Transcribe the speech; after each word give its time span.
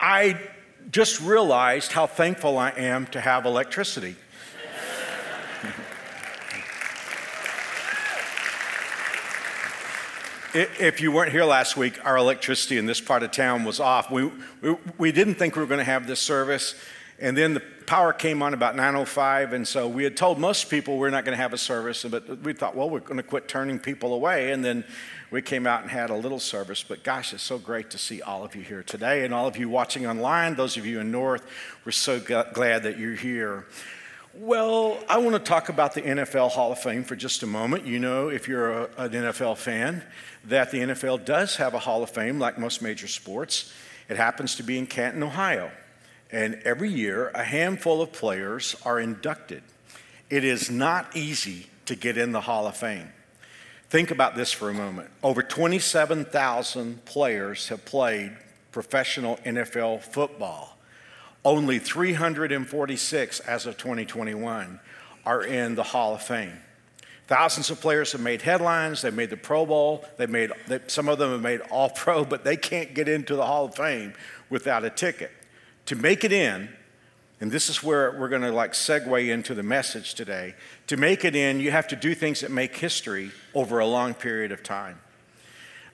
I 0.00 0.40
just 0.90 1.20
realized 1.20 1.92
how 1.92 2.06
thankful 2.06 2.56
I 2.56 2.70
am 2.70 3.06
to 3.08 3.20
have 3.20 3.44
electricity. 3.46 4.16
if 10.54 11.00
you 11.00 11.12
weren't 11.12 11.30
here 11.30 11.44
last 11.44 11.76
week, 11.76 12.04
our 12.04 12.16
electricity 12.16 12.78
in 12.78 12.86
this 12.86 13.00
part 13.00 13.22
of 13.22 13.30
town 13.30 13.64
was 13.64 13.80
off. 13.80 14.10
We, 14.10 14.30
we, 14.62 14.76
we 14.96 15.12
didn't 15.12 15.34
think 15.34 15.56
we 15.56 15.62
were 15.62 15.68
going 15.68 15.78
to 15.78 15.84
have 15.84 16.06
this 16.06 16.20
service. 16.20 16.74
And 17.20 17.36
then 17.36 17.54
the 17.54 17.62
power 17.86 18.12
came 18.12 18.42
on 18.42 18.54
about 18.54 18.76
9.05, 18.76 19.52
and 19.52 19.66
so 19.66 19.88
we 19.88 20.04
had 20.04 20.16
told 20.16 20.38
most 20.38 20.70
people 20.70 20.98
we're 20.98 21.10
not 21.10 21.24
going 21.24 21.36
to 21.36 21.42
have 21.42 21.52
a 21.52 21.58
service, 21.58 22.04
but 22.04 22.42
we 22.42 22.52
thought, 22.52 22.76
well, 22.76 22.88
we're 22.88 23.00
going 23.00 23.16
to 23.16 23.22
quit 23.24 23.48
turning 23.48 23.78
people 23.78 24.14
away. 24.14 24.52
And 24.52 24.64
then 24.64 24.84
we 25.30 25.42
came 25.42 25.66
out 25.66 25.82
and 25.82 25.90
had 25.90 26.10
a 26.10 26.14
little 26.14 26.40
service. 26.40 26.82
But 26.82 27.02
gosh, 27.02 27.32
it's 27.32 27.42
so 27.42 27.58
great 27.58 27.90
to 27.90 27.98
see 27.98 28.22
all 28.22 28.44
of 28.44 28.54
you 28.54 28.62
here 28.62 28.82
today, 28.82 29.24
and 29.24 29.34
all 29.34 29.46
of 29.46 29.56
you 29.56 29.68
watching 29.68 30.06
online, 30.06 30.54
those 30.54 30.76
of 30.76 30.86
you 30.86 31.00
in 31.00 31.10
North, 31.10 31.46
we're 31.84 31.92
so 31.92 32.20
glad 32.20 32.82
that 32.82 32.98
you're 32.98 33.14
here. 33.14 33.66
Well, 34.34 34.98
I 35.08 35.18
want 35.18 35.34
to 35.34 35.40
talk 35.40 35.68
about 35.68 35.94
the 35.94 36.02
NFL 36.02 36.50
Hall 36.50 36.70
of 36.70 36.78
Fame 36.78 37.02
for 37.02 37.16
just 37.16 37.42
a 37.42 37.46
moment. 37.46 37.86
You 37.86 37.98
know, 37.98 38.28
if 38.28 38.46
you're 38.46 38.70
a, 38.70 38.82
an 38.96 39.10
NFL 39.10 39.56
fan, 39.56 40.04
that 40.44 40.70
the 40.70 40.78
NFL 40.78 41.24
does 41.24 41.56
have 41.56 41.74
a 41.74 41.78
Hall 41.78 42.02
of 42.02 42.10
Fame 42.10 42.38
like 42.38 42.58
most 42.58 42.80
major 42.80 43.08
sports. 43.08 43.72
It 44.08 44.16
happens 44.16 44.54
to 44.56 44.62
be 44.62 44.78
in 44.78 44.86
Canton, 44.86 45.22
Ohio. 45.22 45.70
And 46.30 46.60
every 46.64 46.90
year, 46.90 47.30
a 47.34 47.42
handful 47.42 48.00
of 48.00 48.12
players 48.12 48.76
are 48.84 49.00
inducted. 49.00 49.62
It 50.30 50.44
is 50.44 50.70
not 50.70 51.16
easy 51.16 51.66
to 51.86 51.96
get 51.96 52.18
in 52.18 52.32
the 52.32 52.42
Hall 52.42 52.66
of 52.66 52.76
Fame. 52.76 53.12
Think 53.90 54.10
about 54.10 54.36
this 54.36 54.52
for 54.52 54.68
a 54.68 54.74
moment. 54.74 55.10
Over 55.22 55.42
27,000 55.42 57.04
players 57.06 57.68
have 57.68 57.84
played 57.86 58.36
professional 58.70 59.38
NFL 59.38 60.02
football. 60.02 60.76
Only 61.42 61.78
346 61.78 63.40
as 63.40 63.64
of 63.64 63.78
2021 63.78 64.80
are 65.24 65.42
in 65.42 65.74
the 65.74 65.82
Hall 65.82 66.14
of 66.14 66.22
Fame. 66.22 66.52
Thousands 67.28 67.70
of 67.70 67.80
players 67.80 68.12
have 68.12 68.20
made 68.20 68.42
headlines. 68.42 69.02
They've 69.02 69.14
made 69.14 69.30
the 69.30 69.36
Pro 69.38 69.64
Bowl. 69.64 70.04
They've 70.18 70.28
made, 70.28 70.50
they, 70.66 70.80
some 70.86 71.08
of 71.08 71.18
them 71.18 71.30
have 71.30 71.42
made 71.42 71.60
All 71.70 71.88
Pro, 71.88 72.24
but 72.26 72.44
they 72.44 72.56
can't 72.56 72.94
get 72.94 73.08
into 73.08 73.36
the 73.36 73.46
Hall 73.46 73.66
of 73.66 73.74
Fame 73.74 74.12
without 74.50 74.84
a 74.84 74.90
ticket. 74.90 75.30
To 75.86 75.96
make 75.96 76.24
it 76.24 76.32
in, 76.32 76.68
and 77.40 77.52
this 77.52 77.68
is 77.68 77.82
where 77.82 78.12
we're 78.18 78.28
going 78.28 78.42
to 78.42 78.50
like 78.50 78.72
segue 78.72 79.28
into 79.28 79.54
the 79.54 79.62
message 79.62 80.14
today. 80.14 80.54
To 80.88 80.96
make 80.96 81.24
it 81.24 81.36
in, 81.36 81.60
you 81.60 81.70
have 81.70 81.86
to 81.88 81.96
do 81.96 82.14
things 82.14 82.40
that 82.40 82.50
make 82.50 82.76
history 82.76 83.30
over 83.54 83.78
a 83.78 83.86
long 83.86 84.14
period 84.14 84.50
of 84.50 84.62
time. 84.62 84.98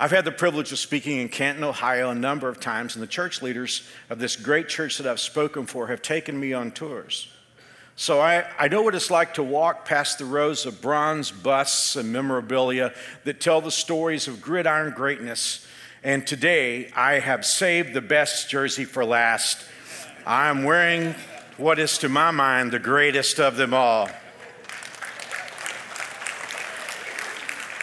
I've 0.00 0.10
had 0.10 0.24
the 0.24 0.32
privilege 0.32 0.72
of 0.72 0.78
speaking 0.78 1.18
in 1.18 1.28
Canton, 1.28 1.62
Ohio 1.62 2.10
a 2.10 2.14
number 2.14 2.48
of 2.48 2.60
times, 2.60 2.96
and 2.96 3.02
the 3.02 3.06
church 3.06 3.42
leaders 3.42 3.86
of 4.10 4.18
this 4.18 4.36
great 4.36 4.68
church 4.68 4.98
that 4.98 5.06
I've 5.06 5.20
spoken 5.20 5.66
for 5.66 5.86
have 5.86 6.02
taken 6.02 6.38
me 6.38 6.52
on 6.52 6.72
tours. 6.72 7.28
So 7.96 8.20
I, 8.20 8.44
I 8.58 8.66
know 8.66 8.82
what 8.82 8.96
it's 8.96 9.10
like 9.10 9.34
to 9.34 9.42
walk 9.44 9.84
past 9.84 10.18
the 10.18 10.24
rows 10.24 10.66
of 10.66 10.82
bronze 10.82 11.30
busts 11.30 11.94
and 11.94 12.12
memorabilia 12.12 12.92
that 13.22 13.40
tell 13.40 13.60
the 13.60 13.70
stories 13.70 14.26
of 14.26 14.42
gridiron 14.42 14.94
greatness. 14.94 15.64
And 16.02 16.26
today 16.26 16.90
I 16.96 17.20
have 17.20 17.46
saved 17.46 17.94
the 17.94 18.00
best 18.00 18.50
jersey 18.50 18.84
for 18.84 19.04
last. 19.04 19.62
I'm 20.26 20.64
wearing 20.64 21.14
what 21.56 21.78
is 21.78 21.98
to 21.98 22.08
my 22.08 22.30
mind 22.30 22.72
the 22.72 22.78
greatest 22.78 23.38
of 23.38 23.56
them 23.56 23.72
all. 23.72 24.08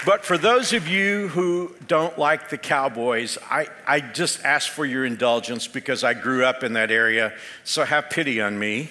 But 0.03 0.25
for 0.25 0.35
those 0.35 0.73
of 0.73 0.87
you 0.87 1.27
who 1.27 1.75
don't 1.87 2.17
like 2.17 2.49
the 2.49 2.57
Cowboys, 2.57 3.37
I, 3.49 3.67
I 3.85 3.99
just 3.99 4.43
ask 4.43 4.67
for 4.67 4.83
your 4.83 5.05
indulgence 5.05 5.67
because 5.67 6.03
I 6.03 6.15
grew 6.15 6.43
up 6.43 6.63
in 6.63 6.73
that 6.73 6.89
area, 6.89 7.33
so 7.63 7.85
have 7.85 8.09
pity 8.09 8.41
on 8.41 8.57
me. 8.57 8.89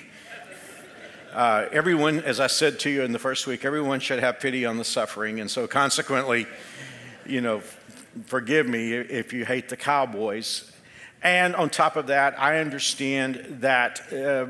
Uh, 1.33 1.67
everyone, 1.73 2.21
as 2.21 2.39
I 2.39 2.47
said 2.47 2.79
to 2.81 2.91
you 2.91 3.03
in 3.03 3.11
the 3.11 3.19
first 3.19 3.49
week, 3.49 3.65
everyone 3.65 3.99
should 3.99 4.21
have 4.21 4.39
pity 4.39 4.65
on 4.65 4.79
the 4.79 4.85
suffering, 4.85 5.41
and 5.41 5.51
so 5.51 5.67
consequently, 5.67 6.47
you 7.27 7.41
know, 7.41 7.61
forgive 8.27 8.69
me 8.69 8.93
if 8.93 9.33
you 9.33 9.45
hate 9.45 9.69
the 9.69 9.77
Cowboys. 9.77 10.71
And 11.23 11.55
on 11.57 11.71
top 11.71 11.97
of 11.97 12.07
that, 12.07 12.39
I 12.39 12.59
understand 12.59 13.59
that 13.61 14.13
uh, 14.13 14.47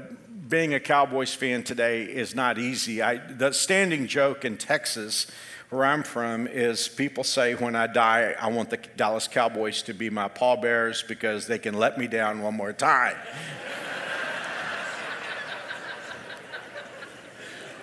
being 0.50 0.74
a 0.74 0.80
Cowboys 0.80 1.32
fan 1.32 1.62
today 1.62 2.02
is 2.02 2.34
not 2.34 2.58
easy. 2.58 3.00
I, 3.00 3.18
the 3.18 3.52
standing 3.52 4.08
joke 4.08 4.44
in 4.44 4.56
Texas, 4.56 5.28
where 5.70 5.84
I'm 5.84 6.02
from, 6.02 6.48
is 6.48 6.88
people 6.88 7.22
say 7.22 7.54
when 7.54 7.76
I 7.76 7.86
die, 7.86 8.34
I 8.38 8.48
want 8.48 8.70
the 8.70 8.78
Dallas 8.96 9.28
Cowboys 9.28 9.82
to 9.82 9.94
be 9.94 10.10
my 10.10 10.26
pallbearers 10.26 11.04
because 11.06 11.46
they 11.46 11.60
can 11.60 11.74
let 11.74 11.96
me 11.98 12.08
down 12.08 12.42
one 12.42 12.54
more 12.54 12.72
time. 12.72 13.14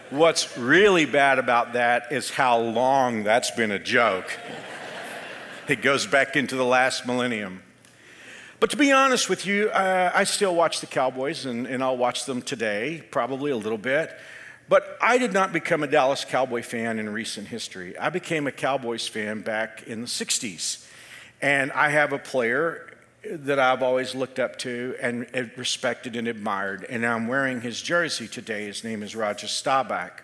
What's 0.09 0.57
really 0.57 1.05
bad 1.05 1.39
about 1.39 1.71
that 1.73 2.11
is 2.11 2.29
how 2.29 2.59
long 2.59 3.23
that's 3.23 3.51
been 3.51 3.71
a 3.71 3.79
joke. 3.79 4.29
It 5.69 5.81
goes 5.81 6.05
back 6.05 6.35
into 6.35 6.57
the 6.57 6.65
last 6.65 7.07
millennium. 7.07 7.63
But 8.59 8.71
to 8.71 8.77
be 8.77 8.91
honest 8.91 9.29
with 9.29 9.45
you, 9.45 9.69
uh, 9.69 10.11
I 10.15 10.23
still 10.23 10.55
watch 10.55 10.79
the 10.79 10.87
Cowboys, 10.87 11.45
and, 11.45 11.67
and 11.67 11.83
I'll 11.83 11.97
watch 11.97 12.25
them 12.25 12.41
today, 12.41 13.03
probably 13.11 13.51
a 13.51 13.57
little 13.57 13.77
bit. 13.77 14.11
But 14.67 14.97
I 14.99 15.19
did 15.19 15.31
not 15.31 15.53
become 15.53 15.83
a 15.83 15.87
Dallas 15.87 16.25
Cowboy 16.25 16.63
fan 16.63 16.97
in 16.97 17.07
recent 17.09 17.49
history. 17.49 17.95
I 17.99 18.09
became 18.09 18.47
a 18.47 18.51
Cowboys 18.51 19.07
fan 19.07 19.41
back 19.41 19.83
in 19.83 20.01
the 20.01 20.07
60s. 20.07 20.87
And 21.39 21.71
I 21.73 21.89
have 21.89 22.13
a 22.13 22.17
player 22.17 22.89
that 23.23 23.59
I've 23.59 23.83
always 23.83 24.15
looked 24.15 24.39
up 24.39 24.57
to 24.59 24.95
and 24.99 25.27
respected 25.55 26.15
and 26.15 26.27
admired. 26.27 26.83
And 26.89 27.05
I'm 27.05 27.27
wearing 27.27 27.61
his 27.61 27.79
jersey 27.79 28.27
today. 28.27 28.65
His 28.65 28.83
name 28.83 29.03
is 29.03 29.15
Roger 29.15 29.47
Staubach. 29.47 30.23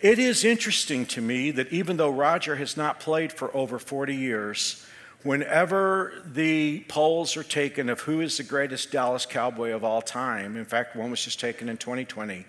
It 0.00 0.18
is 0.18 0.42
interesting 0.42 1.04
to 1.06 1.20
me 1.20 1.50
that 1.50 1.70
even 1.70 1.98
though 1.98 2.10
Roger 2.10 2.56
has 2.56 2.78
not 2.78 2.98
played 2.98 3.30
for 3.30 3.54
over 3.54 3.78
40 3.78 4.14
years, 4.14 4.86
whenever 5.22 6.12
the 6.24 6.80
polls 6.88 7.36
are 7.36 7.42
taken 7.42 7.88
of 7.88 8.00
who 8.00 8.20
is 8.20 8.36
the 8.36 8.42
greatest 8.42 8.92
Dallas 8.92 9.26
Cowboy 9.26 9.70
of 9.70 9.84
all 9.84 10.02
time, 10.02 10.56
in 10.56 10.64
fact, 10.64 10.96
one 10.96 11.10
was 11.10 11.24
just 11.24 11.40
taken 11.40 11.68
in 11.68 11.76
2020, 11.76 12.46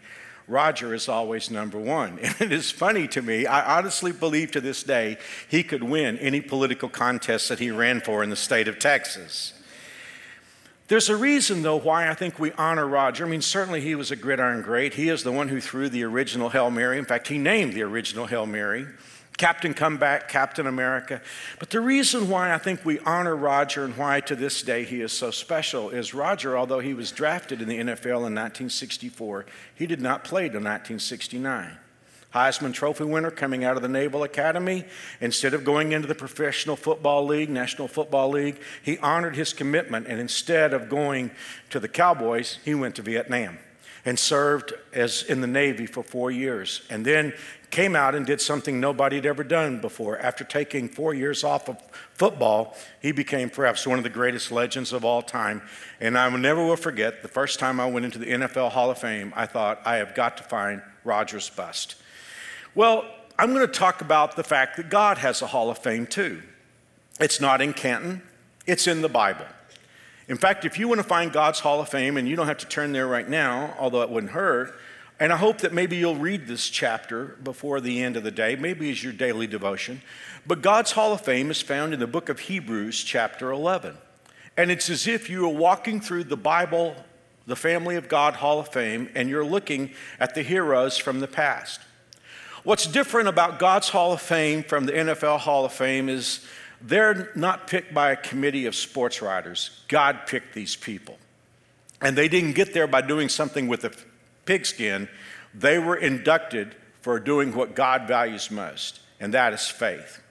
Roger 0.47 0.95
is 0.95 1.07
always 1.07 1.51
number 1.51 1.77
one. 1.79 2.19
And 2.23 2.41
it 2.41 2.51
is 2.51 2.71
funny 2.71 3.07
to 3.09 3.21
me, 3.21 3.45
I 3.45 3.77
honestly 3.77 4.11
believe 4.11 4.51
to 4.51 4.61
this 4.61 4.83
day 4.83 5.17
he 5.47 5.63
could 5.63 5.83
win 5.83 6.17
any 6.17 6.41
political 6.41 6.89
contest 6.89 7.49
that 7.49 7.59
he 7.59 7.71
ran 7.71 8.01
for 8.01 8.23
in 8.23 8.29
the 8.29 8.35
state 8.35 8.67
of 8.67 8.79
Texas. 8.79 9.53
There's 10.87 11.07
a 11.07 11.15
reason, 11.15 11.61
though, 11.61 11.75
why 11.75 12.09
I 12.09 12.15
think 12.15 12.39
we 12.39 12.51
honor 12.53 12.87
Roger. 12.87 13.23
I 13.23 13.29
mean, 13.29 13.43
certainly 13.43 13.79
he 13.79 13.93
was 13.93 14.09
a 14.09 14.15
gridiron 14.15 14.63
great. 14.63 14.95
He 14.95 15.09
is 15.09 15.21
the 15.21 15.31
one 15.31 15.49
who 15.49 15.61
threw 15.61 15.87
the 15.87 16.03
original 16.03 16.49
Hail 16.49 16.71
Mary. 16.71 16.97
In 16.97 17.05
fact, 17.05 17.27
he 17.27 17.37
named 17.37 17.73
the 17.73 17.83
original 17.83 18.25
Hail 18.25 18.47
Mary. 18.47 18.87
Captain 19.39 19.73
Comeback, 19.73 20.27
Captain 20.27 20.67
America. 20.67 21.21
But 21.59 21.69
the 21.69 21.79
reason 21.79 22.29
why 22.29 22.53
I 22.53 22.57
think 22.57 22.83
we 22.83 22.99
honor 22.99 23.37
Roger 23.37 23.85
and 23.85 23.95
why 23.95 24.19
to 24.19 24.35
this 24.35 24.61
day 24.61 24.83
he 24.83 24.99
is 24.99 25.13
so 25.13 25.31
special 25.31 25.89
is 25.89 26.13
Roger, 26.13 26.57
although 26.57 26.81
he 26.81 26.93
was 26.93 27.13
drafted 27.13 27.61
in 27.61 27.69
the 27.69 27.77
NFL 27.79 28.27
in 28.27 28.35
1964, 28.35 29.45
he 29.73 29.87
did 29.87 30.01
not 30.01 30.25
play 30.25 30.49
till 30.49 30.59
1969. 30.59 31.77
Heisman 32.35 32.73
Trophy 32.73 33.05
winner 33.05 33.31
coming 33.31 33.63
out 33.63 33.77
of 33.77 33.81
the 33.81 33.87
Naval 33.87 34.23
Academy. 34.23 34.83
Instead 35.21 35.53
of 35.53 35.63
going 35.63 35.93
into 35.93 36.07
the 36.07 36.13
Professional 36.13 36.75
Football 36.75 37.25
League, 37.25 37.49
National 37.49 37.87
Football 37.87 38.31
League, 38.31 38.59
he 38.83 38.97
honored 38.97 39.37
his 39.37 39.53
commitment 39.53 40.05
and 40.05 40.19
instead 40.19 40.73
of 40.73 40.89
going 40.89 41.31
to 41.69 41.79
the 41.79 41.87
Cowboys, 41.87 42.59
he 42.65 42.75
went 42.75 42.95
to 42.97 43.01
Vietnam 43.01 43.57
and 44.05 44.17
served 44.17 44.73
as 44.93 45.23
in 45.23 45.41
the 45.41 45.47
Navy 45.47 45.85
for 45.85 46.03
four 46.03 46.31
years. 46.31 46.81
And 46.89 47.05
then 47.05 47.33
came 47.71 47.95
out 47.95 48.15
and 48.15 48.25
did 48.25 48.41
something 48.41 48.79
nobody 48.79 49.17
had 49.17 49.25
ever 49.25 49.43
done 49.43 49.79
before. 49.79 50.17
After 50.17 50.43
taking 50.43 50.89
four 50.89 51.13
years 51.13 51.43
off 51.43 51.69
of 51.69 51.77
football, 52.13 52.75
he 53.01 53.11
became 53.11 53.49
perhaps 53.49 53.85
one 53.85 53.97
of 53.97 54.03
the 54.03 54.09
greatest 54.09 54.51
legends 54.51 54.91
of 54.91 55.05
all 55.05 55.21
time. 55.21 55.61
And 55.99 56.17
I 56.17 56.29
never 56.35 56.65
will 56.65 56.75
forget 56.75 57.21
the 57.21 57.27
first 57.27 57.59
time 57.59 57.79
I 57.79 57.85
went 57.85 58.05
into 58.05 58.19
the 58.19 58.27
NFL 58.27 58.71
Hall 58.71 58.89
of 58.89 58.97
Fame, 58.97 59.33
I 59.35 59.45
thought, 59.45 59.81
I 59.85 59.97
have 59.97 60.15
got 60.15 60.37
to 60.37 60.43
find 60.43 60.81
Rogers' 61.03 61.49
bust. 61.49 61.95
Well, 62.75 63.05
I'm 63.37 63.53
going 63.53 63.65
to 63.65 63.71
talk 63.71 64.01
about 64.01 64.35
the 64.35 64.43
fact 64.43 64.77
that 64.77 64.89
God 64.89 65.19
has 65.19 65.41
a 65.41 65.47
Hall 65.47 65.69
of 65.69 65.77
Fame 65.77 66.07
too. 66.07 66.41
It's 67.19 67.39
not 67.39 67.61
in 67.61 67.73
Canton, 67.73 68.21
it's 68.65 68.87
in 68.87 69.01
the 69.01 69.09
Bible. 69.09 69.45
In 70.27 70.37
fact, 70.37 70.63
if 70.63 70.77
you 70.77 70.87
want 70.87 70.99
to 70.99 71.07
find 71.07 71.31
God's 71.31 71.59
Hall 71.59 71.81
of 71.81 71.89
Fame, 71.89 72.15
and 72.15 72.27
you 72.27 72.35
don't 72.35 72.47
have 72.47 72.59
to 72.59 72.67
turn 72.67 72.91
there 72.91 73.07
right 73.07 73.27
now, 73.27 73.75
although 73.79 74.03
it 74.03 74.09
wouldn't 74.09 74.33
hurt, 74.33 74.79
and 75.19 75.33
I 75.33 75.37
hope 75.37 75.59
that 75.59 75.73
maybe 75.73 75.97
you'll 75.97 76.15
read 76.15 76.47
this 76.47 76.69
chapter 76.69 77.37
before 77.43 77.81
the 77.81 78.01
end 78.01 78.15
of 78.15 78.23
the 78.23 78.31
day, 78.31 78.55
maybe 78.55 78.89
as 78.89 79.03
your 79.03 79.11
daily 79.11 79.47
devotion. 79.47 80.01
But 80.47 80.61
God's 80.61 80.91
Hall 80.91 81.11
of 81.11 81.21
Fame 81.21 81.51
is 81.51 81.61
found 81.61 81.93
in 81.93 81.99
the 81.99 82.07
book 82.07 82.29
of 82.29 82.39
Hebrews, 82.39 83.03
chapter 83.03 83.51
11. 83.51 83.97
And 84.55 84.71
it's 84.71 84.89
as 84.89 85.07
if 85.07 85.29
you 85.29 85.45
are 85.45 85.53
walking 85.53 85.99
through 85.99 86.25
the 86.25 86.37
Bible, 86.37 86.95
the 87.47 87.55
Family 87.55 87.95
of 87.97 88.07
God 88.07 88.35
Hall 88.35 88.59
of 88.59 88.69
Fame, 88.69 89.09
and 89.13 89.29
you're 89.29 89.45
looking 89.45 89.91
at 90.19 90.35
the 90.35 90.41
heroes 90.41 90.97
from 90.97 91.19
the 91.19 91.27
past. 91.27 91.81
What's 92.63 92.87
different 92.87 93.27
about 93.27 93.59
God's 93.59 93.89
Hall 93.89 94.13
of 94.13 94.21
Fame 94.21 94.63
from 94.63 94.85
the 94.85 94.93
NFL 94.93 95.39
Hall 95.39 95.65
of 95.65 95.73
Fame 95.73 96.07
is 96.07 96.45
they're 96.81 97.31
not 97.35 97.67
picked 97.67 97.93
by 97.93 98.11
a 98.11 98.15
committee 98.15 98.65
of 98.65 98.75
sports 98.75 99.21
writers. 99.21 99.81
God 99.89 100.27
picked 100.27 100.53
these 100.53 100.75
people. 100.75 101.17
And 102.01 102.17
they 102.17 102.29
didn't 102.29 102.53
get 102.53 102.73
there 102.73 102.87
by 102.87 103.01
doing 103.01 103.27
something 103.27 103.67
with 103.67 103.81
the 103.81 103.93
pigskin, 104.49 105.07
they 105.53 105.77
were 105.77 105.95
inducted 105.95 106.75
for 107.01 107.19
doing 107.19 107.53
what 107.53 107.75
God 107.75 108.07
values 108.07 108.49
most, 108.49 108.99
and 109.19 109.31
that 109.35 109.53
is 109.53 109.67
faith. 109.67 110.23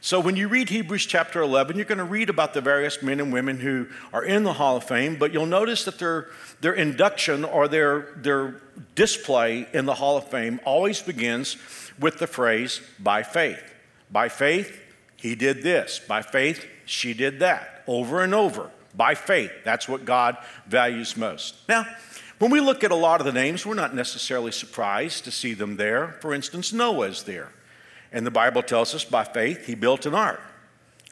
So 0.00 0.20
when 0.20 0.36
you 0.36 0.46
read 0.46 0.68
Hebrews 0.68 1.06
chapter 1.06 1.40
11, 1.40 1.74
you're 1.74 1.84
going 1.84 1.98
to 1.98 2.04
read 2.04 2.30
about 2.30 2.54
the 2.54 2.60
various 2.60 3.02
men 3.02 3.18
and 3.18 3.32
women 3.32 3.58
who 3.58 3.88
are 4.12 4.22
in 4.22 4.44
the 4.44 4.52
Hall 4.52 4.76
of 4.76 4.84
Fame, 4.84 5.16
but 5.16 5.32
you'll 5.32 5.44
notice 5.44 5.84
that 5.86 5.98
their, 5.98 6.28
their 6.60 6.74
induction 6.74 7.44
or 7.44 7.66
their, 7.66 8.12
their 8.14 8.60
display 8.94 9.66
in 9.72 9.86
the 9.86 9.94
Hall 9.94 10.16
of 10.18 10.28
Fame 10.28 10.60
always 10.64 11.02
begins 11.02 11.56
with 11.98 12.18
the 12.18 12.28
phrase, 12.28 12.80
by 13.00 13.24
faith. 13.24 13.74
By 14.08 14.28
faith, 14.28 14.80
he 15.16 15.34
did 15.34 15.64
this. 15.64 15.98
By 15.98 16.22
faith, 16.22 16.64
she 16.84 17.12
did 17.12 17.40
that. 17.40 17.82
Over 17.88 18.22
and 18.22 18.36
over. 18.36 18.70
By 18.94 19.16
faith. 19.16 19.50
That's 19.64 19.88
what 19.88 20.04
God 20.04 20.36
values 20.68 21.16
most. 21.16 21.56
Now, 21.68 21.86
when 22.38 22.50
we 22.50 22.60
look 22.60 22.82
at 22.84 22.90
a 22.90 22.96
lot 22.96 23.20
of 23.20 23.26
the 23.26 23.32
names, 23.32 23.64
we're 23.64 23.74
not 23.74 23.94
necessarily 23.94 24.52
surprised 24.52 25.24
to 25.24 25.30
see 25.30 25.54
them 25.54 25.76
there. 25.76 26.16
For 26.20 26.34
instance, 26.34 26.72
Noah 26.72 27.08
is 27.08 27.22
there. 27.22 27.52
And 28.12 28.26
the 28.26 28.30
Bible 28.30 28.62
tells 28.62 28.94
us 28.94 29.04
by 29.04 29.24
faith 29.24 29.66
he 29.66 29.74
built 29.74 30.06
an 30.06 30.14
ark. 30.14 30.40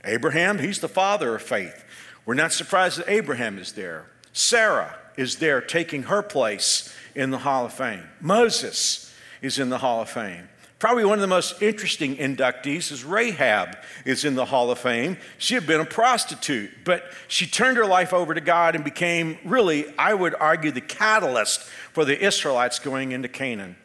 Abraham, 0.05 0.59
he's 0.59 0.81
the 0.81 0.89
father 0.89 1.35
of 1.35 1.43
faith. 1.43 1.85
We're 2.27 2.35
not 2.35 2.53
surprised 2.53 2.99
that 2.99 3.09
Abraham 3.09 3.59
is 3.59 3.73
there. 3.73 4.07
Sarah 4.33 4.97
is 5.17 5.37
there 5.37 5.61
taking 5.61 6.05
her 6.05 6.23
place 6.23 6.95
in 7.15 7.31
the 7.31 7.39
Hall 7.39 7.67
of 7.67 7.73
Fame. 7.73 8.05
Moses 8.21 9.13
is 9.41 9.59
in 9.59 9.69
the 9.69 9.79
Hall 9.79 10.01
of 10.01 10.09
Fame. 10.09 10.49
Probably 10.83 11.05
one 11.05 11.15
of 11.15 11.21
the 11.21 11.29
most 11.29 11.63
interesting 11.63 12.17
inductees 12.17 12.91
is 12.91 13.05
Rahab 13.05 13.77
is 14.05 14.25
in 14.25 14.35
the 14.35 14.47
Hall 14.47 14.69
of 14.73 14.81
Fame. 14.81 15.17
She 15.39 15.55
had 15.55 15.65
been 15.65 15.81
a 15.81 15.85
prostitute, 15.85 16.73
but 16.85 17.05
she 17.29 17.47
turned 17.47 17.77
her 17.77 17.87
life 17.87 18.13
over 18.13 18.35
to 18.35 18.41
God 18.41 18.75
and 18.75 18.83
became 18.83 19.39
really, 19.45 19.87
I 19.97 20.13
would 20.13 20.35
argue, 20.41 20.73
the 20.73 20.81
catalyst 20.81 21.63
for 21.93 22.05
the 22.05 22.21
Israelites 22.21 22.81
going 22.81 23.13
into 23.13 23.29
Canaan. 23.29 23.77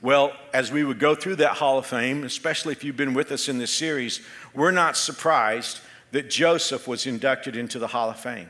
Well, 0.00 0.32
as 0.54 0.72
we 0.72 0.84
would 0.84 0.98
go 0.98 1.14
through 1.14 1.36
that 1.36 1.58
Hall 1.58 1.76
of 1.76 1.84
Fame, 1.84 2.24
especially 2.24 2.72
if 2.72 2.82
you've 2.82 2.96
been 2.96 3.12
with 3.12 3.30
us 3.30 3.50
in 3.50 3.58
this 3.58 3.70
series, 3.70 4.22
we're 4.54 4.70
not 4.70 4.96
surprised 4.96 5.80
that 6.12 6.30
Joseph 6.30 6.88
was 6.88 7.06
inducted 7.06 7.56
into 7.56 7.78
the 7.78 7.88
Hall 7.88 8.08
of 8.08 8.18
Fame. 8.18 8.48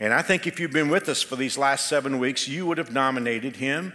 And 0.00 0.14
I 0.14 0.22
think 0.22 0.46
if 0.46 0.58
you've 0.58 0.72
been 0.72 0.88
with 0.88 1.10
us 1.10 1.20
for 1.20 1.36
these 1.36 1.58
last 1.58 1.88
seven 1.88 2.18
weeks, 2.18 2.48
you 2.48 2.64
would 2.64 2.78
have 2.78 2.90
nominated 2.90 3.56
him 3.56 3.92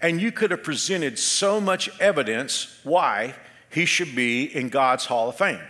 and 0.00 0.20
you 0.20 0.32
could 0.32 0.50
have 0.50 0.62
presented 0.62 1.18
so 1.18 1.60
much 1.60 1.88
evidence 2.00 2.78
why 2.84 3.34
he 3.70 3.84
should 3.84 4.14
be 4.14 4.44
in 4.44 4.68
God's 4.68 5.06
Hall 5.06 5.28
of 5.28 5.36
Fame. 5.36 5.60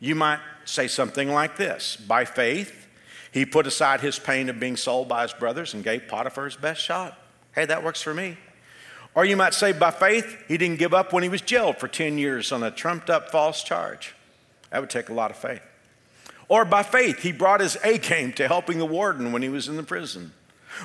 You 0.00 0.14
might 0.14 0.40
say 0.64 0.88
something 0.88 1.30
like 1.30 1.56
this 1.56 1.96
By 1.96 2.24
faith, 2.24 2.86
he 3.30 3.46
put 3.46 3.66
aside 3.66 4.00
his 4.00 4.18
pain 4.18 4.48
of 4.48 4.60
being 4.60 4.76
sold 4.76 5.08
by 5.08 5.22
his 5.22 5.32
brothers 5.32 5.74
and 5.74 5.82
gave 5.82 6.08
Potiphar 6.08 6.44
his 6.44 6.56
best 6.56 6.80
shot. 6.80 7.18
Hey, 7.54 7.64
that 7.66 7.84
works 7.84 8.02
for 8.02 8.14
me. 8.14 8.36
Or 9.14 9.24
you 9.24 9.36
might 9.36 9.54
say, 9.54 9.72
by 9.72 9.90
faith, 9.90 10.42
he 10.48 10.56
didn't 10.56 10.78
give 10.78 10.94
up 10.94 11.12
when 11.12 11.22
he 11.22 11.28
was 11.28 11.42
jailed 11.42 11.78
for 11.78 11.86
10 11.86 12.16
years 12.16 12.50
on 12.50 12.62
a 12.62 12.70
trumped 12.70 13.10
up 13.10 13.30
false 13.30 13.62
charge. 13.62 14.14
That 14.70 14.80
would 14.80 14.90
take 14.90 15.10
a 15.10 15.14
lot 15.14 15.30
of 15.30 15.36
faith. 15.36 15.60
Or 16.48 16.64
by 16.64 16.82
faith, 16.82 17.20
he 17.20 17.32
brought 17.32 17.60
his 17.60 17.76
A 17.84 17.98
game 17.98 18.32
to 18.34 18.48
helping 18.48 18.78
the 18.78 18.86
warden 18.86 19.32
when 19.32 19.42
he 19.42 19.48
was 19.48 19.68
in 19.68 19.76
the 19.76 19.82
prison. 19.82 20.32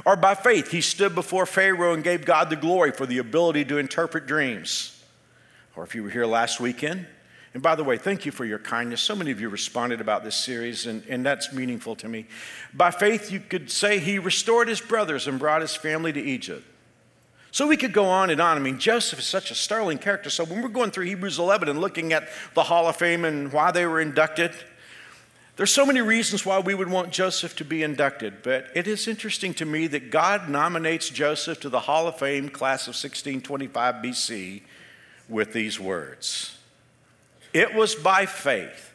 Or 0.06 0.16
by 0.16 0.36
faith, 0.36 0.72
he 0.72 0.82
stood 0.82 1.16
before 1.16 1.46
Pharaoh 1.46 1.94
and 1.94 2.04
gave 2.04 2.26
God 2.26 2.50
the 2.50 2.56
glory 2.56 2.92
for 2.92 3.06
the 3.06 3.18
ability 3.18 3.66
to 3.66 3.78
interpret 3.78 4.26
dreams. 4.26 5.04
Or 5.76 5.84
if 5.84 5.96
you 5.96 6.04
were 6.04 6.10
here 6.10 6.26
last 6.26 6.60
weekend, 6.60 7.06
and 7.54 7.64
by 7.64 7.76
the 7.76 7.84
way, 7.84 7.98
thank 7.98 8.26
you 8.26 8.32
for 8.32 8.46
your 8.46 8.60
kindness. 8.60 9.02
So 9.02 9.16
many 9.16 9.32
of 9.32 9.42
you 9.42 9.50
responded 9.50 10.02
about 10.02 10.24
this 10.24 10.36
series, 10.36 10.86
and, 10.86 11.04
and 11.08 11.26
that's 11.26 11.52
meaningful 11.52 11.96
to 11.98 12.08
me. 12.08 12.28
By 12.74 12.92
faith, 12.92 13.32
you 13.32 13.40
could 13.40 13.72
say 13.72 14.00
he 14.00 14.20
restored 14.20 14.68
his 14.68 14.80
brothers 14.82 15.28
and 15.28 15.40
brought 15.40 15.62
his 15.62 15.76
family 15.76 16.14
to 16.14 16.22
Egypt. 16.22 16.64
So 17.52 17.66
we 17.66 17.78
could 17.78 17.94
go 17.94 18.06
on 18.06 18.30
and 18.30 18.40
on. 18.40 18.58
I 18.58 18.60
mean, 18.60 18.78
Joseph 18.78 19.18
is 19.18 19.26
such 19.26 19.50
a 19.50 19.56
sterling 19.56 19.98
character. 19.98 20.30
So 20.30 20.44
when 20.44 20.62
we're 20.62 20.68
going 20.68 20.92
through 20.92 21.06
Hebrews 21.06 21.40
11 21.40 21.70
and 21.70 21.82
looking 21.82 22.14
at 22.14 22.30
the 22.54 22.62
Hall 22.64 22.88
of 22.88 22.98
Fame 22.98 23.26
and 23.26 23.52
why 23.52 23.72
they 23.72 23.86
were 23.86 24.02
inducted, 24.02 24.52
there's 25.58 25.74
so 25.74 25.88
many 25.88 26.02
reasons 26.02 26.46
why 26.46 26.60
we 26.60 26.76
would 26.76 26.90
want 26.90 27.12
Joseph 27.12 27.56
to 27.56 27.66
be 27.66 27.82
inducted, 27.82 28.44
but 28.44 28.68
it 28.76 28.88
is 28.88 29.08
interesting 29.08 29.56
to 29.56 29.66
me 29.66 29.88
that 29.88 30.12
God 30.12 30.50
nominates 30.50 31.10
Joseph 31.10 31.60
to 31.62 31.70
the 31.70 31.80
Hall 31.82 32.08
of 32.08 32.20
Fame 32.20 32.48
class 32.48 32.84
of 32.84 32.94
1625 32.94 33.96
BC 33.96 34.62
with 35.28 35.54
these 35.54 35.80
words 35.80 36.58
It 37.54 37.74
was 37.74 37.96
by 37.96 38.28
faith 38.28 38.94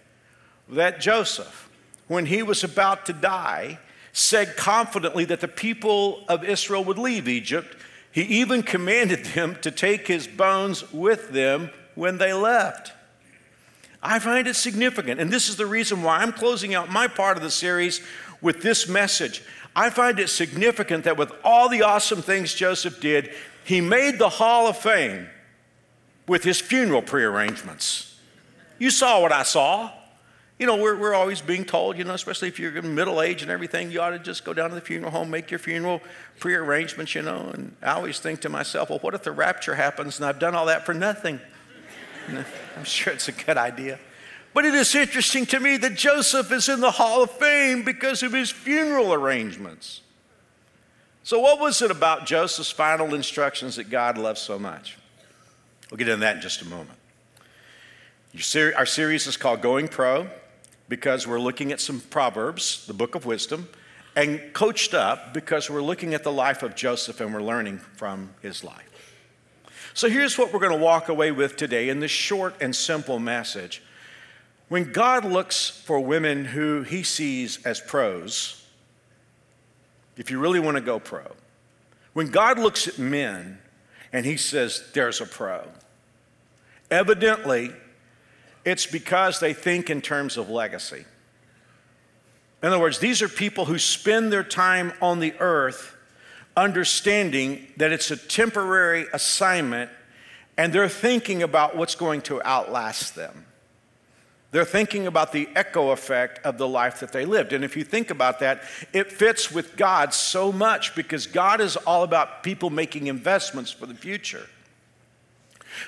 that 0.69 1.01
Joseph, 1.01 1.69
when 2.07 2.27
he 2.27 2.45
was 2.45 2.63
about 2.63 3.07
to 3.07 3.13
die, 3.13 3.81
said 4.13 4.57
confidently 4.57 5.25
that 5.25 5.41
the 5.41 5.49
people 5.49 6.23
of 6.29 6.45
Israel 6.45 6.85
would 6.85 6.99
leave 6.99 7.27
Egypt. 7.27 7.77
He 8.13 8.23
even 8.23 8.63
commanded 8.63 9.25
them 9.25 9.57
to 9.63 9.71
take 9.73 10.07
his 10.07 10.29
bones 10.29 10.93
with 10.93 11.31
them 11.31 11.71
when 11.97 12.19
they 12.19 12.33
left. 12.33 12.93
I 14.03 14.19
find 14.19 14.49
it 14.49 14.55
significant. 14.55 15.21
And 15.21 15.31
this 15.31 15.49
is 15.49 15.57
the 15.57 15.67
reason 15.67 16.03
why 16.03 16.19
I'm 16.19 16.33
closing 16.33 16.75
out 16.75 16.91
my 16.91 17.07
part 17.07 17.37
of 17.37 17.43
the 17.43 17.51
series 17.51 18.01
with 18.41 18.63
this 18.63 18.89
message. 18.89 19.43
I 19.75 19.91
find 19.91 20.19
it 20.19 20.29
significant 20.29 21.05
that 21.05 21.17
with 21.17 21.33
all 21.45 21.69
the 21.69 21.83
awesome 21.83 22.21
things 22.21 22.53
Joseph 22.53 23.01
did, 23.01 23.31
he 23.65 23.81
made 23.81 24.19
the 24.19 24.29
Hall 24.29 24.67
of 24.67 24.77
Fame 24.77 25.29
with 26.27 26.43
his 26.45 26.61
funeral 26.61 27.03
prearrangements. 27.03 28.19
You 28.79 28.91
saw 28.91 29.21
what 29.21 29.33
I 29.33 29.45
saw. 29.45 29.93
You 30.59 30.67
know, 30.67 30.77
we're, 30.77 30.97
we're 30.97 31.15
always 31.15 31.41
being 31.41 31.65
told, 31.65 31.97
you 31.97 32.05
know, 32.05 32.15
especially 32.15 32.49
if 32.49 32.59
you're 32.59 32.83
middle 32.83 33.23
age 33.23 33.43
and 33.43 33.51
everything, 33.51 33.91
you 33.91 34.01
ought 34.01 34.11
to 34.11 34.19
just 34.19 34.45
go 34.45 34.53
down 34.53 34.69
to 34.69 34.75
the 34.75 34.81
funeral 34.81 35.11
home, 35.11 35.31
make 35.31 35.51
your 35.51 35.59
funeral 35.59 36.01
prearrangements, 36.39 37.15
you 37.15 37.23
know. 37.23 37.51
And 37.53 37.75
I 37.83 37.93
always 37.93 38.19
think 38.19 38.41
to 38.43 38.49
myself, 38.49 38.91
well, 38.91 38.99
what 39.01 39.15
if 39.15 39.23
the 39.23 39.33
rapture 39.33 39.75
happens 39.75 40.19
and 40.19 40.27
I've 40.27 40.39
done 40.39 40.55
all 40.55 40.67
that 40.67 40.85
for 40.85 40.95
nothing? 40.95 41.41
I'm 42.77 42.85
sure 42.85 43.13
it's 43.13 43.29
a 43.29 43.33
good 43.33 43.57
idea. 43.57 43.99
But 44.55 44.65
it 44.65 44.75
is 44.75 44.95
interesting 44.95 45.47
to 45.47 45.61
me 45.61 45.77
that 45.79 45.95
Joseph 45.95 46.53
is 46.53 46.69
in 46.69 46.81
the 46.81 46.91
Hall 46.91 47.23
of 47.23 47.31
Fame 47.31 47.85
because 47.85 48.23
of 48.23 48.33
his 48.33 48.51
funeral 48.51 49.15
arrangements. 49.15 50.03
So, 51.23 51.39
what 51.39 51.61
was 51.61 51.81
it 51.83 51.91
about 51.91 52.27
Joseph's 52.27 52.71
final 52.71 53.15
instructions 53.15 53.77
that 53.77 53.89
God 53.89 54.19
loved 54.19 54.39
so 54.39 54.59
much? 54.59 54.99
We'll 55.91 55.99
get 55.99 56.09
into 56.09 56.21
that 56.21 56.37
in 56.37 56.43
just 56.43 56.63
a 56.63 56.67
moment. 56.67 56.99
Our 58.77 58.87
series 58.87 59.27
is 59.27 59.37
called 59.37 59.61
Going 59.61 59.89
Pro 59.89 60.29
because 60.89 61.27
we're 61.27 61.41
looking 61.41 61.71
at 61.71 61.81
some 61.81 62.01
Proverbs, 62.01 62.87
the 62.87 62.95
book 62.95 63.15
of 63.15 63.25
wisdom, 63.25 63.69
and 64.17 64.41
coached 64.53 64.95
up 64.95 65.33
because 65.33 65.71
we're 65.71 65.83
looking 65.83 66.13
at 66.13 66.25
the 66.25 66.33
life 66.33 66.63
of 66.63 66.75
Joseph 66.75 67.21
and 67.21 67.33
we're 67.33 67.43
learning 67.43 67.79
from 67.79 68.31
his 68.43 68.65
life. 68.65 68.92
So 69.95 70.09
here's 70.09 70.39
what 70.39 70.53
we're 70.53 70.61
going 70.61 70.79
to 70.79 70.85
walk 70.85 71.09
away 71.09 71.33
with 71.33 71.57
today 71.57 71.89
in 71.89 72.01
this 72.01 72.11
short 72.11 72.55
and 72.61 72.75
simple 72.75 73.19
message. 73.19 73.83
When 74.69 74.91
God 74.91 75.25
looks 75.25 75.69
for 75.69 76.01
women 76.01 76.47
who 76.47 76.83
he 76.83 77.03
sees 77.03 77.63
as 77.67 77.81
pros, 77.81 78.67
if 80.17 80.31
you 80.31 80.39
really 80.39 80.61
want 80.61 80.77
to 80.79 80.83
go 80.83 80.99
pro, 80.99 81.33
when 82.15 82.29
God 82.29 82.59
looks 82.59 82.89
at 82.89 82.99
men 82.99 83.59
and 84.13 84.25
he 84.25 84.39
says, 84.39 84.83
there's 84.95 85.21
a 85.21 85.27
pro, 85.27 85.69
evidently 86.91 87.71
it's 88.65 88.87
because 88.87 89.41
they 89.41 89.53
think 89.53 89.91
in 89.91 90.01
terms 90.01 90.39
of 90.39 90.49
legacy. 90.49 91.05
In 92.63 92.69
other 92.69 92.79
words, 92.79 92.99
these 92.99 93.21
are 93.21 93.29
people 93.29 93.67
who 93.67 93.79
spend 93.79 94.33
their 94.33 94.45
time 94.45 94.93
on 95.03 95.21
the 95.21 95.35
earth 95.39 95.97
understanding 96.57 97.67
that 97.77 97.93
it's 97.93 98.11
a 98.11 98.17
temporary 98.17 99.07
assignment 99.13 99.91
and 100.57 100.73
they're 100.73 100.89
thinking 100.89 101.43
about 101.43 101.77
what's 101.77 101.95
going 101.95 102.21
to 102.23 102.43
outlast 102.43 103.15
them. 103.15 103.47
They're 104.51 104.67
thinking 104.67 105.07
about 105.07 105.33
the 105.33 105.49
echo 105.55 105.91
effect 105.91 106.45
of 106.45 106.59
the 106.59 106.69
life 106.69 107.01
that 107.01 107.11
they 107.11 107.25
lived. 107.25 107.55
And 107.55 107.65
if 107.65 107.75
you 107.75 107.85
think 107.85 108.11
about 108.11 108.41
that, 108.41 108.63
it 108.93 109.11
fits 109.11 109.51
with 109.51 109.77
God 109.77 110.13
so 110.13 110.53
much 110.53 110.95
because 110.95 111.27
God 111.27 111.63
is 111.63 111.77
all 111.77 112.03
about 112.03 112.43
people 112.43 112.69
making 112.69 113.07
investments 113.07 113.71
for 113.71 113.87
the 113.87 113.95
future. 113.95 114.47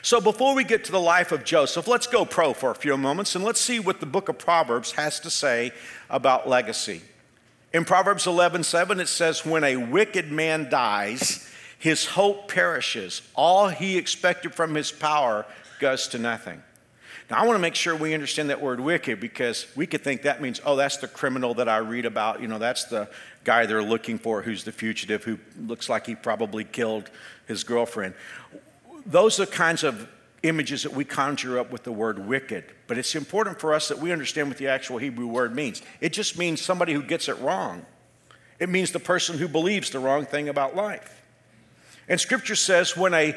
So 0.00 0.18
before 0.18 0.54
we 0.54 0.64
get 0.64 0.84
to 0.84 0.92
the 0.92 1.00
life 1.00 1.30
of 1.30 1.44
Joseph, 1.44 1.86
let's 1.86 2.06
go 2.06 2.24
pro 2.24 2.54
for 2.54 2.70
a 2.70 2.74
few 2.74 2.96
moments 2.96 3.34
and 3.34 3.44
let's 3.44 3.60
see 3.60 3.80
what 3.80 4.00
the 4.00 4.06
book 4.06 4.30
of 4.30 4.38
Proverbs 4.38 4.92
has 4.92 5.20
to 5.20 5.30
say 5.30 5.72
about 6.08 6.48
legacy. 6.48 7.02
In 7.74 7.84
Proverbs 7.84 8.28
11 8.28 8.62
7, 8.62 9.00
it 9.00 9.08
says, 9.08 9.44
When 9.44 9.64
a 9.64 9.74
wicked 9.74 10.30
man 10.30 10.70
dies, 10.70 11.50
his 11.76 12.06
hope 12.06 12.46
perishes. 12.46 13.20
All 13.34 13.68
he 13.68 13.98
expected 13.98 14.54
from 14.54 14.76
his 14.76 14.92
power 14.92 15.44
goes 15.80 16.06
to 16.08 16.18
nothing. 16.18 16.62
Now, 17.28 17.38
I 17.38 17.46
want 17.46 17.56
to 17.56 17.60
make 17.60 17.74
sure 17.74 17.96
we 17.96 18.14
understand 18.14 18.50
that 18.50 18.62
word 18.62 18.78
wicked 18.78 19.18
because 19.18 19.66
we 19.74 19.88
could 19.88 20.04
think 20.04 20.22
that 20.22 20.40
means, 20.40 20.60
oh, 20.64 20.76
that's 20.76 20.98
the 20.98 21.08
criminal 21.08 21.54
that 21.54 21.68
I 21.68 21.78
read 21.78 22.06
about. 22.06 22.40
You 22.40 22.46
know, 22.46 22.60
that's 22.60 22.84
the 22.84 23.08
guy 23.42 23.66
they're 23.66 23.82
looking 23.82 24.18
for 24.18 24.40
who's 24.40 24.62
the 24.62 24.70
fugitive 24.70 25.24
who 25.24 25.40
looks 25.66 25.88
like 25.88 26.06
he 26.06 26.14
probably 26.14 26.62
killed 26.62 27.10
his 27.48 27.64
girlfriend. 27.64 28.14
Those 29.04 29.40
are 29.40 29.46
kinds 29.46 29.82
of 29.82 30.08
images 30.44 30.82
that 30.82 30.92
we 30.92 31.04
conjure 31.04 31.58
up 31.58 31.72
with 31.72 31.82
the 31.82 31.92
word 31.92 32.26
wicked. 32.26 32.64
But 32.86 32.98
it's 32.98 33.14
important 33.14 33.58
for 33.58 33.74
us 33.74 33.88
that 33.88 33.98
we 33.98 34.12
understand 34.12 34.48
what 34.48 34.58
the 34.58 34.68
actual 34.68 34.98
Hebrew 34.98 35.26
word 35.26 35.54
means. 35.54 35.82
It 36.00 36.12
just 36.12 36.38
means 36.38 36.60
somebody 36.60 36.92
who 36.92 37.02
gets 37.02 37.28
it 37.28 37.38
wrong, 37.40 37.84
it 38.60 38.68
means 38.68 38.92
the 38.92 39.00
person 39.00 39.38
who 39.38 39.48
believes 39.48 39.90
the 39.90 39.98
wrong 39.98 40.26
thing 40.26 40.48
about 40.48 40.76
life. 40.76 41.22
And 42.08 42.20
scripture 42.20 42.54
says 42.54 42.96
when 42.96 43.14
a, 43.14 43.34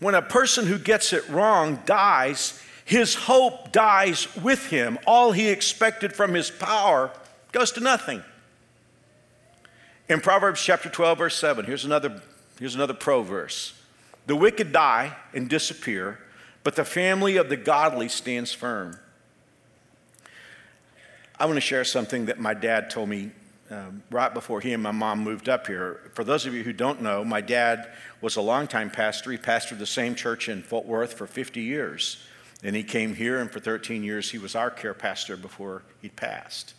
when 0.00 0.14
a 0.14 0.22
person 0.22 0.66
who 0.66 0.78
gets 0.78 1.12
it 1.12 1.28
wrong 1.28 1.80
dies, 1.86 2.60
his 2.84 3.14
hope 3.14 3.72
dies 3.72 4.28
with 4.36 4.66
him. 4.66 4.98
All 5.06 5.32
he 5.32 5.48
expected 5.48 6.12
from 6.12 6.34
his 6.34 6.50
power 6.50 7.10
goes 7.52 7.72
to 7.72 7.80
nothing. 7.80 8.22
In 10.08 10.20
Proverbs 10.20 10.62
chapter 10.62 10.90
12, 10.90 11.18
verse 11.18 11.38
7, 11.38 11.64
here's 11.64 11.84
another, 11.84 12.20
here's 12.58 12.74
another 12.74 12.92
pro 12.92 13.22
verse. 13.22 13.72
The 14.26 14.36
wicked 14.36 14.72
die 14.72 15.16
and 15.32 15.48
disappear, 15.48 16.18
but 16.62 16.76
the 16.76 16.84
family 16.84 17.36
of 17.36 17.48
the 17.48 17.56
godly 17.56 18.08
stands 18.08 18.52
firm. 18.52 18.98
I 21.38 21.46
want 21.46 21.56
to 21.56 21.60
share 21.60 21.84
something 21.84 22.26
that 22.26 22.38
my 22.38 22.54
dad 22.54 22.90
told 22.90 23.08
me 23.08 23.32
um, 23.70 24.02
right 24.10 24.32
before 24.32 24.60
he 24.60 24.72
and 24.72 24.82
my 24.82 24.92
mom 24.92 25.20
moved 25.20 25.48
up 25.48 25.66
here. 25.66 26.10
For 26.14 26.22
those 26.22 26.46
of 26.46 26.54
you 26.54 26.62
who 26.62 26.72
don't 26.72 27.02
know, 27.02 27.24
my 27.24 27.40
dad 27.40 27.92
was 28.20 28.36
a 28.36 28.40
longtime 28.40 28.90
pastor. 28.90 29.32
He 29.32 29.38
pastored 29.38 29.78
the 29.78 29.86
same 29.86 30.14
church 30.14 30.48
in 30.48 30.62
Fort 30.62 30.86
Worth 30.86 31.14
for 31.14 31.26
50 31.26 31.60
years. 31.60 32.24
And 32.62 32.74
he 32.76 32.82
came 32.82 33.14
here, 33.14 33.40
and 33.40 33.50
for 33.50 33.60
13 33.60 34.02
years, 34.02 34.30
he 34.30 34.38
was 34.38 34.54
our 34.54 34.70
care 34.70 34.94
pastor 34.94 35.36
before 35.36 35.82
he 36.00 36.08
passed. 36.08 36.74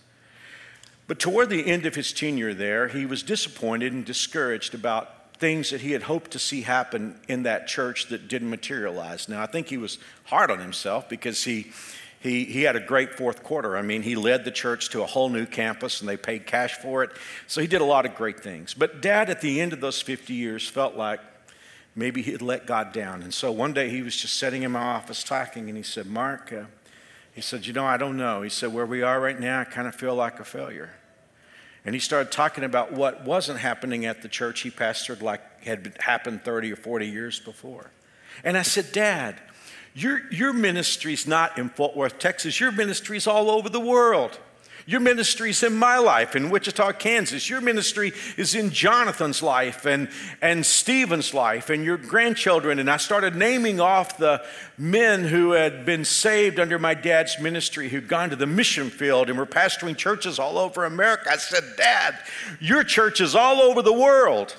But 1.07 1.19
toward 1.19 1.49
the 1.49 1.67
end 1.67 1.85
of 1.85 1.95
his 1.95 2.11
tenure 2.11 2.53
there, 2.53 2.87
he 2.87 3.05
was 3.05 3.21
disappointed 3.21 3.93
and 3.93 4.03
discouraged 4.03 4.73
about 4.73 5.14
things 5.37 5.69
that 5.71 5.81
he 5.81 5.91
had 5.91 6.03
hoped 6.03 6.31
to 6.31 6.39
see 6.39 6.61
happen 6.61 7.19
in 7.27 7.43
that 7.43 7.67
church 7.67 8.07
that 8.07 8.27
didn't 8.27 8.49
materialize. 8.49 9.27
Now, 9.27 9.41
I 9.41 9.45
think 9.45 9.67
he 9.67 9.77
was 9.77 9.97
hard 10.25 10.49
on 10.49 10.59
himself 10.59 11.09
because 11.09 11.43
he, 11.43 11.71
he, 12.19 12.45
he 12.45 12.63
had 12.63 12.75
a 12.75 12.79
great 12.79 13.13
fourth 13.13 13.43
quarter. 13.43 13.77
I 13.77 13.81
mean, 13.81 14.01
he 14.01 14.15
led 14.15 14.45
the 14.45 14.51
church 14.51 14.89
to 14.91 15.01
a 15.01 15.05
whole 15.05 15.29
new 15.29 15.45
campus 15.45 15.99
and 15.99 16.09
they 16.09 16.17
paid 16.17 16.45
cash 16.45 16.75
for 16.75 17.03
it. 17.03 17.11
So 17.47 17.61
he 17.61 17.67
did 17.67 17.81
a 17.81 17.85
lot 17.85 18.05
of 18.05 18.15
great 18.15 18.39
things. 18.39 18.73
But 18.73 19.01
dad, 19.01 19.29
at 19.29 19.41
the 19.41 19.59
end 19.59 19.73
of 19.73 19.81
those 19.81 20.01
50 20.01 20.33
years, 20.33 20.67
felt 20.67 20.95
like 20.95 21.19
maybe 21.95 22.21
he 22.21 22.31
had 22.31 22.41
let 22.41 22.65
God 22.65 22.93
down. 22.93 23.21
And 23.21 23.33
so 23.33 23.51
one 23.51 23.73
day 23.73 23.89
he 23.89 24.01
was 24.01 24.15
just 24.15 24.35
sitting 24.35 24.63
in 24.63 24.71
my 24.71 24.81
office 24.81 25.23
talking 25.23 25.67
and 25.67 25.77
he 25.77 25.83
said, 25.83 26.05
Mark, 26.05 26.53
uh, 26.53 26.63
he 27.33 27.41
said, 27.41 27.65
You 27.65 27.73
know, 27.73 27.85
I 27.85 27.97
don't 27.97 28.15
know. 28.15 28.41
He 28.41 28.49
said, 28.49 28.73
Where 28.73 28.85
we 28.85 29.01
are 29.01 29.19
right 29.19 29.39
now, 29.39 29.59
I 29.59 29.65
kind 29.65 29.87
of 29.87 29.95
feel 29.95 30.15
like 30.15 30.39
a 30.39 30.45
failure. 30.45 30.91
And 31.85 31.93
he 31.93 31.99
started 31.99 32.31
talking 32.31 32.63
about 32.63 32.91
what 32.91 33.23
wasn't 33.23 33.59
happening 33.59 34.05
at 34.05 34.23
the 34.23 34.27
church 34.27 34.61
he 34.61 34.71
pastored 34.71 35.21
like 35.21 35.63
had 35.63 35.95
happened 35.99 36.43
30 36.43 36.73
or 36.73 36.75
40 36.75 37.07
years 37.07 37.39
before. 37.39 37.91
And 38.43 38.57
I 38.57 38.63
said, 38.63 38.91
Dad, 38.91 39.39
your, 39.93 40.21
your 40.31 40.51
ministry's 40.51 41.27
not 41.27 41.57
in 41.57 41.69
Fort 41.69 41.95
Worth, 41.95 42.19
Texas. 42.19 42.59
Your 42.59 42.71
ministry's 42.71 43.27
all 43.27 43.49
over 43.49 43.69
the 43.69 43.79
world. 43.79 44.39
Your 44.87 44.99
ministry 44.99 45.49
is 45.49 45.63
in 45.63 45.75
my 45.75 45.97
life 45.97 46.35
in 46.35 46.51
Wichita, 46.51 46.91
Kansas. 46.93 47.49
Your 47.49 47.59
ministry 47.59 48.13
is 48.37 48.53
in 48.53 48.69
Jonathan's 48.69 49.41
life 49.41 49.85
and, 49.85 50.09
and 50.43 50.63
Stephen's 50.63 51.33
life 51.33 51.71
and 51.71 51.83
your 51.83 51.97
grandchildren. 51.97 52.77
And 52.77 52.89
I 52.89 52.97
started 52.97 53.35
naming 53.35 53.79
off 53.79 54.19
the 54.19 54.45
men 54.77 55.23
who 55.23 55.53
had 55.53 55.87
been 55.87 56.05
saved 56.05 56.59
under 56.59 56.77
my 56.77 56.93
dad's 56.93 57.39
ministry, 57.39 57.89
who'd 57.89 58.07
gone 58.07 58.29
to 58.29 58.35
the 58.35 58.45
mission 58.45 58.91
field 58.91 59.27
and 59.27 59.39
were 59.39 59.47
pastoring 59.47 59.97
churches 59.97 60.37
all 60.37 60.59
over 60.59 60.85
America. 60.85 61.31
I 61.31 61.37
said, 61.37 61.63
Dad, 61.77 62.19
your 62.59 62.83
church 62.83 63.21
is 63.21 63.33
all 63.33 63.61
over 63.61 63.81
the 63.81 63.93
world. 63.93 64.55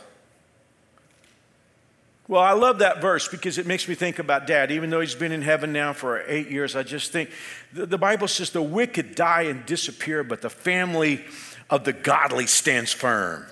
Well, 2.29 2.43
I 2.43 2.53
love 2.53 2.79
that 2.79 3.01
verse 3.01 3.29
because 3.29 3.57
it 3.57 3.67
makes 3.67 3.87
me 3.87 3.95
think 3.95 4.19
about 4.19 4.49
dad. 4.49 4.73
Even 4.73 4.91
though 4.91 5.01
he's 5.01 5.15
been 5.15 5.31
in 5.31 5.43
heaven 5.43 5.73
now 5.73 5.93
for 5.93 6.23
eight 6.27 6.51
years, 6.51 6.75
I 6.75 6.83
just 6.83 7.13
think 7.13 7.31
the, 7.73 7.99
Bible 7.99 8.27
says 8.27 8.51
the 8.51 8.63
wicked 8.63 9.15
die 9.15 9.43
and 9.43 9.65
disappear, 9.65 10.25
but 10.25 10.43
the 10.43 10.51
family 10.51 11.25
of 11.71 11.85
the 11.85 11.93
godly 11.93 12.47
stands 12.47 12.93
firm. 12.93 13.47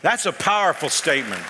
That's 0.00 0.26
a 0.26 0.32
powerful 0.32 0.90
statement. 0.90 1.42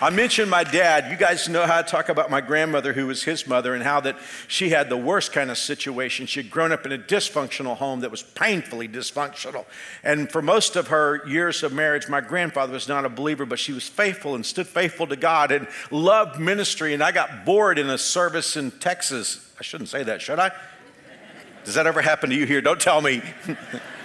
I 0.00 0.10
mentioned 0.10 0.48
my 0.48 0.62
dad. 0.62 1.10
You 1.10 1.16
guys 1.16 1.48
know 1.48 1.66
how 1.66 1.78
I 1.78 1.82
talk 1.82 2.08
about 2.08 2.30
my 2.30 2.40
grandmother, 2.40 2.92
who 2.92 3.08
was 3.08 3.24
his 3.24 3.48
mother, 3.48 3.74
and 3.74 3.82
how 3.82 4.00
that 4.00 4.16
she 4.46 4.70
had 4.70 4.88
the 4.88 4.96
worst 4.96 5.32
kind 5.32 5.50
of 5.50 5.58
situation. 5.58 6.26
She 6.26 6.40
had 6.40 6.50
grown 6.50 6.70
up 6.70 6.86
in 6.86 6.92
a 6.92 6.98
dysfunctional 6.98 7.76
home 7.76 8.00
that 8.00 8.10
was 8.10 8.22
painfully 8.22 8.86
dysfunctional. 8.86 9.64
And 10.04 10.30
for 10.30 10.40
most 10.40 10.76
of 10.76 10.88
her 10.88 11.26
years 11.26 11.64
of 11.64 11.72
marriage, 11.72 12.08
my 12.08 12.20
grandfather 12.20 12.72
was 12.72 12.86
not 12.86 13.04
a 13.04 13.08
believer, 13.08 13.44
but 13.44 13.58
she 13.58 13.72
was 13.72 13.88
faithful 13.88 14.36
and 14.36 14.46
stood 14.46 14.68
faithful 14.68 15.08
to 15.08 15.16
God 15.16 15.50
and 15.50 15.66
loved 15.90 16.38
ministry. 16.38 16.94
And 16.94 17.02
I 17.02 17.10
got 17.10 17.44
bored 17.44 17.76
in 17.76 17.90
a 17.90 17.98
service 17.98 18.56
in 18.56 18.70
Texas. 18.70 19.52
I 19.58 19.64
shouldn't 19.64 19.88
say 19.88 20.04
that, 20.04 20.22
should 20.22 20.38
I? 20.38 20.52
Does 21.64 21.74
that 21.74 21.88
ever 21.88 22.00
happen 22.00 22.30
to 22.30 22.36
you 22.36 22.46
here? 22.46 22.60
Don't 22.60 22.80
tell 22.80 23.00
me. 23.02 23.20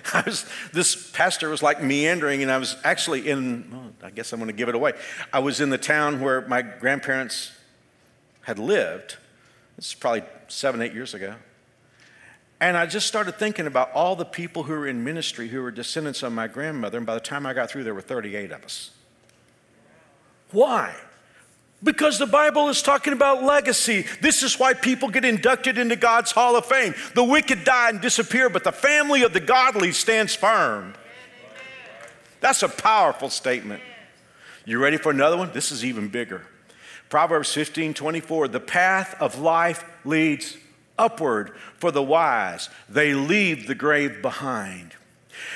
Was, 0.26 0.46
this 0.72 1.10
pastor 1.10 1.48
was 1.48 1.62
like 1.62 1.82
meandering, 1.82 2.42
and 2.42 2.50
I 2.50 2.58
was 2.58 2.76
actually 2.84 3.28
in, 3.28 3.68
well, 3.70 3.92
I 4.02 4.10
guess 4.10 4.32
I'm 4.32 4.38
going 4.38 4.48
to 4.48 4.56
give 4.56 4.68
it 4.68 4.74
away. 4.74 4.92
I 5.32 5.40
was 5.40 5.60
in 5.60 5.70
the 5.70 5.78
town 5.78 6.20
where 6.20 6.46
my 6.48 6.62
grandparents 6.62 7.52
had 8.42 8.58
lived. 8.58 9.16
This 9.76 9.88
is 9.88 9.94
probably 9.94 10.22
seven, 10.48 10.80
eight 10.80 10.94
years 10.94 11.14
ago. 11.14 11.34
And 12.60 12.76
I 12.76 12.86
just 12.86 13.06
started 13.08 13.36
thinking 13.38 13.66
about 13.66 13.90
all 13.92 14.14
the 14.14 14.24
people 14.24 14.62
who 14.62 14.72
were 14.72 14.86
in 14.86 15.02
ministry 15.02 15.48
who 15.48 15.62
were 15.62 15.72
descendants 15.72 16.22
of 16.22 16.32
my 16.32 16.46
grandmother, 16.46 16.96
and 16.96 17.06
by 17.06 17.14
the 17.14 17.20
time 17.20 17.44
I 17.44 17.52
got 17.52 17.70
through, 17.70 17.84
there 17.84 17.94
were 17.94 18.00
38 18.00 18.52
of 18.52 18.64
us. 18.64 18.90
Why? 20.52 20.94
Because 21.84 22.18
the 22.18 22.26
Bible 22.26 22.68
is 22.68 22.80
talking 22.80 23.12
about 23.12 23.42
legacy. 23.42 24.06
This 24.20 24.42
is 24.42 24.58
why 24.58 24.74
people 24.74 25.08
get 25.08 25.24
inducted 25.24 25.78
into 25.78 25.96
God's 25.96 26.30
Hall 26.30 26.54
of 26.54 26.64
Fame. 26.66 26.94
The 27.14 27.24
wicked 27.24 27.64
die 27.64 27.90
and 27.90 28.00
disappear, 28.00 28.48
but 28.48 28.62
the 28.62 28.72
family 28.72 29.22
of 29.22 29.32
the 29.32 29.40
godly 29.40 29.92
stands 29.92 30.34
firm. 30.34 30.94
That's 32.40 32.62
a 32.62 32.68
powerful 32.68 33.30
statement. 33.30 33.82
You 34.64 34.78
ready 34.78 34.96
for 34.96 35.10
another 35.10 35.36
one? 35.36 35.50
This 35.52 35.72
is 35.72 35.84
even 35.84 36.08
bigger. 36.08 36.42
Proverbs 37.08 37.52
15 37.52 37.94
24. 37.94 38.48
The 38.48 38.60
path 38.60 39.16
of 39.20 39.38
life 39.38 39.84
leads 40.04 40.56
upward 40.98 41.52
for 41.78 41.90
the 41.90 42.02
wise, 42.02 42.68
they 42.88 43.14
leave 43.14 43.66
the 43.66 43.74
grave 43.74 44.22
behind. 44.22 44.94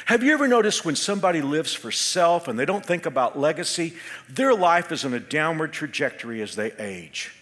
Have 0.07 0.23
you 0.23 0.33
ever 0.33 0.49
noticed 0.49 0.85
when 0.85 0.97
somebody 0.97 1.43
lives 1.43 1.75
for 1.75 1.91
self 1.91 2.49
and 2.49 2.59
they 2.59 2.65
don't 2.65 2.85
think 2.85 3.07
about 3.07 3.39
legacy, 3.39 3.95
their 4.29 4.55
life 4.55 4.91
is 4.93 5.05
on 5.05 5.15
a 5.15 5.21
downward 5.21 5.73
trajectory 5.73 6.43
as 6.43 6.57
they 6.57 6.73
age? 6.79 7.36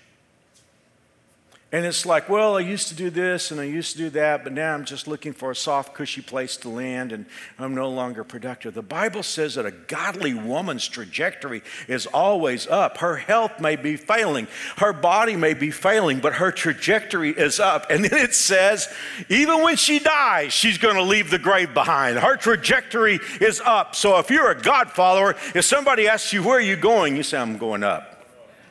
And 1.74 1.84
it's 1.84 2.06
like, 2.06 2.28
well, 2.28 2.56
I 2.56 2.60
used 2.60 2.86
to 2.90 2.94
do 2.94 3.10
this 3.10 3.50
and 3.50 3.60
I 3.60 3.64
used 3.64 3.96
to 3.96 3.98
do 3.98 4.10
that, 4.10 4.44
but 4.44 4.52
now 4.52 4.74
I'm 4.74 4.84
just 4.84 5.08
looking 5.08 5.32
for 5.32 5.50
a 5.50 5.56
soft, 5.56 5.92
cushy 5.92 6.22
place 6.22 6.56
to 6.58 6.68
land 6.68 7.10
and 7.10 7.26
I'm 7.58 7.74
no 7.74 7.90
longer 7.90 8.22
productive. 8.22 8.74
The 8.74 8.82
Bible 8.82 9.24
says 9.24 9.56
that 9.56 9.66
a 9.66 9.72
godly 9.72 10.34
woman's 10.34 10.86
trajectory 10.86 11.64
is 11.88 12.06
always 12.06 12.68
up. 12.68 12.98
Her 12.98 13.16
health 13.16 13.58
may 13.58 13.74
be 13.74 13.96
failing, 13.96 14.46
her 14.76 14.92
body 14.92 15.34
may 15.34 15.52
be 15.52 15.72
failing, 15.72 16.20
but 16.20 16.34
her 16.34 16.52
trajectory 16.52 17.30
is 17.30 17.58
up. 17.58 17.90
And 17.90 18.04
then 18.04 18.20
it 18.20 18.36
says, 18.36 18.88
even 19.28 19.64
when 19.64 19.74
she 19.74 19.98
dies, 19.98 20.52
she's 20.52 20.78
going 20.78 20.94
to 20.94 21.02
leave 21.02 21.28
the 21.28 21.40
grave 21.40 21.74
behind. 21.74 22.18
Her 22.18 22.36
trajectory 22.36 23.18
is 23.40 23.60
up. 23.60 23.96
So 23.96 24.16
if 24.20 24.30
you're 24.30 24.52
a 24.52 24.62
God 24.62 24.92
follower, 24.92 25.34
if 25.56 25.64
somebody 25.64 26.06
asks 26.06 26.32
you, 26.32 26.44
where 26.44 26.58
are 26.58 26.60
you 26.60 26.76
going? 26.76 27.16
You 27.16 27.24
say, 27.24 27.38
I'm 27.38 27.58
going 27.58 27.82
up. 27.82 28.24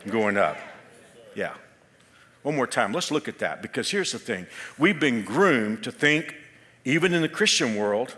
I'm 0.06 0.12
going 0.12 0.38
up. 0.38 0.56
One 2.44 2.56
more 2.56 2.68
time, 2.68 2.92
let's 2.92 3.10
look 3.10 3.28
at 3.28 3.40
that 3.40 3.62
because 3.62 3.90
here's 3.90 4.12
the 4.12 4.20
thing. 4.20 4.46
We've 4.78 5.00
been 5.00 5.24
groomed 5.24 5.84
to 5.84 5.92
think, 5.92 6.36
even 6.86 7.14
in 7.14 7.22
the 7.22 7.30
Christian 7.30 7.76
world, 7.76 8.16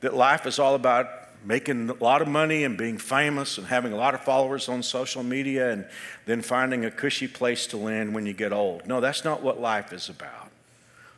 that 0.00 0.14
life 0.14 0.46
is 0.46 0.58
all 0.58 0.74
about 0.74 1.08
making 1.44 1.88
a 1.90 1.94
lot 1.94 2.22
of 2.22 2.28
money 2.28 2.64
and 2.64 2.76
being 2.76 2.98
famous 2.98 3.56
and 3.58 3.66
having 3.66 3.92
a 3.92 3.96
lot 3.96 4.14
of 4.14 4.22
followers 4.22 4.68
on 4.68 4.82
social 4.82 5.22
media 5.22 5.70
and 5.70 5.86
then 6.24 6.42
finding 6.42 6.84
a 6.84 6.90
cushy 6.90 7.28
place 7.28 7.66
to 7.68 7.76
land 7.76 8.14
when 8.14 8.26
you 8.26 8.32
get 8.32 8.52
old. 8.52 8.86
No, 8.86 9.00
that's 9.00 9.24
not 9.24 9.42
what 9.42 9.60
life 9.60 9.92
is 9.92 10.08
about. 10.08 10.50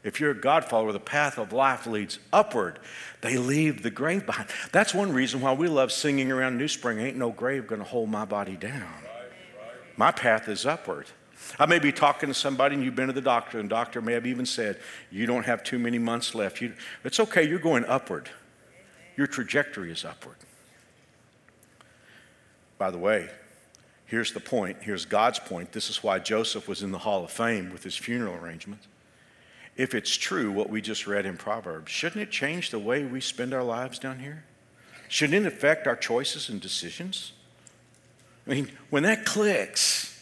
If 0.04 0.20
you're 0.20 0.30
a 0.30 0.34
God 0.34 0.64
follower, 0.64 0.92
the 0.92 1.00
path 1.00 1.38
of 1.38 1.52
life 1.52 1.86
leads 1.86 2.18
upward. 2.32 2.78
They 3.20 3.36
leave 3.36 3.82
the 3.82 3.90
grave 3.90 4.26
behind. 4.26 4.48
That's 4.70 4.94
one 4.94 5.12
reason 5.12 5.40
why 5.40 5.52
we 5.52 5.68
love 5.68 5.90
singing 5.90 6.30
around 6.30 6.56
New 6.56 6.68
Spring 6.68 6.98
Ain't 6.98 7.16
no 7.16 7.30
grave 7.30 7.66
gonna 7.66 7.84
hold 7.84 8.08
my 8.08 8.24
body 8.24 8.56
down. 8.56 8.92
My 9.96 10.12
path 10.12 10.48
is 10.48 10.64
upward. 10.64 11.06
I 11.58 11.66
may 11.66 11.78
be 11.78 11.92
talking 11.92 12.28
to 12.28 12.34
somebody 12.34 12.74
and 12.74 12.84
you've 12.84 12.96
been 12.96 13.06
to 13.06 13.12
the 13.12 13.20
doctor, 13.20 13.58
and 13.58 13.68
the 13.68 13.74
doctor 13.74 14.00
may 14.00 14.12
have 14.12 14.26
even 14.26 14.46
said, 14.46 14.78
You 15.10 15.26
don't 15.26 15.46
have 15.46 15.62
too 15.62 15.78
many 15.78 15.98
months 15.98 16.34
left. 16.34 16.60
You, 16.60 16.74
it's 17.04 17.20
okay, 17.20 17.48
you're 17.48 17.58
going 17.58 17.84
upward. 17.84 18.28
Your 19.16 19.26
trajectory 19.26 19.90
is 19.90 20.04
upward. 20.04 20.36
By 22.78 22.90
the 22.90 22.98
way, 22.98 23.28
here's 24.06 24.32
the 24.32 24.40
point. 24.40 24.78
Here's 24.82 25.04
God's 25.04 25.40
point. 25.40 25.72
This 25.72 25.90
is 25.90 26.02
why 26.02 26.20
Joseph 26.20 26.68
was 26.68 26.82
in 26.82 26.92
the 26.92 26.98
Hall 26.98 27.24
of 27.24 27.30
Fame 27.30 27.72
with 27.72 27.82
his 27.82 27.96
funeral 27.96 28.34
arrangements. 28.36 28.86
If 29.76 29.94
it's 29.94 30.16
true 30.16 30.50
what 30.50 30.70
we 30.70 30.80
just 30.80 31.06
read 31.06 31.24
in 31.24 31.36
Proverbs, 31.36 31.90
shouldn't 31.90 32.22
it 32.22 32.30
change 32.30 32.70
the 32.70 32.78
way 32.78 33.04
we 33.04 33.20
spend 33.20 33.54
our 33.54 33.62
lives 33.62 33.98
down 33.98 34.18
here? 34.18 34.44
Shouldn't 35.08 35.46
it 35.46 35.48
affect 35.48 35.86
our 35.86 35.96
choices 35.96 36.48
and 36.48 36.60
decisions? 36.60 37.32
I 38.46 38.50
mean, 38.50 38.70
when 38.90 39.04
that 39.04 39.24
clicks, 39.24 40.17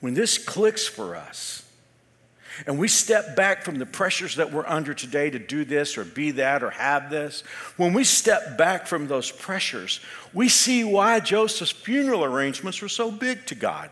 when 0.00 0.14
this 0.14 0.38
clicks 0.38 0.86
for 0.86 1.14
us, 1.14 1.62
and 2.66 2.78
we 2.78 2.88
step 2.88 3.36
back 3.36 3.62
from 3.62 3.78
the 3.78 3.86
pressures 3.86 4.36
that 4.36 4.52
we're 4.52 4.66
under 4.66 4.92
today 4.92 5.30
to 5.30 5.38
do 5.38 5.64
this 5.64 5.96
or 5.96 6.04
be 6.04 6.32
that 6.32 6.62
or 6.62 6.70
have 6.70 7.08
this, 7.08 7.42
when 7.76 7.92
we 7.92 8.04
step 8.04 8.58
back 8.58 8.86
from 8.86 9.06
those 9.06 9.30
pressures, 9.30 10.00
we 10.34 10.48
see 10.48 10.84
why 10.84 11.20
Joseph's 11.20 11.70
funeral 11.70 12.24
arrangements 12.24 12.82
were 12.82 12.88
so 12.88 13.10
big 13.10 13.46
to 13.46 13.54
God. 13.54 13.90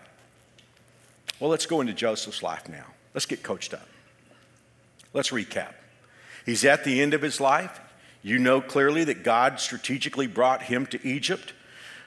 Well, 1.41 1.51
let's 1.51 1.67
go 1.67 1.81
into 1.81 1.93
Joseph's 1.93 2.43
life 2.43 2.69
now. 2.69 2.85
Let's 3.15 3.27
get 3.27 3.43
coached 3.43 3.73
up. 3.73 3.89
Let's 5.15 5.31
recap. 5.31 5.73
He's 6.45 6.65
at 6.65 6.85
the 6.85 7.01
end 7.01 7.15
of 7.15 7.23
his 7.23 7.41
life. 7.41 7.81
You 8.23 8.39
know 8.39 8.61
clearly 8.61 9.05
that 9.05 9.23
God 9.23 9.61
strategically 9.61 10.27
brought 10.27 10.63
him 10.63 10.87
to 10.87 11.07
Egypt 11.07 11.53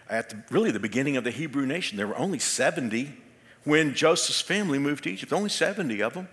at 0.09 0.29
the, 0.29 0.43
really 0.51 0.71
the 0.71 0.79
beginning 0.79 1.15
of 1.15 1.23
the 1.23 1.31
Hebrew 1.31 1.65
nation. 1.65 1.97
There 1.97 2.07
were 2.07 2.17
only 2.17 2.39
70 2.39 3.13
when 3.63 3.93
Joseph's 3.93 4.41
family 4.41 4.79
moved 4.79 5.03
to 5.03 5.11
Egypt, 5.11 5.31
only 5.33 5.49
70 5.49 6.01
of 6.01 6.13
them. 6.13 6.27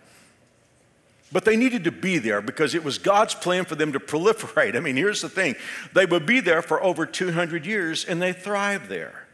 But 1.30 1.44
they 1.44 1.56
needed 1.56 1.84
to 1.84 1.92
be 1.92 2.18
there 2.18 2.40
because 2.40 2.74
it 2.74 2.82
was 2.82 2.96
God's 2.96 3.34
plan 3.34 3.66
for 3.66 3.74
them 3.74 3.92
to 3.92 4.00
proliferate. 4.00 4.76
I 4.76 4.80
mean, 4.80 4.96
here's 4.96 5.20
the 5.20 5.28
thing 5.28 5.56
they 5.92 6.06
would 6.06 6.24
be 6.24 6.40
there 6.40 6.62
for 6.62 6.82
over 6.82 7.04
200 7.04 7.66
years 7.66 8.04
and 8.04 8.20
they 8.20 8.32
thrived 8.32 8.88
there. 8.88 9.26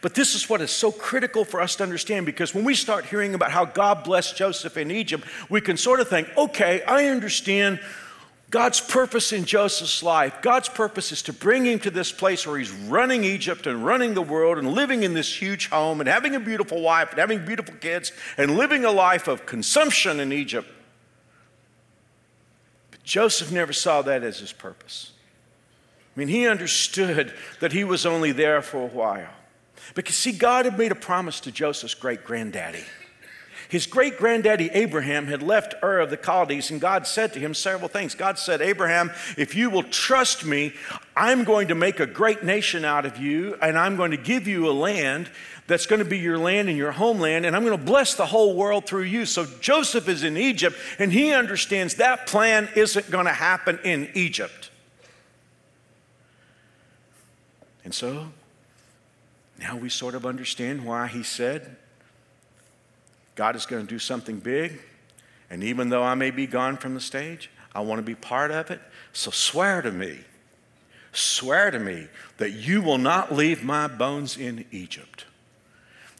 But 0.00 0.14
this 0.14 0.34
is 0.34 0.50
what 0.50 0.60
is 0.60 0.70
so 0.70 0.90
critical 0.90 1.44
for 1.44 1.60
us 1.60 1.76
to 1.76 1.82
understand 1.82 2.26
because 2.26 2.54
when 2.54 2.64
we 2.64 2.74
start 2.74 3.06
hearing 3.06 3.34
about 3.34 3.52
how 3.52 3.64
God 3.64 4.04
blessed 4.04 4.36
Joseph 4.36 4.76
in 4.76 4.90
Egypt, 4.90 5.24
we 5.48 5.60
can 5.60 5.76
sort 5.76 6.00
of 6.00 6.08
think, 6.08 6.28
okay, 6.36 6.82
I 6.82 7.06
understand 7.06 7.80
God's 8.52 8.82
purpose 8.82 9.32
in 9.32 9.46
Joseph's 9.46 10.02
life, 10.02 10.42
God's 10.42 10.68
purpose 10.68 11.10
is 11.10 11.22
to 11.22 11.32
bring 11.32 11.64
him 11.64 11.78
to 11.80 11.90
this 11.90 12.12
place 12.12 12.46
where 12.46 12.58
he's 12.58 12.70
running 12.70 13.24
Egypt 13.24 13.66
and 13.66 13.82
running 13.82 14.12
the 14.12 14.20
world 14.20 14.58
and 14.58 14.74
living 14.74 15.04
in 15.04 15.14
this 15.14 15.40
huge 15.40 15.70
home 15.70 16.00
and 16.00 16.08
having 16.08 16.34
a 16.34 16.40
beautiful 16.40 16.82
wife 16.82 17.10
and 17.10 17.18
having 17.18 17.46
beautiful 17.46 17.74
kids 17.76 18.12
and 18.36 18.58
living 18.58 18.84
a 18.84 18.90
life 18.90 19.26
of 19.26 19.46
consumption 19.46 20.20
in 20.20 20.34
Egypt. 20.34 20.68
But 22.90 23.02
Joseph 23.04 23.50
never 23.50 23.72
saw 23.72 24.02
that 24.02 24.22
as 24.22 24.40
his 24.40 24.52
purpose. 24.52 25.12
I 26.14 26.20
mean, 26.20 26.28
he 26.28 26.46
understood 26.46 27.32
that 27.60 27.72
he 27.72 27.84
was 27.84 28.04
only 28.04 28.32
there 28.32 28.60
for 28.60 28.82
a 28.82 28.86
while. 28.86 29.32
Because, 29.94 30.14
see, 30.14 30.32
God 30.32 30.66
had 30.66 30.76
made 30.76 30.92
a 30.92 30.94
promise 30.94 31.40
to 31.40 31.52
Joseph's 31.52 31.94
great 31.94 32.22
granddaddy. 32.22 32.84
His 33.72 33.86
great 33.86 34.18
granddaddy 34.18 34.68
Abraham 34.74 35.28
had 35.28 35.42
left 35.42 35.76
Ur 35.82 36.00
of 36.00 36.10
the 36.10 36.18
Chaldees, 36.18 36.70
and 36.70 36.78
God 36.78 37.06
said 37.06 37.32
to 37.32 37.40
him 37.40 37.54
several 37.54 37.88
things. 37.88 38.14
God 38.14 38.38
said, 38.38 38.60
Abraham, 38.60 39.10
if 39.38 39.54
you 39.54 39.70
will 39.70 39.84
trust 39.84 40.44
me, 40.44 40.74
I'm 41.16 41.42
going 41.42 41.68
to 41.68 41.74
make 41.74 41.98
a 41.98 42.04
great 42.04 42.44
nation 42.44 42.84
out 42.84 43.06
of 43.06 43.16
you, 43.16 43.56
and 43.62 43.78
I'm 43.78 43.96
going 43.96 44.10
to 44.10 44.18
give 44.18 44.46
you 44.46 44.68
a 44.68 44.72
land 44.72 45.30
that's 45.68 45.86
going 45.86 46.00
to 46.00 46.04
be 46.04 46.18
your 46.18 46.36
land 46.36 46.68
and 46.68 46.76
your 46.76 46.92
homeland, 46.92 47.46
and 47.46 47.56
I'm 47.56 47.64
going 47.64 47.78
to 47.78 47.82
bless 47.82 48.12
the 48.12 48.26
whole 48.26 48.54
world 48.54 48.84
through 48.84 49.04
you. 49.04 49.24
So 49.24 49.46
Joseph 49.62 50.06
is 50.06 50.22
in 50.22 50.36
Egypt, 50.36 50.76
and 50.98 51.10
he 51.10 51.32
understands 51.32 51.94
that 51.94 52.26
plan 52.26 52.68
isn't 52.76 53.10
going 53.10 53.24
to 53.24 53.32
happen 53.32 53.78
in 53.84 54.10
Egypt. 54.12 54.70
And 57.86 57.94
so 57.94 58.26
now 59.58 59.76
we 59.78 59.88
sort 59.88 60.14
of 60.14 60.26
understand 60.26 60.84
why 60.84 61.06
he 61.06 61.22
said, 61.22 61.78
God 63.34 63.56
is 63.56 63.66
going 63.66 63.86
to 63.86 63.88
do 63.88 63.98
something 63.98 64.38
big. 64.38 64.80
And 65.50 65.62
even 65.62 65.88
though 65.88 66.02
I 66.02 66.14
may 66.14 66.30
be 66.30 66.46
gone 66.46 66.76
from 66.76 66.94
the 66.94 67.00
stage, 67.00 67.50
I 67.74 67.80
want 67.80 67.98
to 67.98 68.02
be 68.02 68.14
part 68.14 68.50
of 68.50 68.70
it. 68.70 68.80
So 69.12 69.30
swear 69.30 69.82
to 69.82 69.90
me, 69.90 70.20
swear 71.12 71.70
to 71.70 71.78
me 71.78 72.08
that 72.38 72.50
you 72.50 72.82
will 72.82 72.98
not 72.98 73.34
leave 73.34 73.62
my 73.62 73.86
bones 73.86 74.36
in 74.36 74.64
Egypt. 74.70 75.26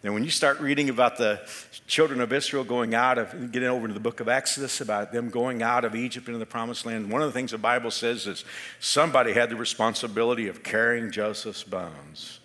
Now, 0.04 0.12
when 0.12 0.24
you 0.24 0.30
start 0.30 0.58
reading 0.58 0.88
about 0.88 1.16
the 1.16 1.40
children 1.86 2.20
of 2.20 2.32
Israel 2.32 2.64
going 2.64 2.92
out 2.92 3.18
of, 3.18 3.52
getting 3.52 3.68
over 3.68 3.86
to 3.86 3.94
the 3.94 4.00
book 4.00 4.18
of 4.18 4.28
Exodus, 4.28 4.80
about 4.80 5.12
them 5.12 5.30
going 5.30 5.62
out 5.62 5.84
of 5.84 5.94
Egypt 5.94 6.26
into 6.26 6.40
the 6.40 6.46
promised 6.46 6.84
land, 6.84 7.08
one 7.08 7.22
of 7.22 7.28
the 7.28 7.32
things 7.32 7.52
the 7.52 7.58
Bible 7.58 7.92
says 7.92 8.26
is 8.26 8.44
somebody 8.80 9.32
had 9.32 9.48
the 9.48 9.56
responsibility 9.56 10.48
of 10.48 10.64
carrying 10.64 11.12
Joseph's 11.12 11.62
bones. 11.62 12.40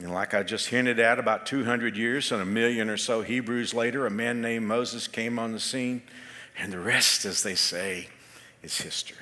And 0.00 0.12
like 0.12 0.32
I 0.32 0.42
just 0.42 0.68
hinted 0.68 0.98
at, 0.98 1.18
about 1.18 1.44
200 1.46 1.96
years 1.96 2.32
and 2.32 2.40
a 2.40 2.46
million 2.46 2.88
or 2.88 2.96
so 2.96 3.20
Hebrews 3.20 3.74
later, 3.74 4.06
a 4.06 4.10
man 4.10 4.40
named 4.40 4.66
Moses 4.66 5.06
came 5.06 5.38
on 5.38 5.52
the 5.52 5.60
scene, 5.60 6.02
and 6.58 6.72
the 6.72 6.80
rest, 6.80 7.26
as 7.26 7.42
they 7.42 7.54
say, 7.54 8.08
is 8.62 8.78
history. 8.80 9.16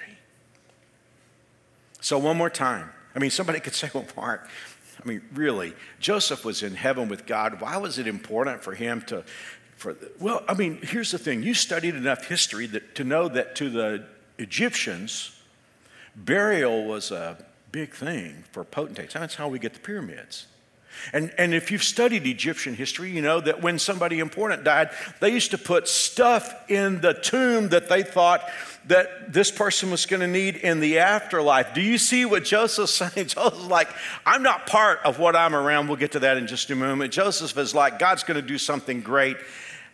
So, 2.00 2.16
one 2.18 2.36
more 2.36 2.50
time. 2.50 2.90
I 3.14 3.18
mean, 3.18 3.30
somebody 3.30 3.58
could 3.58 3.74
say, 3.74 3.90
well, 3.92 4.06
Mark, 4.16 4.48
I 5.02 5.08
mean, 5.08 5.22
really, 5.34 5.74
Joseph 5.98 6.44
was 6.44 6.62
in 6.62 6.74
heaven 6.74 7.08
with 7.08 7.26
God. 7.26 7.60
Why 7.60 7.76
was 7.76 7.98
it 7.98 8.06
important 8.06 8.62
for 8.62 8.74
him 8.74 9.02
to, 9.02 9.24
for, 9.76 9.96
well, 10.20 10.44
I 10.48 10.54
mean, 10.54 10.78
here's 10.82 11.10
the 11.10 11.18
thing. 11.18 11.42
You 11.42 11.54
studied 11.54 11.96
enough 11.96 12.26
history 12.26 12.66
that, 12.68 12.94
to 12.96 13.04
know 13.04 13.28
that 13.28 13.56
to 13.56 13.68
the 13.68 14.04
Egyptians, 14.38 15.36
burial 16.14 16.84
was 16.84 17.10
a 17.10 17.44
big 17.72 17.94
thing 17.94 18.44
for 18.52 18.62
potentates. 18.62 19.14
That's 19.14 19.34
how 19.34 19.48
we 19.48 19.58
get 19.58 19.74
the 19.74 19.80
pyramids. 19.80 20.46
And, 21.12 21.32
and 21.38 21.54
if 21.54 21.70
you've 21.70 21.82
studied 21.82 22.26
Egyptian 22.26 22.74
history, 22.74 23.10
you 23.10 23.22
know 23.22 23.40
that 23.40 23.62
when 23.62 23.78
somebody 23.78 24.18
important 24.18 24.64
died, 24.64 24.90
they 25.20 25.30
used 25.30 25.50
to 25.52 25.58
put 25.58 25.88
stuff 25.88 26.70
in 26.70 27.00
the 27.00 27.14
tomb 27.14 27.68
that 27.70 27.88
they 27.88 28.02
thought 28.02 28.48
that 28.86 29.32
this 29.32 29.50
person 29.50 29.90
was 29.90 30.06
going 30.06 30.20
to 30.20 30.26
need 30.26 30.56
in 30.56 30.80
the 30.80 30.98
afterlife. 30.98 31.74
Do 31.74 31.82
you 31.82 31.98
see 31.98 32.24
what 32.24 32.44
Joseph's 32.44 32.94
saying? 33.14 33.28
Joseph's 33.28 33.66
like, 33.66 33.88
I'm 34.26 34.42
not 34.42 34.66
part 34.66 35.00
of 35.04 35.18
what 35.18 35.36
I'm 35.36 35.54
around. 35.54 35.88
We'll 35.88 35.96
get 35.96 36.12
to 36.12 36.20
that 36.20 36.36
in 36.36 36.46
just 36.46 36.70
a 36.70 36.74
moment. 36.74 37.12
Joseph 37.12 37.56
is 37.56 37.74
like, 37.74 37.98
God's 37.98 38.24
going 38.24 38.40
to 38.40 38.46
do 38.46 38.58
something 38.58 39.00
great, 39.00 39.36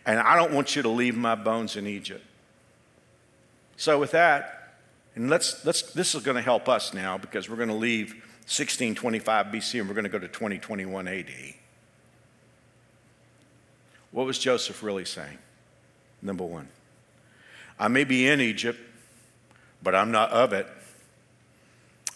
and 0.05 0.19
I 0.19 0.35
don't 0.35 0.53
want 0.53 0.75
you 0.75 0.81
to 0.81 0.89
leave 0.89 1.15
my 1.15 1.35
bones 1.35 1.75
in 1.75 1.87
Egypt. 1.87 2.23
So, 3.77 3.99
with 3.99 4.11
that, 4.11 4.73
and 5.15 5.29
let's, 5.29 5.65
let's, 5.65 5.81
this 5.93 6.15
is 6.15 6.23
going 6.23 6.35
to 6.35 6.41
help 6.41 6.69
us 6.69 6.93
now 6.93 7.17
because 7.17 7.49
we're 7.49 7.55
going 7.57 7.69
to 7.69 7.75
leave 7.75 8.24
1625 8.45 9.47
BC, 9.47 9.79
and 9.79 9.89
we're 9.89 9.95
going 9.95 10.03
to 10.03 10.09
go 10.09 10.19
to 10.19 10.27
2021 10.27 11.07
AD. 11.07 11.25
What 14.11 14.27
was 14.27 14.37
Joseph 14.37 14.83
really 14.83 15.03
saying? 15.03 15.39
Number 16.21 16.43
one, 16.43 16.67
I 17.79 17.87
may 17.87 18.03
be 18.03 18.27
in 18.27 18.39
Egypt, 18.39 18.79
but 19.81 19.95
I'm 19.95 20.11
not 20.11 20.31
of 20.31 20.53
it. 20.53 20.67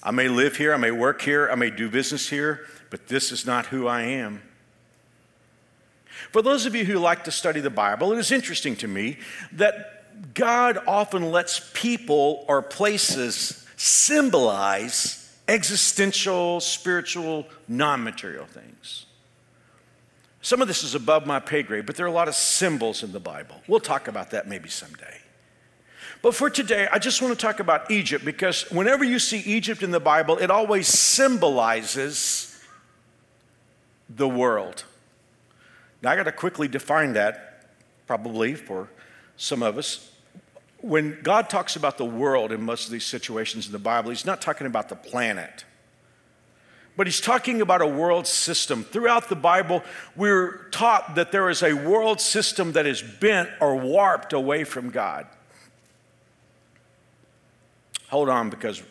I 0.02 0.12
may 0.12 0.30
live 0.30 0.56
here, 0.56 0.74
I 0.74 0.78
may 0.78 0.92
work 0.92 1.22
here, 1.22 1.50
I 1.52 1.56
may 1.56 1.72
do 1.72 1.90
business 1.90 2.30
here, 2.30 2.66
but 2.90 3.08
this 3.08 3.32
is 3.32 3.46
not 3.46 3.66
who 3.66 3.88
I 3.88 4.04
am. 4.04 4.42
For 6.32 6.42
those 6.42 6.66
of 6.66 6.76
you 6.76 6.86
who 6.86 7.00
like 7.00 7.24
to 7.24 7.32
study 7.32 7.60
the 7.60 7.70
Bible, 7.70 8.14
it 8.14 8.20
is 8.20 8.32
interesting 8.32 8.76
to 8.78 8.88
me 8.88 9.18
that 9.54 10.34
God 10.36 10.78
often 10.88 11.32
lets 11.32 11.72
people 11.74 12.46
or 12.48 12.62
places 12.62 13.66
symbolize 13.78 15.19
existential, 15.50 16.60
spiritual, 16.62 17.48
non 17.68 18.04
material 18.04 18.46
things. 18.46 19.08
Some 20.42 20.62
of 20.62 20.70
this 20.70 20.84
is 20.84 20.96
above 20.96 21.26
my 21.26 21.40
pay 21.40 21.64
grade, 21.64 21.86
but 21.86 21.98
there 21.98 22.06
are 22.06 22.10
a 22.10 22.14
lot 22.14 22.30
of 22.30 22.36
symbols 22.36 23.04
in 23.04 23.12
the 23.12 23.20
Bible. 23.20 23.56
We'll 23.68 23.82
talk 23.82 24.08
about 24.08 24.32
that 24.32 24.48
maybe 24.48 24.70
someday. 24.70 25.18
But 26.22 26.36
for 26.36 26.50
today, 26.50 26.88
I 26.92 27.00
just 27.00 27.22
want 27.22 27.38
to 27.38 27.42
talk 27.42 27.60
about 27.60 27.92
Egypt 27.92 28.24
because 28.24 28.70
whenever 28.72 29.04
you 29.04 29.20
see 29.20 29.40
Egypt 29.40 29.84
in 29.84 29.92
the 29.92 30.00
Bible, 30.00 30.38
it 30.38 30.52
always 30.52 30.88
symbolizes 30.88 32.62
the 34.10 34.28
world. 34.28 34.84
Now, 36.02 36.12
I 36.12 36.16
got 36.16 36.24
to 36.24 36.32
quickly 36.32 36.68
define 36.68 37.14
that, 37.14 37.70
probably 38.08 38.56
for 38.56 38.90
some 39.36 39.64
of 39.64 39.78
us 39.78 40.12
when 40.82 41.20
God 41.24 41.50
talks 41.50 41.76
about 41.76 41.98
the 41.98 42.06
world 42.06 42.52
in 42.52 42.62
most 42.62 42.86
of 42.86 42.92
these 42.92 43.06
situations 43.06 43.66
in 43.66 43.72
the 43.72 43.80
Bible, 43.80 44.10
He's 44.10 44.26
not 44.26 44.42
talking 44.42 44.68
about 44.68 44.90
the 44.90 44.96
planet, 44.96 45.66
but 46.96 47.08
He's 47.08 47.22
talking 47.22 47.62
about 47.62 47.82
a 47.82 47.88
world 47.88 48.28
system. 48.28 48.84
Throughout 48.84 49.30
the 49.30 49.36
Bible, 49.36 49.84
we're 50.16 50.70
taught 50.70 51.16
that 51.16 51.32
there 51.32 51.50
is 51.50 51.64
a 51.64 51.74
world 51.74 52.22
system 52.22 52.74
that 52.74 52.86
is 52.86 53.02
bent 53.02 53.50
or 53.60 53.76
warped 53.76 54.34
away 54.34 54.64
from 54.64 54.90
God. 54.90 55.28
Hold 58.10 58.30
on, 58.30 58.50
because 58.50 58.82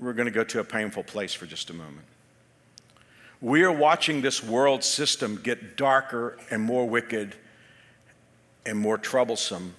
we're 0.00 0.12
going 0.12 0.26
to 0.26 0.32
go 0.32 0.44
to 0.44 0.60
a 0.60 0.64
painful 0.64 1.02
place 1.02 1.34
for 1.34 1.46
just 1.46 1.70
a 1.70 1.74
moment. 1.74 2.06
We 3.40 3.64
are 3.64 3.72
watching 3.72 4.22
this 4.22 4.42
world 4.42 4.82
system 4.82 5.40
get 5.42 5.76
darker 5.76 6.38
and 6.50 6.62
more 6.62 6.88
wicked 6.88 7.34
and 8.64 8.78
more 8.78 8.96
troublesome 8.96 9.74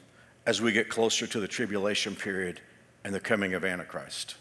as 0.48 0.62
we 0.62 0.72
get 0.72 0.88
closer 0.88 1.28
to 1.28 1.42
the 1.42 1.48
tribulation 1.48 2.16
period 2.16 2.62
and 3.04 3.14
the 3.14 3.20
coming 3.20 3.54
of 3.54 3.66
Antichrist. 3.66 4.36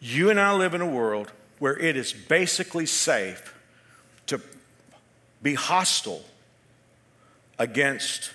You 0.00 0.30
and 0.30 0.40
I 0.40 0.52
live 0.52 0.74
in 0.74 0.80
a 0.80 0.86
world 0.86 1.32
where 1.60 1.78
it 1.78 1.96
is 1.96 2.12
basically 2.12 2.84
safe 2.84 3.54
to 4.26 4.40
be 5.42 5.54
hostile 5.54 6.24
against, 7.56 8.32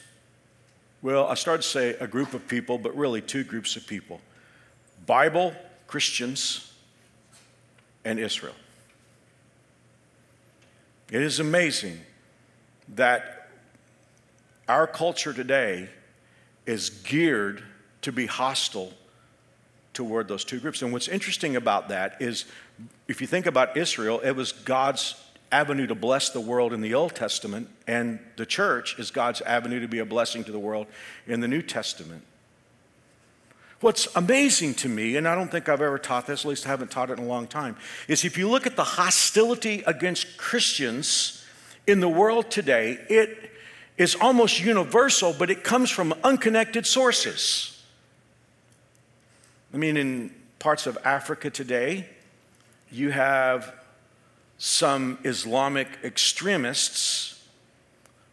well, 1.02 1.28
I 1.28 1.34
started 1.34 1.64
to 1.64 1.68
say 1.68 1.90
a 2.00 2.08
group 2.08 2.34
of 2.34 2.48
people, 2.48 2.78
but 2.78 2.96
really 2.96 3.22
two 3.22 3.44
groups 3.44 3.76
of 3.76 3.86
people 3.86 4.22
Bible 5.06 5.54
Christians 5.88 6.72
and 8.06 8.18
Israel. 8.18 8.56
It 11.12 11.22
is 11.22 11.42
amazing 11.42 12.00
that 12.96 13.50
our 14.70 14.88
culture 14.88 15.34
today 15.34 15.90
is 16.66 16.90
geared 16.90 17.64
to 18.02 18.12
be 18.12 18.26
hostile 18.26 18.94
toward 19.94 20.28
those 20.28 20.44
two 20.44 20.60
groups. 20.60 20.82
And 20.82 20.92
what's 20.92 21.08
interesting 21.08 21.56
about 21.56 21.90
that 21.90 22.18
is 22.20 22.46
if 23.08 23.22
you 23.22 23.28
think 23.28 23.46
about 23.46 23.78
Israel, 23.78 24.20
it 24.22 24.32
was 24.32 24.52
God's 24.52 25.16
avenue 25.52 25.86
to 25.86 25.96
bless 25.96 26.32
the 26.32 26.42
world 26.42 26.74
in 26.74 26.82
the 26.82 26.96
Old 26.96 27.14
Testament, 27.14 27.70
and 27.86 28.20
the 28.38 28.46
church 28.46 28.98
is 28.98 29.12
God's 29.12 29.40
avenue 29.42 29.80
to 29.82 29.88
be 29.88 30.00
a 30.00 30.06
blessing 30.06 30.44
to 30.46 30.52
the 30.52 30.60
world 30.60 30.88
in 31.28 31.42
the 31.42 31.48
New 31.48 31.62
Testament. 31.62 32.24
What's 33.80 34.08
amazing 34.16 34.76
to 34.76 34.90
me, 34.90 35.18
and 35.18 35.28
I 35.28 35.36
don't 35.36 35.52
think 35.52 35.70
I've 35.70 35.82
ever 35.82 36.00
taught 36.00 36.26
this, 36.26 36.46
at 36.46 36.50
least 36.50 36.66
I 36.66 36.70
haven't 36.70 36.90
taught 36.90 37.12
it 37.12 37.20
in 37.20 37.26
a 37.26 37.28
long 37.28 37.48
time, 37.48 37.76
is 38.08 38.26
if 38.26 38.38
you 38.38 38.50
look 38.50 38.66
at 38.66 38.76
the 38.76 38.84
hostility 38.84 39.84
against 39.86 40.38
Christians 40.38 41.46
in 41.86 42.00
the 42.00 42.10
world 42.10 42.50
today, 42.50 42.98
it 43.10 43.52
is 43.98 44.16
almost 44.16 44.60
universal, 44.60 45.36
but 45.38 45.50
it 45.50 45.64
comes 45.64 45.90
from 45.90 46.14
unconnected 46.24 46.86
sources. 46.86 47.82
I 49.74 49.78
mean, 49.78 49.98
in 49.98 50.32
parts 50.60 50.88
of 50.88 50.98
Africa 51.04 51.50
today, 51.50 52.08
you 52.92 53.12
have 53.12 53.74
some 54.58 55.18
Islamic 55.24 55.88
extremists, 56.04 57.44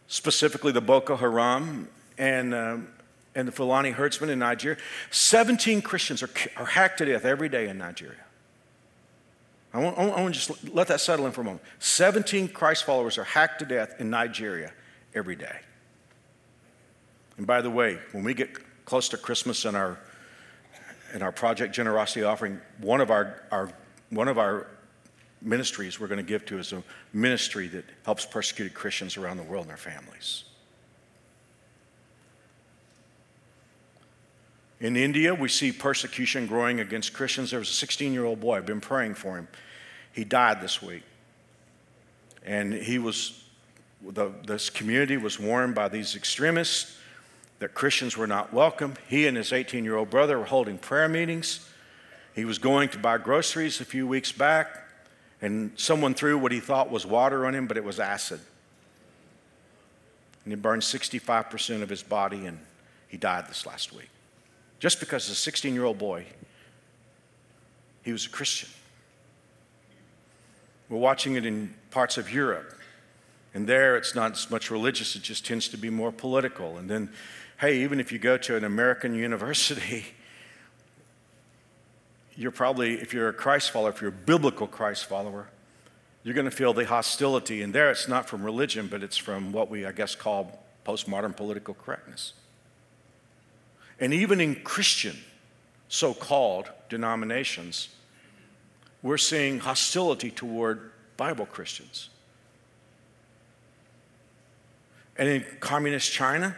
specifically 0.07 0.71
the 0.71 0.81
Boko 0.81 1.15
Haram 1.15 1.87
and, 2.17 2.53
um, 2.53 2.87
and 3.35 3.47
the 3.47 3.51
Fulani 3.51 3.91
herdsmen 3.91 4.29
in 4.29 4.39
Nigeria. 4.39 4.77
17 5.09 5.81
Christians 5.81 6.23
are, 6.23 6.29
are 6.57 6.65
hacked 6.65 6.99
to 6.99 7.05
death 7.05 7.25
every 7.25 7.49
day 7.49 7.67
in 7.67 7.77
Nigeria. 7.77 8.23
I 9.73 9.79
want, 9.79 9.97
I 9.97 10.05
want 10.05 10.33
to 10.33 10.39
just 10.39 10.73
let 10.73 10.87
that 10.87 10.99
settle 10.99 11.25
in 11.25 11.31
for 11.31 11.41
a 11.41 11.43
moment. 11.45 11.63
17 11.79 12.49
Christ 12.49 12.83
followers 12.83 13.17
are 13.17 13.23
hacked 13.23 13.59
to 13.59 13.65
death 13.65 13.99
in 13.99 14.09
Nigeria 14.09 14.73
every 15.13 15.35
day. 15.35 15.59
And 17.37 17.47
by 17.47 17.61
the 17.61 17.69
way, 17.69 17.97
when 18.11 18.23
we 18.23 18.33
get 18.33 18.85
close 18.85 19.09
to 19.09 19.17
Christmas 19.17 19.65
and 19.65 19.75
our 19.75 19.99
in 21.13 21.21
our 21.21 21.31
Project 21.31 21.73
Generosity 21.73 22.23
offering, 22.23 22.59
one 22.79 23.01
of 23.01 23.11
our, 23.11 23.41
our, 23.51 23.71
one 24.09 24.27
of 24.27 24.37
our 24.37 24.67
ministries 25.41 25.99
we're 25.99 26.07
going 26.07 26.17
to 26.17 26.23
give 26.23 26.45
to 26.45 26.59
is 26.59 26.71
a 26.71 26.83
ministry 27.13 27.67
that 27.67 27.85
helps 28.05 28.25
persecuted 28.25 28.73
Christians 28.73 29.17
around 29.17 29.37
the 29.37 29.43
world 29.43 29.63
and 29.63 29.69
their 29.69 29.77
families. 29.77 30.43
In 34.79 34.95
India, 34.95 35.35
we 35.35 35.47
see 35.47 35.71
persecution 35.71 36.47
growing 36.47 36.79
against 36.79 37.13
Christians. 37.13 37.51
There 37.51 37.59
was 37.59 37.69
a 37.69 37.73
16 37.73 38.13
year 38.13 38.25
old 38.25 38.39
boy, 38.39 38.57
I've 38.57 38.65
been 38.65 38.81
praying 38.81 39.15
for 39.15 39.37
him. 39.37 39.47
He 40.11 40.23
died 40.23 40.61
this 40.61 40.81
week. 40.81 41.03
And 42.43 42.73
he 42.73 42.97
was, 42.97 43.40
the, 44.07 44.31
this 44.45 44.69
community 44.69 45.17
was 45.17 45.39
warned 45.39 45.75
by 45.75 45.87
these 45.87 46.15
extremists 46.15 46.97
that 47.59 47.73
Christians 47.73 48.17
were 48.17 48.27
not 48.27 48.51
welcome. 48.51 48.95
He 49.07 49.27
and 49.27 49.37
his 49.37 49.53
18 49.53 49.83
year 49.83 49.95
old 49.95 50.09
brother 50.09 50.39
were 50.39 50.45
holding 50.45 50.77
prayer 50.77 51.07
meetings. 51.07 51.67
He 52.33 52.45
was 52.45 52.57
going 52.57 52.89
to 52.89 52.97
buy 52.97 53.17
groceries 53.17 53.81
a 53.81 53.85
few 53.85 54.07
weeks 54.07 54.31
back 54.31 54.81
and 55.41 55.71
someone 55.75 56.13
threw 56.13 56.37
what 56.37 56.51
he 56.51 56.59
thought 56.59 56.91
was 56.91 57.05
water 57.05 57.45
on 57.45 57.55
him, 57.55 57.65
but 57.65 57.77
it 57.77 57.83
was 57.83 57.99
acid. 57.99 58.39
And 60.43 60.51
he 60.51 60.55
burned 60.55 60.83
65% 60.83 61.81
of 61.81 61.89
his 61.89 62.03
body, 62.03 62.45
and 62.45 62.59
he 63.07 63.17
died 63.17 63.47
this 63.47 63.65
last 63.65 63.91
week. 63.93 64.09
Just 64.79 64.99
because 64.99 65.29
a 65.29 65.35
16 65.35 65.73
year 65.73 65.85
old 65.85 65.97
boy, 65.97 66.25
he 68.03 68.11
was 68.11 68.25
a 68.25 68.29
Christian. 68.29 68.69
We're 70.89 70.97
watching 70.97 71.35
it 71.35 71.45
in 71.45 71.73
parts 71.89 72.17
of 72.17 72.31
Europe. 72.31 72.77
And 73.53 73.67
there, 73.67 73.97
it's 73.97 74.15
not 74.15 74.31
as 74.33 74.49
much 74.49 74.71
religious, 74.71 75.15
it 75.15 75.23
just 75.23 75.45
tends 75.45 75.67
to 75.69 75.77
be 75.77 75.89
more 75.89 76.11
political. 76.11 76.77
And 76.77 76.89
then, 76.89 77.09
hey, 77.59 77.81
even 77.81 77.99
if 77.99 78.11
you 78.11 78.19
go 78.19 78.37
to 78.37 78.55
an 78.55 78.63
American 78.63 79.13
university, 79.29 80.05
you're 82.35 82.51
probably, 82.51 82.95
if 82.95 83.13
you're 83.13 83.29
a 83.29 83.33
Christ 83.33 83.71
follower, 83.71 83.89
if 83.89 84.01
you're 84.01 84.09
a 84.09 84.13
biblical 84.13 84.67
Christ 84.67 85.05
follower, 85.05 85.47
you're 86.23 86.35
going 86.35 86.49
to 86.49 86.55
feel 86.55 86.73
the 86.73 86.85
hostility. 86.85 87.61
And 87.61 87.73
there 87.73 87.91
it's 87.91 88.07
not 88.07 88.29
from 88.29 88.43
religion, 88.43 88.87
but 88.87 89.03
it's 89.03 89.17
from 89.17 89.51
what 89.51 89.69
we, 89.69 89.85
I 89.85 89.91
guess, 89.91 90.15
call 90.15 90.63
postmodern 90.85 91.35
political 91.35 91.73
correctness. 91.73 92.33
And 93.99 94.13
even 94.13 94.41
in 94.41 94.55
Christian, 94.55 95.17
so 95.87 96.13
called 96.13 96.69
denominations, 96.89 97.89
we're 99.03 99.17
seeing 99.17 99.59
hostility 99.59 100.31
toward 100.31 100.91
Bible 101.17 101.45
Christians. 101.45 102.09
And 105.17 105.27
in 105.27 105.45
communist 105.59 106.11
China, 106.11 106.55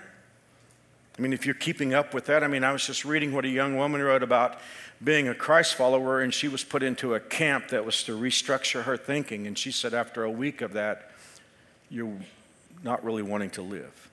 I 1.18 1.22
mean, 1.22 1.34
if 1.34 1.46
you're 1.46 1.56
keeping 1.56 1.94
up 1.94 2.14
with 2.14 2.26
that, 2.26 2.44
I 2.44 2.48
mean, 2.48 2.64
I 2.64 2.72
was 2.72 2.86
just 2.86 3.06
reading 3.06 3.34
what 3.34 3.46
a 3.46 3.50
young 3.50 3.78
woman 3.78 4.02
wrote 4.02 4.24
about 4.24 4.60
being 5.04 5.28
a 5.28 5.36
Christ 5.36 5.76
follower, 5.76 6.22
and 6.22 6.34
she 6.34 6.48
was 6.48 6.64
put 6.64 6.82
into 6.82 7.14
a 7.14 7.20
camp 7.20 7.70
that 7.70 7.86
was 7.86 8.04
to 8.04 8.18
restructure 8.18 8.84
her 8.84 8.98
thinking. 8.98 9.46
And 9.46 9.58
she 9.58 9.72
said, 9.72 9.94
after 9.94 10.24
a 10.24 10.32
week 10.32 10.62
of 10.62 10.74
that, 10.74 11.12
you're 11.90 12.18
not 12.84 13.04
really 13.04 13.22
wanting 13.22 13.50
to 13.52 13.62
live. 13.62 14.10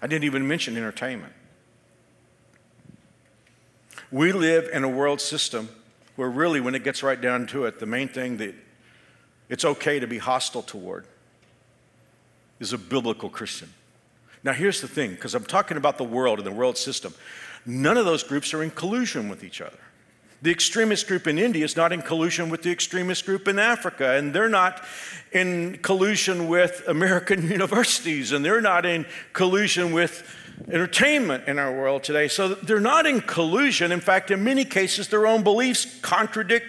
I 0.00 0.06
didn't 0.06 0.24
even 0.24 0.48
mention 0.48 0.76
entertainment. 0.76 1.32
We 4.10 4.32
live 4.32 4.68
in 4.72 4.82
a 4.82 4.88
world 4.88 5.20
system 5.20 5.68
where, 6.16 6.30
really, 6.30 6.60
when 6.60 6.74
it 6.74 6.84
gets 6.84 7.02
right 7.02 7.20
down 7.20 7.46
to 7.48 7.64
it, 7.66 7.80
the 7.80 7.86
main 7.86 8.08
thing 8.08 8.38
that 8.38 8.54
it's 9.50 9.64
okay 9.64 10.00
to 10.00 10.06
be 10.06 10.16
hostile 10.16 10.62
toward 10.62 11.04
is 12.60 12.72
a 12.72 12.78
biblical 12.78 13.28
Christian. 13.28 13.68
Now, 14.42 14.52
here's 14.52 14.80
the 14.80 14.88
thing 14.88 15.10
because 15.10 15.34
I'm 15.34 15.44
talking 15.44 15.76
about 15.76 15.98
the 15.98 16.04
world 16.04 16.38
and 16.38 16.46
the 16.46 16.52
world 16.52 16.78
system. 16.78 17.12
None 17.66 17.98
of 17.98 18.06
those 18.06 18.22
groups 18.22 18.54
are 18.54 18.62
in 18.62 18.70
collusion 18.70 19.28
with 19.28 19.44
each 19.44 19.60
other. 19.60 19.76
The 20.42 20.50
extremist 20.50 21.06
group 21.06 21.26
in 21.26 21.38
India 21.38 21.62
is 21.62 21.76
not 21.76 21.92
in 21.92 22.00
collusion 22.00 22.48
with 22.48 22.62
the 22.62 22.70
extremist 22.70 23.26
group 23.26 23.46
in 23.46 23.58
Africa, 23.58 24.12
and 24.12 24.32
they're 24.32 24.48
not 24.48 24.82
in 25.32 25.78
collusion 25.82 26.48
with 26.48 26.82
American 26.88 27.48
universities, 27.50 28.32
and 28.32 28.42
they're 28.42 28.62
not 28.62 28.86
in 28.86 29.04
collusion 29.34 29.92
with 29.92 30.36
entertainment 30.68 31.46
in 31.46 31.58
our 31.58 31.72
world 31.72 32.04
today. 32.04 32.28
So 32.28 32.54
they're 32.54 32.80
not 32.80 33.04
in 33.04 33.20
collusion. 33.20 33.92
In 33.92 34.00
fact, 34.00 34.30
in 34.30 34.42
many 34.42 34.64
cases, 34.64 35.08
their 35.08 35.26
own 35.26 35.42
beliefs 35.42 35.98
contradict 36.00 36.66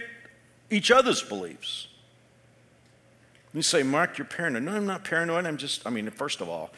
each 0.69 0.91
other's 0.91 1.21
beliefs. 1.21 1.87
You 3.53 3.61
say, 3.61 3.83
Mark, 3.83 4.17
you're 4.17 4.25
paranoid. 4.25 4.63
No, 4.63 4.71
I'm 4.71 4.85
not 4.85 5.03
paranoid. 5.03 5.45
I'm 5.45 5.57
just, 5.57 5.85
I 5.85 5.89
mean, 5.89 6.09
first 6.09 6.39
of 6.39 6.47
all, 6.47 6.71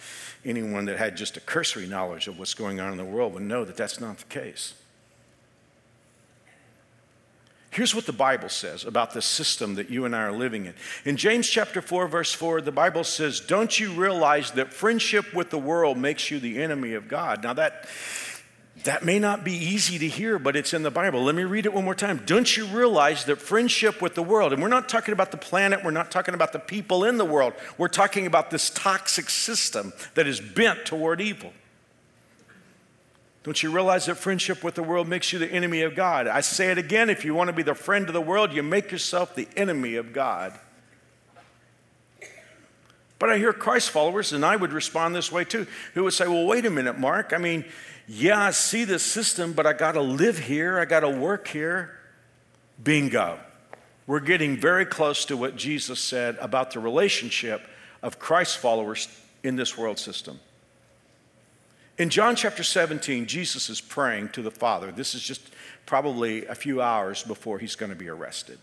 anyone 0.43 0.85
that 0.85 0.97
had 0.97 1.15
just 1.15 1.37
a 1.37 1.39
cursory 1.39 1.85
knowledge 1.85 2.27
of 2.27 2.39
what's 2.39 2.55
going 2.55 2.79
on 2.79 2.91
in 2.91 2.97
the 2.97 3.05
world 3.05 3.33
would 3.35 3.43
know 3.43 3.63
that 3.63 3.77
that's 3.77 3.99
not 3.99 4.17
the 4.17 4.25
case. 4.25 4.73
Here's 7.69 7.95
what 7.95 8.05
the 8.05 8.13
Bible 8.13 8.49
says 8.49 8.85
about 8.85 9.13
the 9.13 9.21
system 9.21 9.75
that 9.75 9.89
you 9.89 10.05
and 10.05 10.15
I 10.15 10.23
are 10.23 10.31
living 10.31 10.65
in. 10.65 10.75
In 11.05 11.17
James 11.17 11.49
chapter 11.49 11.81
4, 11.81 12.07
verse 12.07 12.31
4, 12.31 12.61
the 12.61 12.71
Bible 12.71 13.03
says, 13.03 13.39
Don't 13.39 13.79
you 13.79 13.93
realize 13.93 14.51
that 14.51 14.71
friendship 14.71 15.33
with 15.33 15.49
the 15.49 15.57
world 15.57 15.97
makes 15.97 16.29
you 16.29 16.39
the 16.39 16.61
enemy 16.61 16.93
of 16.93 17.07
God? 17.07 17.43
Now, 17.43 17.53
that 17.53 17.87
that 18.83 19.05
may 19.05 19.17
not 19.17 19.43
be 19.43 19.53
easy 19.53 19.97
to 19.99 20.07
hear, 20.07 20.37
but 20.37 20.55
it's 20.55 20.73
in 20.73 20.83
the 20.83 20.91
Bible. 20.91 21.23
Let 21.23 21.35
me 21.35 21.43
read 21.43 21.65
it 21.65 21.73
one 21.73 21.85
more 21.85 21.95
time. 21.95 22.21
Don't 22.25 22.57
you 22.57 22.65
realize 22.65 23.25
that 23.25 23.41
friendship 23.41 24.01
with 24.01 24.15
the 24.15 24.23
world, 24.23 24.51
and 24.51 24.61
we're 24.61 24.67
not 24.67 24.89
talking 24.89 25.13
about 25.13 25.31
the 25.31 25.37
planet, 25.37 25.83
we're 25.83 25.91
not 25.91 26.11
talking 26.11 26.33
about 26.33 26.51
the 26.53 26.59
people 26.59 27.03
in 27.05 27.17
the 27.17 27.25
world, 27.25 27.53
we're 27.77 27.87
talking 27.87 28.25
about 28.25 28.51
this 28.51 28.69
toxic 28.69 29.29
system 29.29 29.93
that 30.15 30.27
is 30.27 30.41
bent 30.41 30.85
toward 30.85 31.21
evil. 31.21 31.53
Don't 33.43 33.61
you 33.61 33.71
realize 33.71 34.05
that 34.05 34.15
friendship 34.15 34.63
with 34.63 34.75
the 34.75 34.83
world 34.83 35.07
makes 35.07 35.33
you 35.33 35.39
the 35.39 35.51
enemy 35.51 35.81
of 35.81 35.95
God? 35.95 36.27
I 36.27 36.41
say 36.41 36.71
it 36.71 36.77
again 36.77 37.09
if 37.09 37.25
you 37.25 37.33
want 37.33 37.49
to 37.49 37.53
be 37.53 37.63
the 37.63 37.75
friend 37.75 38.07
of 38.07 38.13
the 38.13 38.21
world, 38.21 38.53
you 38.53 38.63
make 38.63 38.91
yourself 38.91 39.35
the 39.35 39.47
enemy 39.57 39.95
of 39.95 40.13
God. 40.13 40.57
But 43.19 43.29
I 43.29 43.37
hear 43.37 43.53
Christ 43.53 43.89
followers, 43.89 44.33
and 44.33 44.45
I 44.45 44.55
would 44.55 44.73
respond 44.73 45.15
this 45.15 45.31
way 45.31 45.45
too, 45.45 45.67
who 45.93 46.03
would 46.03 46.13
say, 46.13 46.27
Well, 46.27 46.45
wait 46.45 46.65
a 46.65 46.69
minute, 46.69 46.99
Mark. 46.99 47.31
I 47.33 47.37
mean, 47.37 47.63
yeah, 48.07 48.41
I 48.41 48.51
see 48.51 48.83
the 48.83 48.99
system, 48.99 49.53
but 49.53 49.65
I 49.65 49.73
got 49.73 49.93
to 49.93 50.01
live 50.01 50.37
here, 50.39 50.79
I 50.79 50.85
got 50.85 51.01
to 51.01 51.09
work 51.09 51.47
here. 51.47 51.97
Bingo. 52.83 53.39
We're 54.05 54.19
getting 54.19 54.57
very 54.57 54.85
close 54.85 55.23
to 55.25 55.37
what 55.37 55.55
Jesus 55.55 55.99
said 55.99 56.37
about 56.41 56.71
the 56.71 56.79
relationship 56.79 57.61
of 58.01 58.19
Christ 58.19 58.57
followers 58.57 59.07
in 59.43 59.55
this 59.55 59.77
world 59.77 59.97
system. 59.97 60.39
In 61.97 62.09
John 62.09 62.35
chapter 62.35 62.63
17, 62.63 63.27
Jesus 63.27 63.69
is 63.69 63.79
praying 63.79 64.29
to 64.29 64.41
the 64.41 64.51
Father. 64.51 64.91
This 64.91 65.15
is 65.15 65.21
just 65.21 65.53
probably 65.85 66.45
a 66.47 66.55
few 66.55 66.81
hours 66.81 67.23
before 67.23 67.59
he's 67.59 67.75
going 67.75 67.91
to 67.91 67.95
be 67.95 68.09
arrested. 68.09 68.57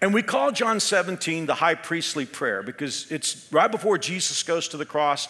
And 0.00 0.12
we 0.12 0.22
call 0.22 0.50
John 0.50 0.80
17 0.80 1.46
the 1.46 1.54
high 1.54 1.74
priestly 1.74 2.26
prayer 2.26 2.62
because 2.62 3.10
it's 3.10 3.46
right 3.52 3.70
before 3.70 3.98
Jesus 3.98 4.42
goes 4.42 4.68
to 4.68 4.76
the 4.76 4.86
cross. 4.86 5.28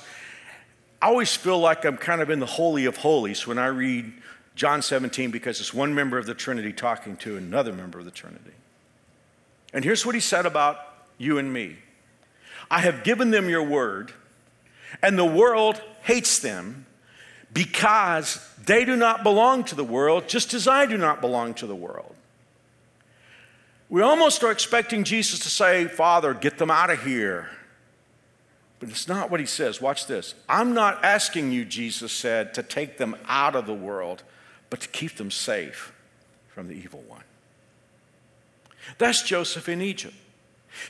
I 1.05 1.09
always 1.09 1.37
feel 1.37 1.59
like 1.59 1.85
I'm 1.85 1.99
kind 1.99 2.23
of 2.23 2.31
in 2.31 2.38
the 2.40 2.47
Holy 2.47 2.87
of 2.87 2.97
Holies 2.97 3.47
when 3.47 3.59
I 3.59 3.67
read 3.67 4.11
John 4.55 4.81
17 4.81 5.31
because 5.31 5.61
it's 5.61 5.75
one 5.75 5.95
member 5.95 6.17
of 6.17 6.25
the 6.25 6.33
Trinity 6.33 6.73
talking 6.73 7.19
to 7.19 7.37
another 7.37 7.75
member 7.75 7.99
of 7.99 8.07
the 8.07 8.11
Trinity. 8.11 8.55
And 9.75 9.85
here's 9.85 10.07
what 10.07 10.14
he 10.14 10.21
said 10.23 10.47
about 10.47 10.79
you 11.19 11.37
and 11.37 11.53
me 11.53 11.77
I 12.71 12.81
have 12.81 13.05
given 13.05 13.33
them 13.33 13.51
your 13.51 13.62
word, 13.62 14.14
and 15.03 15.19
the 15.19 15.27
world 15.27 15.79
hates 16.05 16.38
them 16.38 16.87
because 17.53 18.40
they 18.64 18.87
do 18.87 18.97
not 18.97 19.23
belong 19.23 19.64
to 19.64 19.75
the 19.75 19.85
world, 19.85 20.27
just 20.27 20.55
as 20.55 20.67
I 20.67 20.87
do 20.87 20.97
not 20.97 21.21
belong 21.21 21.53
to 21.57 21.67
the 21.67 21.77
world. 21.77 22.14
We 23.90 24.01
almost 24.01 24.43
are 24.43 24.51
expecting 24.51 25.05
Jesus 25.05 25.40
to 25.40 25.51
say, 25.51 25.85
Father, 25.85 26.33
get 26.33 26.57
them 26.57 26.71
out 26.71 26.88
of 26.88 27.05
here. 27.05 27.51
But 28.85 28.90
it's 28.90 29.09
not 29.09 29.31
what 29.31 29.40
he 29.40 29.47
says. 29.47 29.81
Watch 29.81 30.07
this. 30.07 30.35
I'm 30.47 30.75
not 30.75 31.03
asking 31.03 31.53
you, 31.53 31.64
Jesus 31.64 32.12
said, 32.12 32.53
to 32.53 32.62
take 32.62 32.99
them 32.99 33.16
out 33.27 33.57
of 33.57 33.64
the 33.64 33.73
world, 33.73 34.23
but 34.68 34.83
to 34.83 34.88
keep 34.88 35.16
them 35.16 35.31
safe 35.31 35.94
from 36.49 36.68
the 36.68 36.75
evil 36.75 37.03
one. 37.09 37.23
That's 38.99 39.23
Joseph 39.23 39.70
in 39.70 39.81
Egypt. 39.81 40.14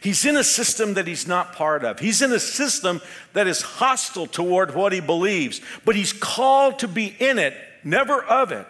He's 0.00 0.24
in 0.24 0.36
a 0.36 0.42
system 0.42 0.94
that 0.94 1.06
he's 1.06 1.28
not 1.28 1.52
part 1.52 1.84
of. 1.84 2.00
He's 2.00 2.20
in 2.20 2.32
a 2.32 2.40
system 2.40 3.00
that 3.32 3.46
is 3.46 3.62
hostile 3.62 4.26
toward 4.26 4.74
what 4.74 4.92
he 4.92 4.98
believes, 4.98 5.60
but 5.84 5.94
he's 5.94 6.12
called 6.12 6.80
to 6.80 6.88
be 6.88 7.14
in 7.20 7.38
it, 7.38 7.54
never 7.84 8.24
of 8.24 8.50
it. 8.50 8.66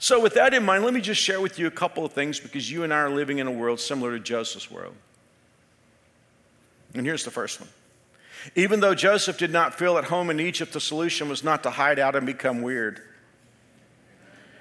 So, 0.00 0.18
with 0.18 0.34
that 0.34 0.54
in 0.54 0.64
mind, 0.64 0.82
let 0.82 0.92
me 0.92 1.00
just 1.00 1.20
share 1.20 1.40
with 1.40 1.56
you 1.56 1.68
a 1.68 1.70
couple 1.70 2.04
of 2.04 2.12
things 2.12 2.40
because 2.40 2.68
you 2.68 2.82
and 2.82 2.92
I 2.92 2.98
are 2.98 3.10
living 3.10 3.38
in 3.38 3.46
a 3.46 3.52
world 3.52 3.78
similar 3.78 4.18
to 4.18 4.20
Joseph's 4.20 4.72
world. 4.72 4.96
And 6.98 7.06
here's 7.06 7.24
the 7.24 7.30
first 7.30 7.60
one. 7.60 7.68
Even 8.54 8.80
though 8.80 8.94
Joseph 8.94 9.38
did 9.38 9.50
not 9.50 9.74
feel 9.74 9.98
at 9.98 10.04
home 10.04 10.30
in 10.30 10.40
Egypt, 10.40 10.72
the 10.72 10.80
solution 10.80 11.28
was 11.28 11.42
not 11.42 11.62
to 11.64 11.70
hide 11.70 11.98
out 11.98 12.14
and 12.14 12.24
become 12.26 12.62
weird. 12.62 13.00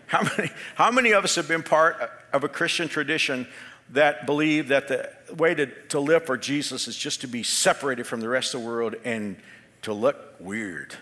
How 0.08 0.24
many, 0.24 0.52
how 0.76 0.92
many 0.92 1.12
of 1.12 1.24
us 1.24 1.36
have 1.36 1.48
been 1.48 1.64
part 1.64 2.12
of 2.34 2.44
a 2.44 2.50
Christian 2.50 2.88
tradition 2.88 3.48
that 3.92 4.26
believe 4.26 4.70
that 4.70 4.88
the 4.88 5.10
way 5.36 5.54
to, 5.54 5.68
to 5.90 6.00
live 6.00 6.26
for 6.26 6.38
Jesus 6.38 6.88
is 6.88 6.98
just 6.98 7.22
to 7.22 7.28
be 7.28 7.44
separated 7.44 8.06
from 8.06 8.22
the 8.22 8.30
rest 8.30 8.54
of 8.54 8.62
the 8.62 8.68
world 8.68 8.96
and 9.04 9.38
to 9.84 9.94
look 9.94 10.36
weird? 10.40 10.96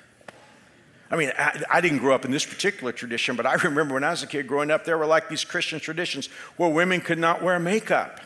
I 1.10 1.16
mean, 1.16 1.32
I, 1.38 1.62
I, 1.70 1.82
didn't 1.82 2.00
grow 2.00 2.16
up 2.16 2.26
in 2.26 2.32
this 2.32 2.46
particular 2.46 2.92
tradition, 2.92 3.36
but 3.36 3.46
I 3.46 3.54
remember 3.54 3.94
when 3.94 4.04
I 4.04 4.10
was 4.12 4.24
a 4.24 4.28
kid 4.28 4.48
growing 4.48 4.72
up, 4.72 4.84
there 4.84 4.98
were 4.98 5.06
like 5.06 5.30
these 5.30 5.46
Christian 5.46 5.80
traditions 5.80 6.28
where 6.58 6.70
women 6.70 7.02
could 7.02 7.20
not 7.20 7.44
wear 7.44 7.60
makeup. 7.60 8.20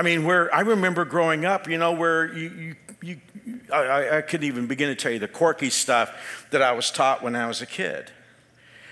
I 0.00 0.02
mean, 0.02 0.24
where 0.24 0.52
I 0.54 0.60
remember 0.60 1.04
growing 1.04 1.44
up, 1.44 1.68
you 1.68 1.76
know, 1.76 1.92
where 1.92 2.34
you, 2.34 2.74
you, 3.02 3.16
you 3.44 3.60
I, 3.70 4.16
I 4.16 4.20
couldn't 4.22 4.46
even 4.46 4.66
begin 4.66 4.88
to 4.88 4.94
tell 4.94 5.12
you 5.12 5.18
the 5.18 5.28
quirky 5.28 5.68
stuff 5.68 6.46
that 6.52 6.62
I 6.62 6.72
was 6.72 6.90
taught 6.90 7.22
when 7.22 7.36
I 7.36 7.46
was 7.46 7.60
a 7.60 7.66
kid. 7.66 8.10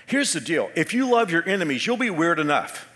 Here's 0.05 0.33
the 0.33 0.39
deal 0.39 0.69
if 0.75 0.93
you 0.93 1.09
love 1.09 1.31
your 1.31 1.49
enemies, 1.49 1.87
you'll 1.87 1.97
be 1.97 2.11
weird 2.11 2.37
enough. 2.37 2.87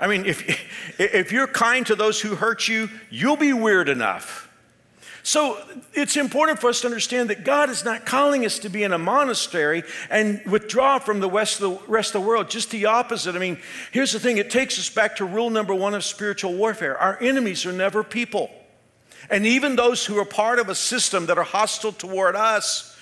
I 0.00 0.06
mean, 0.06 0.24
if, 0.24 0.48
if 0.98 1.30
you're 1.30 1.46
kind 1.46 1.86
to 1.88 1.94
those 1.94 2.22
who 2.22 2.36
hurt 2.36 2.68
you, 2.68 2.88
you'll 3.10 3.36
be 3.36 3.52
weird 3.52 3.90
enough. 3.90 4.47
So 5.28 5.62
it's 5.92 6.16
important 6.16 6.58
for 6.58 6.70
us 6.70 6.80
to 6.80 6.86
understand 6.86 7.28
that 7.28 7.44
God 7.44 7.68
is 7.68 7.84
not 7.84 8.06
calling 8.06 8.46
us 8.46 8.60
to 8.60 8.70
be 8.70 8.82
in 8.82 8.94
a 8.94 8.98
monastery 8.98 9.82
and 10.08 10.40
withdraw 10.46 10.98
from 10.98 11.20
the 11.20 11.28
rest 11.28 11.60
of 11.60 11.70
the, 11.70 11.86
rest 11.86 12.14
of 12.14 12.22
the 12.22 12.26
world. 12.26 12.48
Just 12.48 12.70
the 12.70 12.86
opposite. 12.86 13.36
I 13.36 13.38
mean, 13.38 13.58
here's 13.92 14.12
the 14.12 14.20
thing 14.20 14.38
it 14.38 14.48
takes 14.48 14.78
us 14.78 14.88
back 14.88 15.16
to 15.16 15.26
rule 15.26 15.50
number 15.50 15.74
one 15.74 15.92
of 15.92 16.02
spiritual 16.02 16.54
warfare 16.54 16.96
our 16.96 17.22
enemies 17.22 17.66
are 17.66 17.74
never 17.74 18.02
people. 18.02 18.50
And 19.28 19.44
even 19.44 19.76
those 19.76 20.06
who 20.06 20.18
are 20.18 20.24
part 20.24 20.60
of 20.60 20.70
a 20.70 20.74
system 20.74 21.26
that 21.26 21.36
are 21.36 21.44
hostile 21.44 21.92
toward 21.92 22.34
us, 22.34 22.96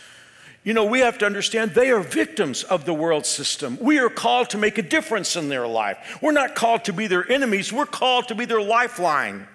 you 0.64 0.74
know, 0.74 0.84
we 0.84 0.98
have 0.98 1.18
to 1.18 1.26
understand 1.26 1.74
they 1.74 1.92
are 1.92 2.00
victims 2.00 2.64
of 2.64 2.86
the 2.86 2.92
world 2.92 3.24
system. 3.24 3.78
We 3.80 4.00
are 4.00 4.10
called 4.10 4.50
to 4.50 4.58
make 4.58 4.78
a 4.78 4.82
difference 4.82 5.36
in 5.36 5.48
their 5.48 5.68
life. 5.68 6.18
We're 6.20 6.32
not 6.32 6.56
called 6.56 6.86
to 6.86 6.92
be 6.92 7.06
their 7.06 7.30
enemies, 7.30 7.72
we're 7.72 7.86
called 7.86 8.26
to 8.26 8.34
be 8.34 8.46
their 8.46 8.60
lifeline. 8.60 9.46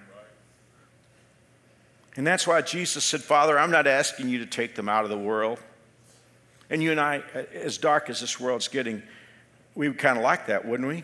And 2.16 2.28
that's 2.28 2.46
why 2.46 2.62
Jesus 2.62 3.06
said, 3.06 3.22
Father, 3.22 3.58
I'm 3.58 3.72
not 3.72 3.88
asking 3.88 4.30
you 4.30 4.40
to 4.40 4.46
take 4.46 4.76
them 4.76 4.90
out 4.90 5.04
of 5.04 5.10
the 5.10 5.18
world. 5.18 5.60
And 6.70 6.84
you 6.84 6.92
and 6.92 7.00
I, 7.00 7.24
as 7.54 7.78
dark 7.78 8.10
as 8.10 8.20
this 8.20 8.40
world's 8.40 8.68
getting, 8.68 9.02
we 9.76 9.88
would 9.88 9.98
kind 9.98 10.18
of 10.18 10.24
like 10.24 10.48
that, 10.48 10.66
wouldn't 10.66 10.88
we? 10.88 11.04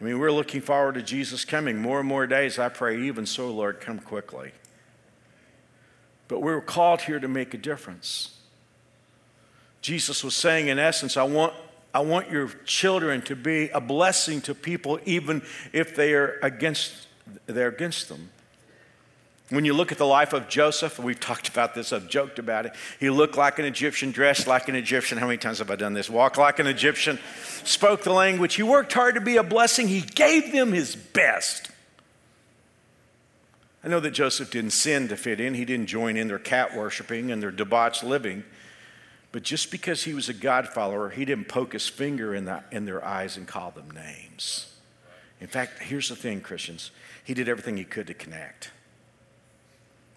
I 0.00 0.04
mean, 0.04 0.18
we're 0.18 0.32
looking 0.32 0.60
forward 0.60 0.94
to 0.94 1.02
Jesus 1.02 1.44
coming 1.44 1.78
more 1.78 2.00
and 2.00 2.08
more 2.08 2.26
days. 2.26 2.58
I 2.58 2.68
pray, 2.68 3.02
even 3.02 3.26
so, 3.26 3.50
Lord, 3.50 3.80
come 3.80 3.98
quickly. 3.98 4.52
But 6.26 6.40
we're 6.40 6.60
called 6.60 7.02
here 7.02 7.20
to 7.20 7.28
make 7.28 7.54
a 7.54 7.58
difference. 7.58 8.36
Jesus 9.82 10.24
was 10.24 10.34
saying, 10.34 10.68
in 10.68 10.78
essence, 10.78 11.16
I 11.16 11.24
want, 11.24 11.54
I 11.92 12.00
want 12.00 12.30
your 12.30 12.48
children 12.64 13.20
to 13.22 13.36
be 13.36 13.68
a 13.70 13.80
blessing 13.80 14.40
to 14.42 14.54
people, 14.54 15.00
even 15.04 15.42
if 15.72 15.94
they 15.94 16.14
are 16.14 16.38
against, 16.42 17.08
they're 17.46 17.68
against 17.68 18.08
them. 18.08 18.30
When 19.50 19.64
you 19.64 19.74
look 19.74 19.90
at 19.90 19.98
the 19.98 20.06
life 20.06 20.32
of 20.32 20.48
Joseph, 20.48 20.98
we've 21.00 21.18
talked 21.18 21.48
about 21.48 21.74
this, 21.74 21.92
I've 21.92 22.08
joked 22.08 22.38
about 22.38 22.66
it. 22.66 22.72
He 23.00 23.10
looked 23.10 23.36
like 23.36 23.58
an 23.58 23.64
Egyptian, 23.64 24.12
dressed 24.12 24.46
like 24.46 24.68
an 24.68 24.76
Egyptian. 24.76 25.18
How 25.18 25.26
many 25.26 25.38
times 25.38 25.58
have 25.58 25.72
I 25.72 25.76
done 25.76 25.92
this? 25.92 26.08
Walked 26.08 26.38
like 26.38 26.60
an 26.60 26.68
Egyptian, 26.68 27.18
spoke 27.64 28.04
the 28.04 28.12
language. 28.12 28.54
He 28.54 28.62
worked 28.62 28.92
hard 28.92 29.16
to 29.16 29.20
be 29.20 29.36
a 29.36 29.42
blessing. 29.42 29.88
He 29.88 30.02
gave 30.02 30.52
them 30.52 30.72
his 30.72 30.94
best. 30.94 31.68
I 33.82 33.88
know 33.88 33.98
that 33.98 34.12
Joseph 34.12 34.52
didn't 34.52 34.70
sin 34.70 35.08
to 35.08 35.16
fit 35.16 35.40
in, 35.40 35.54
he 35.54 35.64
didn't 35.64 35.86
join 35.86 36.16
in 36.16 36.28
their 36.28 36.38
cat 36.38 36.76
worshiping 36.76 37.32
and 37.32 37.42
their 37.42 37.50
debauched 37.50 38.04
living. 38.04 38.44
But 39.32 39.42
just 39.42 39.72
because 39.72 40.04
he 40.04 40.14
was 40.14 40.28
a 40.28 40.34
God 40.34 40.68
follower, 40.68 41.10
he 41.10 41.24
didn't 41.24 41.48
poke 41.48 41.72
his 41.72 41.88
finger 41.88 42.34
in, 42.34 42.44
the, 42.44 42.62
in 42.70 42.84
their 42.84 43.04
eyes 43.04 43.36
and 43.36 43.48
call 43.48 43.72
them 43.72 43.90
names. 43.90 44.72
In 45.40 45.46
fact, 45.46 45.82
here's 45.82 46.08
the 46.08 46.16
thing, 46.16 46.40
Christians 46.40 46.92
he 47.24 47.34
did 47.34 47.48
everything 47.48 47.76
he 47.76 47.84
could 47.84 48.06
to 48.06 48.14
connect. 48.14 48.70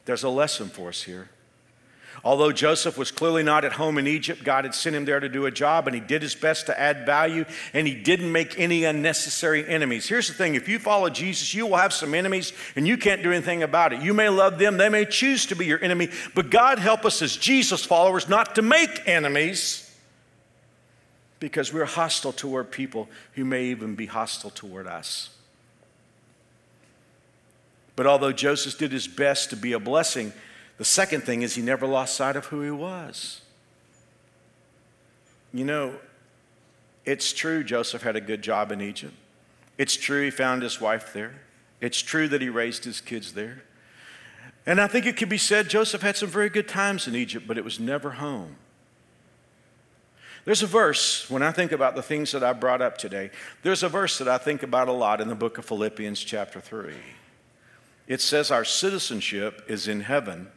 There's 0.05 0.23
a 0.23 0.29
lesson 0.29 0.69
for 0.69 0.89
us 0.89 1.03
here. 1.03 1.29
Although 2.23 2.53
Joseph 2.53 2.97
was 2.97 3.11
clearly 3.11 3.43
not 3.43 3.65
at 3.65 3.73
home 3.73 3.97
in 3.97 4.07
Egypt, 4.07 4.45
God 4.45 4.63
had 4.63 4.73
sent 4.73 4.95
him 4.95 5.03
there 5.03 5.19
to 5.19 5.27
do 5.27 5.45
a 5.45 5.51
job, 5.51 5.87
and 5.87 5.95
he 5.95 5.99
did 5.99 6.21
his 6.21 6.35
best 6.35 6.67
to 6.67 6.79
add 6.79 7.05
value, 7.05 7.43
and 7.73 7.85
he 7.85 7.95
didn't 7.95 8.31
make 8.31 8.57
any 8.57 8.85
unnecessary 8.85 9.67
enemies. 9.67 10.07
Here's 10.07 10.29
the 10.29 10.33
thing 10.33 10.55
if 10.55 10.69
you 10.69 10.79
follow 10.79 11.09
Jesus, 11.09 11.53
you 11.53 11.67
will 11.67 11.77
have 11.77 11.91
some 11.91 12.13
enemies, 12.13 12.53
and 12.77 12.87
you 12.87 12.97
can't 12.97 13.23
do 13.23 13.31
anything 13.31 13.63
about 13.63 13.91
it. 13.91 14.01
You 14.01 14.13
may 14.13 14.29
love 14.29 14.57
them, 14.57 14.77
they 14.77 14.89
may 14.89 15.05
choose 15.05 15.45
to 15.47 15.55
be 15.55 15.65
your 15.65 15.83
enemy, 15.83 16.09
but 16.33 16.49
God 16.49 16.79
help 16.79 17.03
us 17.03 17.21
as 17.21 17.35
Jesus 17.35 17.83
followers 17.83 18.29
not 18.29 18.55
to 18.55 18.61
make 18.61 19.05
enemies 19.05 19.83
because 21.39 21.73
we're 21.73 21.83
hostile 21.83 22.31
toward 22.31 22.71
people 22.71 23.09
who 23.33 23.43
may 23.43 23.65
even 23.65 23.95
be 23.95 24.05
hostile 24.05 24.49
toward 24.49 24.87
us. 24.87 25.29
But 27.95 28.07
although 28.07 28.31
Joseph 28.31 28.77
did 28.77 28.91
his 28.91 29.07
best 29.07 29.49
to 29.51 29.55
be 29.55 29.73
a 29.73 29.79
blessing, 29.79 30.33
the 30.77 30.85
second 30.85 31.21
thing 31.21 31.43
is 31.43 31.55
he 31.55 31.61
never 31.61 31.85
lost 31.85 32.15
sight 32.15 32.35
of 32.35 32.47
who 32.47 32.61
he 32.61 32.71
was. 32.71 33.41
You 35.53 35.65
know, 35.65 35.93
it's 37.05 37.31
true 37.31 37.63
Joseph 37.63 38.01
had 38.01 38.15
a 38.15 38.21
good 38.21 38.41
job 38.41 38.71
in 38.71 38.81
Egypt. 38.81 39.13
It's 39.77 39.95
true 39.95 40.23
he 40.23 40.31
found 40.31 40.63
his 40.63 40.81
wife 40.81 41.13
there. 41.13 41.35
It's 41.81 42.01
true 42.01 42.27
that 42.29 42.41
he 42.41 42.49
raised 42.49 42.85
his 42.85 43.01
kids 43.01 43.33
there. 43.33 43.63
And 44.65 44.79
I 44.79 44.87
think 44.87 45.05
it 45.05 45.17
could 45.17 45.29
be 45.29 45.37
said 45.37 45.69
Joseph 45.69 46.01
had 46.01 46.15
some 46.15 46.29
very 46.29 46.49
good 46.49 46.67
times 46.67 47.07
in 47.07 47.15
Egypt, 47.15 47.45
but 47.47 47.57
it 47.57 47.63
was 47.63 47.79
never 47.79 48.11
home. 48.11 48.55
There's 50.45 50.63
a 50.63 50.67
verse, 50.67 51.29
when 51.29 51.41
I 51.41 51.51
think 51.51 51.71
about 51.71 51.95
the 51.95 52.01
things 52.01 52.31
that 52.31 52.43
I 52.43 52.53
brought 52.53 52.81
up 52.81 52.97
today, 52.97 53.31
there's 53.61 53.83
a 53.83 53.89
verse 53.89 54.17
that 54.17 54.27
I 54.27 54.37
think 54.37 54.63
about 54.63 54.87
a 54.87 54.91
lot 54.91 55.21
in 55.21 55.27
the 55.27 55.35
book 55.35 55.57
of 55.57 55.65
Philippians, 55.65 56.19
chapter 56.21 56.59
3. 56.59 56.93
It 58.07 58.21
says 58.21 58.51
our 58.51 58.65
citizenship 58.65 59.63
is 59.67 59.87
in 59.87 60.01
heaven, 60.01 60.49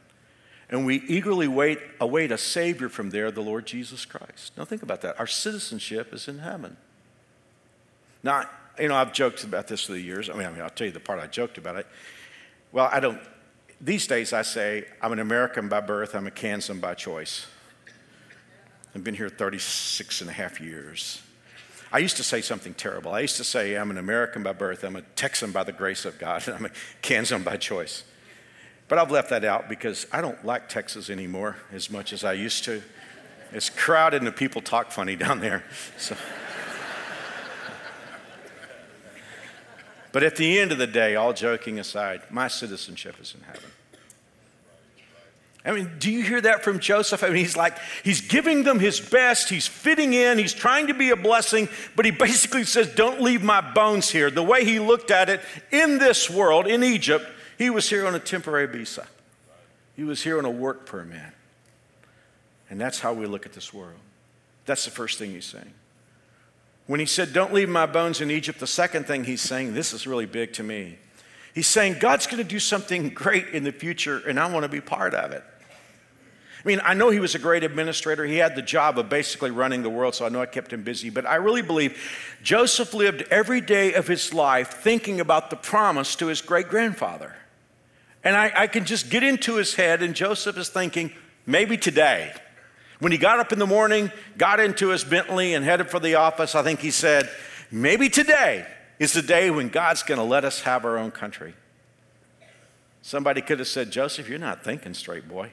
and 0.68 0.84
we 0.84 0.96
eagerly 1.06 1.46
wait, 1.46 1.78
await 2.00 2.32
a 2.32 2.38
Savior 2.38 2.88
from 2.88 3.10
there, 3.10 3.30
the 3.30 3.40
Lord 3.40 3.66
Jesus 3.66 4.04
Christ. 4.04 4.52
Now, 4.56 4.64
think 4.64 4.82
about 4.82 5.00
that. 5.02 5.18
Our 5.18 5.26
citizenship 5.26 6.12
is 6.12 6.26
in 6.26 6.40
heaven. 6.40 6.76
Now, 8.22 8.48
you 8.78 8.88
know, 8.88 8.96
I've 8.96 9.12
joked 9.12 9.44
about 9.44 9.68
this 9.68 9.84
for 9.84 9.92
the 9.92 10.00
years. 10.00 10.28
I 10.28 10.34
mean, 10.34 10.46
I 10.46 10.50
mean, 10.50 10.60
I'll 10.60 10.70
tell 10.70 10.86
you 10.86 10.92
the 10.92 11.00
part 11.00 11.20
I 11.20 11.28
joked 11.28 11.58
about 11.58 11.76
it. 11.76 11.86
Well, 12.72 12.88
I 12.92 12.98
don't, 12.98 13.20
these 13.80 14.06
days 14.06 14.32
I 14.32 14.42
say, 14.42 14.86
I'm 15.00 15.12
an 15.12 15.20
American 15.20 15.68
by 15.68 15.80
birth, 15.80 16.14
I'm 16.14 16.26
a 16.26 16.32
Kansan 16.32 16.80
by 16.80 16.94
choice. 16.94 17.46
I've 18.94 19.04
been 19.04 19.14
here 19.14 19.28
36 19.28 20.22
and 20.22 20.30
a 20.30 20.32
half 20.32 20.60
years. 20.60 21.22
I 21.92 21.98
used 21.98 22.16
to 22.16 22.24
say 22.24 22.40
something 22.40 22.74
terrible. 22.74 23.12
I 23.12 23.20
used 23.20 23.36
to 23.36 23.44
say, 23.44 23.74
I'm 23.74 23.90
an 23.90 23.98
American 23.98 24.42
by 24.42 24.52
birth, 24.52 24.84
I'm 24.84 24.96
a 24.96 25.02
Texan 25.02 25.52
by 25.52 25.64
the 25.64 25.72
grace 25.72 26.04
of 26.04 26.18
God, 26.18 26.46
and 26.46 26.56
I'm 26.58 26.66
a 26.66 26.70
Kansan 27.02 27.42
by 27.42 27.56
choice. 27.56 28.04
But 28.88 28.98
I've 28.98 29.10
left 29.10 29.30
that 29.30 29.44
out 29.44 29.68
because 29.68 30.06
I 30.12 30.20
don't 30.20 30.44
like 30.44 30.68
Texas 30.68 31.10
anymore 31.10 31.56
as 31.72 31.90
much 31.90 32.12
as 32.12 32.24
I 32.24 32.34
used 32.34 32.64
to. 32.64 32.82
It's 33.52 33.70
crowded 33.70 34.18
and 34.18 34.26
the 34.26 34.32
people 34.32 34.60
talk 34.60 34.90
funny 34.90 35.16
down 35.16 35.40
there. 35.40 35.64
So. 35.98 36.16
but 40.12 40.22
at 40.22 40.36
the 40.36 40.58
end 40.58 40.72
of 40.72 40.78
the 40.78 40.86
day, 40.86 41.16
all 41.16 41.32
joking 41.32 41.78
aside, 41.78 42.22
my 42.30 42.48
citizenship 42.48 43.16
is 43.20 43.34
in 43.34 43.40
heaven. 43.42 43.70
I 45.66 45.72
mean, 45.72 45.90
do 45.98 46.12
you 46.12 46.22
hear 46.22 46.40
that 46.40 46.62
from 46.62 46.78
Joseph? 46.78 47.24
I 47.24 47.26
mean, 47.26 47.38
he's 47.38 47.56
like, 47.56 47.76
he's 48.04 48.20
giving 48.20 48.62
them 48.62 48.78
his 48.78 49.00
best, 49.00 49.48
he's 49.48 49.66
fitting 49.66 50.14
in, 50.14 50.38
he's 50.38 50.54
trying 50.54 50.86
to 50.86 50.94
be 50.94 51.10
a 51.10 51.16
blessing, 51.16 51.68
but 51.96 52.04
he 52.04 52.10
basically 52.12 52.62
says, 52.62 52.94
Don't 52.94 53.20
leave 53.20 53.42
my 53.42 53.60
bones 53.60 54.08
here. 54.08 54.30
The 54.30 54.44
way 54.44 54.64
he 54.64 54.78
looked 54.78 55.10
at 55.10 55.28
it 55.28 55.40
in 55.72 55.98
this 55.98 56.30
world, 56.30 56.68
in 56.68 56.84
Egypt, 56.84 57.26
he 57.58 57.68
was 57.68 57.90
here 57.90 58.06
on 58.06 58.14
a 58.14 58.20
temporary 58.20 58.66
visa, 58.66 59.08
he 59.96 60.04
was 60.04 60.22
here 60.22 60.38
on 60.38 60.44
a 60.44 60.50
work 60.50 60.86
permit. 60.86 61.32
And 62.70 62.80
that's 62.80 63.00
how 63.00 63.12
we 63.12 63.26
look 63.26 63.46
at 63.46 63.52
this 63.52 63.72
world. 63.72 63.98
That's 64.66 64.84
the 64.84 64.90
first 64.90 65.18
thing 65.18 65.30
he's 65.32 65.44
saying. 65.44 65.72
When 66.86 67.00
he 67.00 67.06
said, 67.06 67.32
Don't 67.32 67.52
leave 67.52 67.68
my 67.68 67.86
bones 67.86 68.20
in 68.20 68.30
Egypt, 68.30 68.60
the 68.60 68.68
second 68.68 69.08
thing 69.08 69.24
he's 69.24 69.42
saying, 69.42 69.74
this 69.74 69.92
is 69.92 70.06
really 70.06 70.26
big 70.26 70.52
to 70.54 70.62
me. 70.62 70.98
He's 71.54 71.66
saying, 71.66 71.96
God's 71.98 72.26
going 72.26 72.38
to 72.38 72.44
do 72.44 72.60
something 72.60 73.08
great 73.14 73.48
in 73.48 73.64
the 73.64 73.72
future, 73.72 74.22
and 74.28 74.38
I 74.38 74.48
want 74.48 74.62
to 74.62 74.68
be 74.68 74.80
part 74.80 75.14
of 75.14 75.32
it. 75.32 75.42
I 76.66 76.68
mean, 76.68 76.80
I 76.84 76.94
know 76.94 77.10
he 77.10 77.20
was 77.20 77.36
a 77.36 77.38
great 77.38 77.62
administrator. 77.62 78.24
He 78.24 78.38
had 78.38 78.56
the 78.56 78.62
job 78.62 78.98
of 78.98 79.08
basically 79.08 79.52
running 79.52 79.84
the 79.84 79.88
world, 79.88 80.16
so 80.16 80.26
I 80.26 80.30
know 80.30 80.42
I 80.42 80.46
kept 80.46 80.72
him 80.72 80.82
busy. 80.82 81.10
But 81.10 81.24
I 81.24 81.36
really 81.36 81.62
believe 81.62 81.96
Joseph 82.42 82.92
lived 82.92 83.22
every 83.30 83.60
day 83.60 83.94
of 83.94 84.08
his 84.08 84.34
life 84.34 84.72
thinking 84.72 85.20
about 85.20 85.50
the 85.50 85.56
promise 85.56 86.16
to 86.16 86.26
his 86.26 86.42
great 86.42 86.68
grandfather. 86.68 87.36
And 88.24 88.36
I, 88.36 88.50
I, 88.52 88.66
can 88.66 88.84
just 88.84 89.10
get 89.10 89.22
into 89.22 89.54
his 89.54 89.76
head, 89.76 90.02
and 90.02 90.12
Joseph 90.12 90.58
is 90.58 90.68
thinking, 90.68 91.12
maybe 91.46 91.76
today. 91.76 92.34
When 92.98 93.12
he 93.12 93.18
got 93.18 93.38
up 93.38 93.52
in 93.52 93.60
the 93.60 93.66
morning, 93.68 94.10
got 94.36 94.58
into 94.58 94.88
his 94.88 95.04
Bentley, 95.04 95.54
and 95.54 95.64
headed 95.64 95.88
for 95.88 96.00
the 96.00 96.16
office, 96.16 96.56
I 96.56 96.64
think 96.64 96.80
he 96.80 96.90
said, 96.90 97.30
maybe 97.70 98.08
today 98.08 98.66
is 98.98 99.12
the 99.12 99.22
day 99.22 99.50
when 99.50 99.68
God's 99.68 100.02
going 100.02 100.18
to 100.18 100.24
let 100.24 100.44
us 100.44 100.62
have 100.62 100.84
our 100.84 100.98
own 100.98 101.12
country. 101.12 101.54
Somebody 103.02 103.40
could 103.40 103.60
have 103.60 103.68
said, 103.68 103.92
Joseph, 103.92 104.28
you're 104.28 104.40
not 104.40 104.64
thinking 104.64 104.94
straight, 104.94 105.28
boy. 105.28 105.52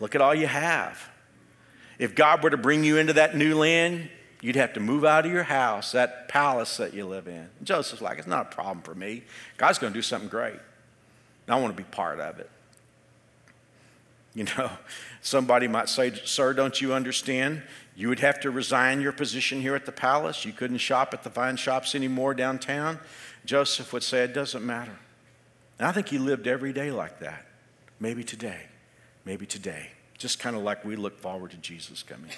Look 0.00 0.14
at 0.14 0.20
all 0.20 0.34
you 0.34 0.46
have. 0.46 1.08
If 1.98 2.14
God 2.14 2.42
were 2.42 2.50
to 2.50 2.56
bring 2.56 2.84
you 2.84 2.98
into 2.98 3.14
that 3.14 3.36
new 3.36 3.56
land, 3.58 4.10
you'd 4.42 4.56
have 4.56 4.74
to 4.74 4.80
move 4.80 5.04
out 5.04 5.24
of 5.24 5.32
your 5.32 5.44
house, 5.44 5.92
that 5.92 6.28
palace 6.28 6.76
that 6.76 6.92
you 6.92 7.06
live 7.06 7.26
in. 7.26 7.48
And 7.58 7.66
Joseph's 7.66 8.02
like, 8.02 8.18
it's 8.18 8.26
not 8.26 8.52
a 8.52 8.54
problem 8.54 8.82
for 8.82 8.94
me. 8.94 9.22
God's 9.56 9.78
going 9.78 9.92
to 9.92 9.98
do 9.98 10.02
something 10.02 10.28
great. 10.28 10.52
And 10.52 11.54
I 11.54 11.60
want 11.60 11.74
to 11.74 11.82
be 11.82 11.88
part 11.88 12.20
of 12.20 12.38
it. 12.38 12.50
You 14.34 14.44
know, 14.44 14.70
somebody 15.22 15.68
might 15.68 15.88
say, 15.88 16.12
Sir, 16.24 16.52
don't 16.52 16.78
you 16.80 16.92
understand? 16.92 17.62
You 17.96 18.10
would 18.10 18.20
have 18.20 18.40
to 18.40 18.50
resign 18.50 19.00
your 19.00 19.12
position 19.12 19.62
here 19.62 19.74
at 19.74 19.86
the 19.86 19.92
palace. 19.92 20.44
You 20.44 20.52
couldn't 20.52 20.78
shop 20.78 21.14
at 21.14 21.22
the 21.22 21.30
fine 21.30 21.56
shops 21.56 21.94
anymore 21.94 22.34
downtown. 22.34 22.98
Joseph 23.46 23.90
would 23.94 24.02
say, 24.02 24.24
It 24.24 24.34
doesn't 24.34 24.64
matter. 24.64 24.98
And 25.78 25.88
I 25.88 25.92
think 25.92 26.08
he 26.08 26.18
lived 26.18 26.46
every 26.46 26.74
day 26.74 26.90
like 26.90 27.20
that. 27.20 27.46
Maybe 27.98 28.22
today 28.22 28.66
maybe 29.26 29.44
today, 29.44 29.90
just 30.16 30.38
kind 30.38 30.56
of 30.56 30.62
like 30.62 30.84
we 30.84 30.96
look 30.96 31.18
forward 31.18 31.50
to 31.50 31.56
Jesus 31.58 32.02
coming. 32.02 32.30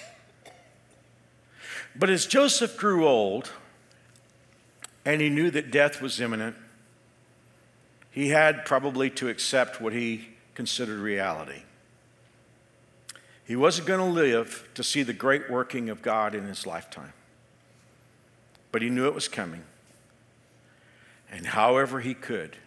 But 1.95 2.09
as 2.09 2.25
Joseph 2.25 2.75
grew 2.75 3.07
old 3.07 3.51
and 5.05 5.21
he 5.21 5.29
knew 5.29 5.49
that 5.51 5.71
death 5.71 6.01
was 6.01 6.19
imminent, 6.19 6.57
he 8.11 8.29
had 8.29 8.65
probably 8.65 9.09
to 9.11 9.29
accept 9.29 9.79
what 9.79 9.93
he 9.93 10.29
considered 10.55 10.99
reality. 10.99 11.61
He 13.45 13.55
wasn't 13.55 13.87
going 13.87 13.99
to 13.99 14.05
live 14.05 14.67
to 14.73 14.83
see 14.83 15.03
the 15.03 15.13
great 15.13 15.49
working 15.49 15.89
of 15.89 16.01
God 16.01 16.35
in 16.35 16.45
his 16.45 16.67
lifetime, 16.67 17.13
but 18.71 18.81
he 18.81 18.89
knew 18.89 19.07
it 19.07 19.15
was 19.15 19.27
coming. 19.27 19.63
And 21.31 21.45
however 21.45 21.99
he 21.99 22.15
could, 22.15 22.57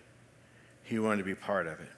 he 0.85 0.99
wanted 0.99 1.19
to 1.19 1.25
be 1.25 1.35
part 1.35 1.67
of 1.67 1.81
it. 1.81 1.89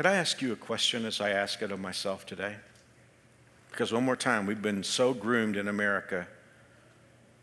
Could 0.00 0.06
I 0.06 0.14
ask 0.14 0.40
you 0.40 0.50
a 0.50 0.56
question 0.56 1.04
as 1.04 1.20
I 1.20 1.28
ask 1.28 1.60
it 1.60 1.70
of 1.70 1.78
myself 1.78 2.24
today? 2.24 2.56
Because, 3.70 3.92
one 3.92 4.02
more 4.02 4.16
time, 4.16 4.46
we've 4.46 4.62
been 4.62 4.82
so 4.82 5.12
groomed 5.12 5.58
in 5.58 5.68
America 5.68 6.26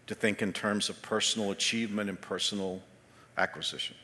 to 0.08 0.15
think 0.15 0.41
in 0.41 0.54
terms 0.54 0.89
of 0.89 1.00
personal 1.04 1.52
achievement 1.52 2.10
and 2.10 2.20
personal 2.20 2.82
acquisition. 3.38 3.96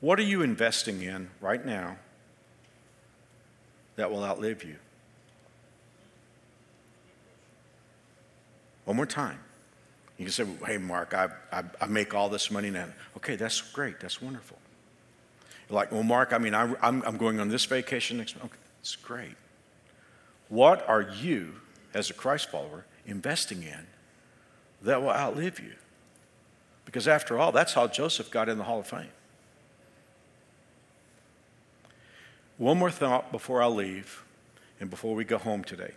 What 0.00 0.18
are 0.18 0.24
you 0.24 0.42
investing 0.42 1.00
in 1.00 1.30
right 1.40 1.64
now 1.64 1.96
that 3.94 4.10
will 4.10 4.22
outlive 4.22 4.64
you? 4.64 4.76
One 8.84 8.96
more 8.96 9.06
time. 9.06 9.38
You 10.18 10.26
can 10.26 10.32
say, 10.32 10.44
hey, 10.66 10.76
Mark, 10.76 11.14
I, 11.14 11.30
I, 11.50 11.62
I 11.80 11.86
make 11.86 12.12
all 12.12 12.28
this 12.28 12.50
money 12.50 12.68
now. 12.68 12.84
Okay, 13.16 13.36
that's 13.36 13.62
great. 13.62 13.98
That's 13.98 14.20
wonderful 14.20 14.58
like, 15.68 15.90
well, 15.90 16.02
Mark, 16.02 16.32
I 16.32 16.38
mean, 16.38 16.54
I, 16.54 16.72
I'm, 16.80 17.02
I'm 17.02 17.16
going 17.16 17.40
on 17.40 17.48
this 17.48 17.64
vacation 17.64 18.18
next 18.18 18.36
month. 18.36 18.52
Okay, 18.52 18.60
it's 18.80 18.96
great. 18.96 19.34
What 20.48 20.88
are 20.88 21.02
you, 21.02 21.54
as 21.92 22.10
a 22.10 22.14
Christ 22.14 22.50
follower, 22.50 22.84
investing 23.04 23.62
in 23.62 23.86
that 24.82 25.02
will 25.02 25.10
outlive 25.10 25.58
you? 25.58 25.72
Because 26.84 27.08
after 27.08 27.38
all, 27.38 27.50
that's 27.50 27.72
how 27.72 27.88
Joseph 27.88 28.30
got 28.30 28.48
in 28.48 28.58
the 28.58 28.64
Hall 28.64 28.78
of 28.78 28.86
Fame. 28.86 29.08
One 32.58 32.78
more 32.78 32.90
thought 32.90 33.32
before 33.32 33.60
I 33.60 33.66
leave 33.66 34.22
and 34.80 34.88
before 34.88 35.14
we 35.14 35.24
go 35.24 35.36
home 35.36 35.64
today. 35.64 35.92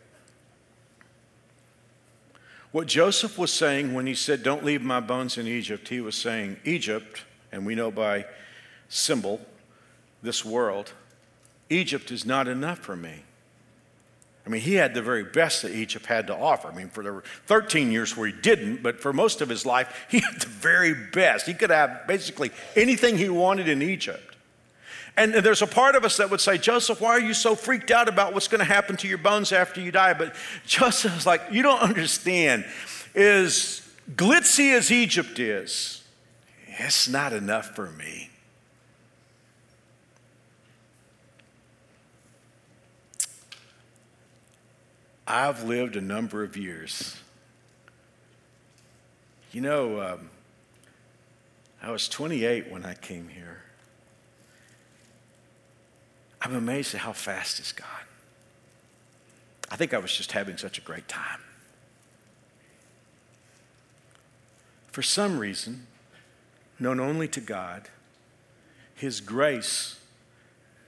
What 2.71 2.88
Joseph 2.88 3.38
was 3.38 3.51
saying 3.51 3.93
when 3.93 4.05
he 4.05 4.13
said, 4.13 4.43
Don't 4.43 4.63
leave 4.63 4.82
my 4.82 4.99
bones 4.99 5.38
in 5.38 5.47
Egypt, 5.47 5.88
he 5.88 6.01
was 6.01 6.15
saying, 6.15 6.58
Egypt, 6.65 7.23
and 7.51 7.65
we 7.65 7.75
know 7.75 7.91
by 7.91 8.25
symbol 8.89 9.39
this 10.21 10.43
world, 10.43 10.93
Egypt 11.69 12.12
is 12.12 12.25
not 12.25 12.47
enough 12.47 12.79
for 12.79 12.95
me. 12.95 13.23
I 14.45 14.49
mean, 14.49 14.62
he 14.62 14.75
had 14.75 14.95
the 14.95 15.01
very 15.01 15.23
best 15.23 15.62
that 15.62 15.71
Egypt 15.73 16.08
had 16.08 16.27
to 16.27 16.36
offer. 16.36 16.69
I 16.69 16.73
mean, 16.73 16.89
for 16.89 17.03
the 17.03 17.21
13 17.45 17.91
years 17.91 18.17
where 18.17 18.27
he 18.27 18.34
didn't, 18.34 18.82
but 18.82 18.99
for 18.99 19.13
most 19.13 19.41
of 19.41 19.49
his 19.49 19.65
life, 19.65 20.08
he 20.10 20.19
had 20.21 20.41
the 20.41 20.47
very 20.47 20.93
best. 20.93 21.45
He 21.45 21.53
could 21.53 21.69
have 21.69 22.08
basically 22.08 22.51
anything 22.75 23.17
he 23.17 23.29
wanted 23.29 23.67
in 23.67 23.82
Egypt. 23.82 24.36
And 25.15 25.34
there's 25.34 25.62
a 25.62 25.67
part 25.67 25.95
of 25.95 26.05
us 26.05 26.17
that 26.17 26.29
would 26.32 26.39
say, 26.39 26.58
Joseph, 26.58 27.01
why 27.01 27.10
are 27.10 27.19
you 27.19 27.34
so 27.34 27.53
freaked 27.53 27.91
out 27.91 28.08
about 28.08 28.34
what's 28.34 28.47
going 28.47 28.60
to 28.60 28.65
happen 28.65 28.95
to 28.97 29.08
your 29.08 29.17
bones 29.17 29.51
after 29.51 29.82
you 29.82 29.91
die? 29.91 30.13
But 30.13 30.34
Joseph 30.65 31.15
is 31.17 31.25
like, 31.25 31.41
you 31.51 31.62
don't 31.62 31.82
understand. 31.82 32.65
Is 33.13 33.88
glitzy 34.15 34.73
as 34.73 34.91
Egypt 34.91 35.38
is, 35.39 36.03
it's 36.67 37.08
not 37.08 37.34
enough 37.34 37.75
for 37.75 37.91
me. 37.91 38.28
I've 45.31 45.63
lived 45.63 45.95
a 45.95 46.01
number 46.01 46.43
of 46.43 46.57
years. 46.57 47.15
You 49.51 49.61
know, 49.61 50.01
um, 50.01 50.31
I 51.83 51.91
was 51.91 52.09
28 52.09 52.71
when 52.71 52.83
I 52.83 52.95
came 52.95 53.27
here. 53.27 53.61
I'm 56.41 56.55
amazed 56.55 56.95
at 56.95 57.01
how 57.01 57.13
fast 57.13 57.59
it's 57.59 57.71
gone. 57.71 57.87
I 59.69 59.75
think 59.75 59.93
I 59.93 59.99
was 59.99 60.17
just 60.17 60.31
having 60.31 60.58
such 60.58 60.79
a 60.79 60.81
great 60.81 61.08
time. 61.08 61.41
For 64.91 65.04
some 65.04 65.37
reason, 65.37 65.85
known 66.79 66.99
only 66.99 67.27
to 67.27 67.39
God, 67.39 67.87
His 68.95 69.21
grace 69.21 69.99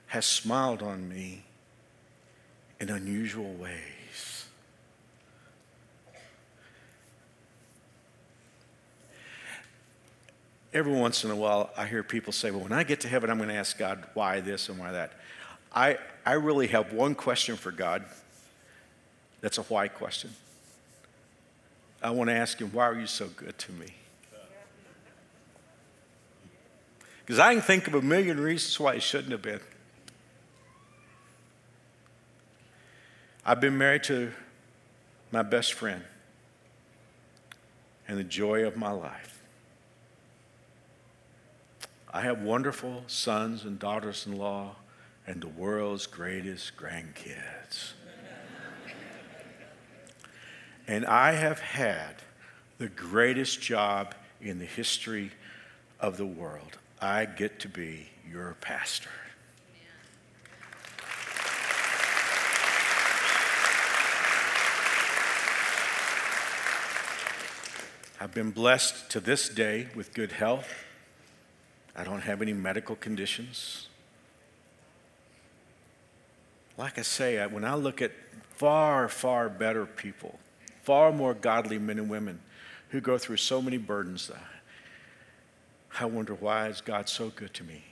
has 0.08 0.26
smiled 0.26 0.82
on 0.82 1.08
me 1.08 1.44
in 2.80 2.90
unusual 2.90 3.54
ways. 3.54 4.01
Every 10.74 10.94
once 10.94 11.24
in 11.24 11.32
a 11.32 11.36
while, 11.36 11.72
I 11.78 11.86
hear 11.86 12.04
people 12.04 12.34
say, 12.34 12.52
well, 12.52 12.62
when 12.62 12.72
I 12.72 12.84
get 12.84 13.02
to 13.02 13.08
heaven, 13.08 13.30
I'm 13.30 13.38
going 13.38 13.50
to 13.50 13.56
ask 13.56 13.78
God 13.78 14.04
why 14.14 14.40
this 14.40 14.70
and 14.70 14.78
why 14.80 14.92
that. 14.92 15.14
I, 15.74 15.98
I 16.26 16.34
really 16.34 16.68
have 16.68 16.94
one 16.94 17.16
question 17.16 17.56
for 17.56 17.72
God 17.72 18.06
that's 19.42 19.58
a 19.58 19.64
why 19.64 19.88
question. 19.88 20.32
I 22.02 22.12
want 22.12 22.30
to 22.30 22.36
ask 22.36 22.60
Him, 22.60 22.70
why 22.72 22.86
are 22.86 23.00
you 23.00 23.08
so 23.08 23.28
good 23.28 23.58
to 23.58 23.72
me? 23.74 23.88
Because 27.26 27.40
I 27.40 27.54
can 27.54 27.62
think 27.62 27.88
of 27.88 27.94
a 27.94 28.02
million 28.02 28.40
reasons 28.40 28.80
why 28.80 28.96
He 28.96 29.00
shouldn't 29.00 29.32
have 29.32 29.42
been. 29.42 29.60
I've 33.46 33.62
been 33.62 33.78
married 33.78 34.04
to 34.04 34.32
my 35.32 35.42
best 35.42 35.74
friend 35.74 36.04
and 38.08 38.18
the 38.18 38.24
joy 38.24 38.66
of 38.66 38.76
my 38.76 38.92
life. 38.92 39.31
I 42.14 42.22
have 42.22 42.42
wonderful 42.42 43.04
sons 43.08 43.64
and 43.64 43.80
daughters 43.80 44.28
in 44.28 44.38
law 44.38 44.76
and 45.26 45.40
the 45.40 45.48
world's 45.48 46.08
greatest 46.08 46.76
grandkids. 46.76 47.94
and 50.88 51.06
I 51.06 51.32
have 51.32 51.60
had 51.60 52.16
the 52.80 52.90
greatest 52.90 53.62
job 53.62 54.14
in 54.42 54.60
the 54.60 54.66
history 54.66 55.32
of 56.02 56.18
the 56.18 56.26
world. 56.26 56.78
I 57.02 57.24
get 57.26 57.62
to 57.62 57.70
be 57.70 58.10
your 58.30 58.58
pastor. 58.60 59.10
I've 68.20 68.34
been 68.34 68.52
blessed 68.52 69.10
to 69.12 69.22
this 69.22 69.48
day 69.48 69.88
with 69.96 70.14
good 70.14 70.34
health. 70.34 70.68
I 71.96 72.04
don't 72.04 72.22
have 72.22 72.42
any 72.42 72.54
medical 72.54 72.96
conditions. 72.96 73.88
Like 76.78 76.98
I 76.98 77.02
say, 77.02 77.46
when 77.48 77.66
I 77.66 77.76
look 77.76 78.02
at 78.02 78.12
far, 78.56 79.10
far 79.10 79.50
better 79.50 79.86
people, 79.86 80.40
far 80.84 81.12
more 81.12 81.34
godly 81.34 81.78
men 81.78 82.00
and 82.00 82.10
women 82.10 82.40
who 82.90 83.02
go 83.02 83.18
through 83.18 83.38
so 83.38 83.62
many 83.62 83.78
burdens, 83.78 84.32
I 86.00 86.06
wonder 86.06 86.34
why 86.34 86.68
is 86.68 86.82
God 86.82 87.10
so 87.10 87.30
good 87.30 87.54
to 87.56 87.64
me? 87.64 87.84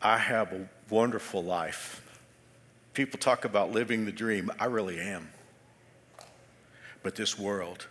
I 0.00 0.18
have 0.18 0.52
a 0.52 0.68
wonderful 0.90 1.42
life. 1.42 2.02
People 2.92 3.18
talk 3.18 3.44
about 3.44 3.72
living 3.72 4.04
the 4.04 4.12
dream. 4.12 4.50
I 4.58 4.66
really 4.66 5.00
am. 5.00 5.30
But 7.02 7.14
this 7.14 7.38
world 7.38 7.86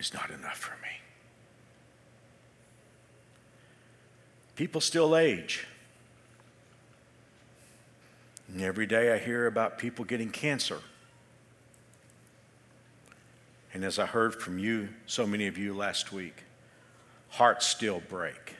is 0.00 0.12
not 0.12 0.30
enough 0.30 0.58
for 0.58 0.74
me. 0.82 0.97
People 4.58 4.80
still 4.80 5.16
age. 5.16 5.68
And 8.48 8.60
every 8.60 8.86
day 8.86 9.12
I 9.12 9.18
hear 9.18 9.46
about 9.46 9.78
people 9.78 10.04
getting 10.04 10.30
cancer. 10.30 10.80
And 13.72 13.84
as 13.84 14.00
I 14.00 14.06
heard 14.06 14.34
from 14.34 14.58
you, 14.58 14.88
so 15.06 15.28
many 15.28 15.46
of 15.46 15.56
you 15.56 15.74
last 15.74 16.12
week, 16.12 16.42
hearts 17.28 17.68
still 17.68 18.02
break. 18.08 18.56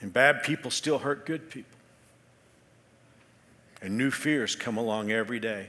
And 0.00 0.12
bad 0.12 0.42
people 0.42 0.72
still 0.72 0.98
hurt 0.98 1.24
good 1.24 1.50
people. 1.50 1.78
And 3.80 3.96
new 3.96 4.10
fears 4.10 4.56
come 4.56 4.76
along 4.76 5.12
every 5.12 5.38
day 5.38 5.68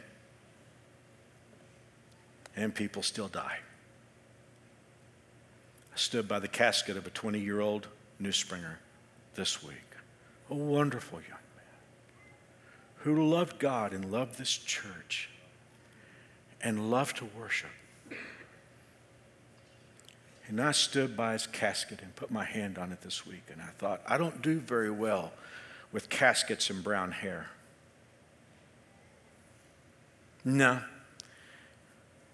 and 2.55 2.73
people 2.73 3.03
still 3.03 3.27
die. 3.27 3.59
Stood 6.01 6.27
by 6.27 6.39
the 6.39 6.47
casket 6.47 6.97
of 6.97 7.05
a 7.05 7.11
20 7.11 7.39
year 7.39 7.61
old 7.61 7.87
New 8.17 8.31
Springer 8.31 8.79
this 9.35 9.61
week, 9.61 9.77
a 10.49 10.55
wonderful 10.55 11.19
young 11.19 11.37
man 11.55 11.75
who 12.95 13.29
loved 13.29 13.59
God 13.59 13.93
and 13.93 14.11
loved 14.11 14.39
this 14.39 14.49
church 14.49 15.29
and 16.59 16.89
loved 16.89 17.17
to 17.17 17.25
worship. 17.37 17.69
And 20.47 20.59
I 20.59 20.71
stood 20.71 21.15
by 21.15 21.33
his 21.33 21.45
casket 21.45 21.99
and 22.01 22.15
put 22.15 22.31
my 22.31 22.45
hand 22.45 22.79
on 22.79 22.91
it 22.91 23.01
this 23.01 23.27
week, 23.27 23.43
and 23.51 23.61
I 23.61 23.69
thought, 23.77 24.01
I 24.07 24.17
don't 24.17 24.41
do 24.41 24.59
very 24.59 24.89
well 24.89 25.31
with 25.91 26.09
caskets 26.09 26.71
and 26.71 26.83
brown 26.83 27.11
hair. 27.11 27.51
No, 30.43 30.81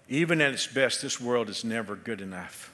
even 0.08 0.40
at 0.40 0.54
its 0.54 0.66
best, 0.66 1.02
this 1.02 1.20
world 1.20 1.50
is 1.50 1.64
never 1.64 1.96
good 1.96 2.22
enough. 2.22 2.72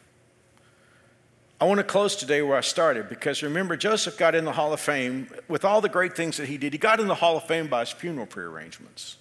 I 1.61 1.67
want 1.67 1.79
to 1.79 1.85
close 1.85 2.17
today 2.17 2.43
where 2.43 2.57
I 2.57 2.63
started 2.63 3.09
because 3.09 3.43
remember, 3.43 3.77
Joseph 3.77 4.19
got 4.19 4.35
in 4.35 4.45
the 4.45 4.53
Hall 4.53 4.73
of 4.73 4.81
Fame 4.81 5.29
with 5.49 5.65
all 5.65 5.81
the 5.81 5.89
great 5.89 6.17
things 6.17 6.37
that 6.39 6.49
he 6.49 6.59
did. 6.59 6.73
He 6.73 6.79
got 6.79 7.01
in 7.01 7.07
the 7.07 7.15
Hall 7.15 7.37
of 7.37 7.45
Fame 7.45 7.69
by 7.69 7.81
his 7.81 7.91
funeral 7.91 8.27
prearrangements. 8.27 9.17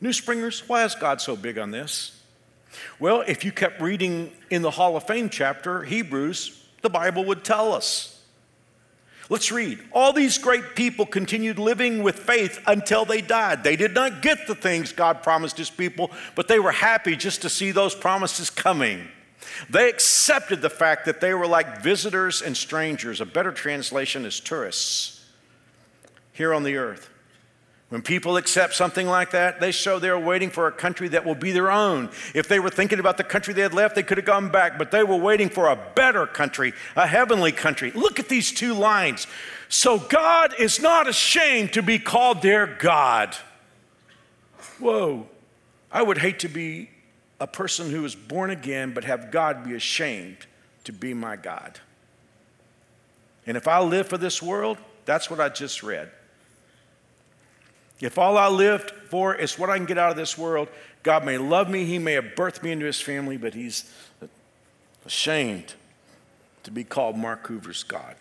New 0.00 0.12
Springers, 0.12 0.66
why 0.66 0.84
is 0.84 0.94
God 0.94 1.20
so 1.20 1.36
big 1.36 1.58
on 1.58 1.70
this? 1.70 2.22
Well, 2.98 3.22
if 3.26 3.44
you 3.44 3.52
kept 3.52 3.80
reading 3.80 4.32
in 4.50 4.62
the 4.62 4.70
Hall 4.70 4.96
of 4.96 5.06
Fame 5.06 5.28
chapter, 5.28 5.82
Hebrews, 5.82 6.64
the 6.82 6.90
Bible 6.90 7.24
would 7.26 7.44
tell 7.44 7.72
us. 7.72 8.22
Let's 9.30 9.50
read. 9.50 9.78
All 9.92 10.12
these 10.12 10.36
great 10.36 10.74
people 10.74 11.06
continued 11.06 11.58
living 11.58 12.02
with 12.02 12.18
faith 12.18 12.60
until 12.66 13.04
they 13.04 13.20
died. 13.22 13.64
They 13.64 13.76
did 13.76 13.94
not 13.94 14.20
get 14.20 14.46
the 14.46 14.54
things 14.54 14.92
God 14.92 15.22
promised 15.22 15.56
his 15.56 15.70
people, 15.70 16.10
but 16.34 16.48
they 16.48 16.58
were 16.58 16.72
happy 16.72 17.16
just 17.16 17.42
to 17.42 17.48
see 17.48 17.70
those 17.70 17.94
promises 17.94 18.50
coming. 18.50 19.08
They 19.70 19.88
accepted 19.88 20.62
the 20.62 20.70
fact 20.70 21.04
that 21.06 21.20
they 21.20 21.34
were 21.34 21.46
like 21.46 21.82
visitors 21.82 22.42
and 22.42 22.56
strangers. 22.56 23.20
A 23.20 23.26
better 23.26 23.52
translation 23.52 24.24
is 24.24 24.40
tourists 24.40 25.24
here 26.32 26.52
on 26.52 26.62
the 26.62 26.76
earth. 26.76 27.10
When 27.90 28.02
people 28.02 28.36
accept 28.36 28.74
something 28.74 29.06
like 29.06 29.30
that, 29.32 29.60
they 29.60 29.70
show 29.70 29.98
they're 29.98 30.18
waiting 30.18 30.50
for 30.50 30.66
a 30.66 30.72
country 30.72 31.08
that 31.08 31.24
will 31.24 31.34
be 31.36 31.52
their 31.52 31.70
own. 31.70 32.10
If 32.34 32.48
they 32.48 32.58
were 32.58 32.70
thinking 32.70 32.98
about 32.98 33.18
the 33.18 33.24
country 33.24 33.54
they 33.54 33.62
had 33.62 33.74
left, 33.74 33.94
they 33.94 34.02
could 34.02 34.18
have 34.18 34.24
gone 34.24 34.48
back, 34.48 34.78
but 34.78 34.90
they 34.90 35.04
were 35.04 35.16
waiting 35.16 35.48
for 35.48 35.68
a 35.68 35.78
better 35.94 36.26
country, 36.26 36.72
a 36.96 37.06
heavenly 37.06 37.52
country. 37.52 37.92
Look 37.92 38.18
at 38.18 38.28
these 38.28 38.50
two 38.50 38.74
lines. 38.74 39.28
So 39.68 39.98
God 39.98 40.54
is 40.58 40.80
not 40.80 41.06
ashamed 41.08 41.74
to 41.74 41.82
be 41.82 41.98
called 41.98 42.42
their 42.42 42.66
God. 42.66 43.36
Whoa. 44.80 45.28
I 45.92 46.02
would 46.02 46.18
hate 46.18 46.40
to 46.40 46.48
be 46.48 46.90
a 47.44 47.46
person 47.46 47.90
who 47.90 48.06
is 48.06 48.14
born 48.14 48.48
again, 48.48 48.94
but 48.94 49.04
have 49.04 49.30
God 49.30 49.64
be 49.64 49.74
ashamed 49.74 50.46
to 50.84 50.94
be 50.94 51.12
my 51.12 51.36
God. 51.36 51.78
And 53.46 53.54
if 53.54 53.68
I 53.68 53.80
live 53.80 54.08
for 54.08 54.16
this 54.16 54.42
world, 54.42 54.78
that's 55.04 55.28
what 55.28 55.40
I 55.40 55.50
just 55.50 55.82
read. 55.82 56.10
If 58.00 58.16
all 58.16 58.38
I 58.38 58.48
lived 58.48 58.92
for 59.10 59.34
is 59.34 59.58
what 59.58 59.68
I 59.68 59.76
can 59.76 59.84
get 59.84 59.98
out 59.98 60.10
of 60.10 60.16
this 60.16 60.38
world, 60.38 60.68
God 61.02 61.26
may 61.26 61.36
love 61.36 61.68
me, 61.68 61.84
He 61.84 61.98
may 61.98 62.14
have 62.14 62.34
birthed 62.34 62.62
me 62.62 62.72
into 62.72 62.86
His 62.86 62.98
family, 62.98 63.36
but 63.36 63.52
He's 63.52 63.92
ashamed 65.04 65.74
to 66.62 66.70
be 66.70 66.82
called 66.82 67.14
Mark 67.14 67.46
Hoover's 67.46 67.82
God. 67.82 68.14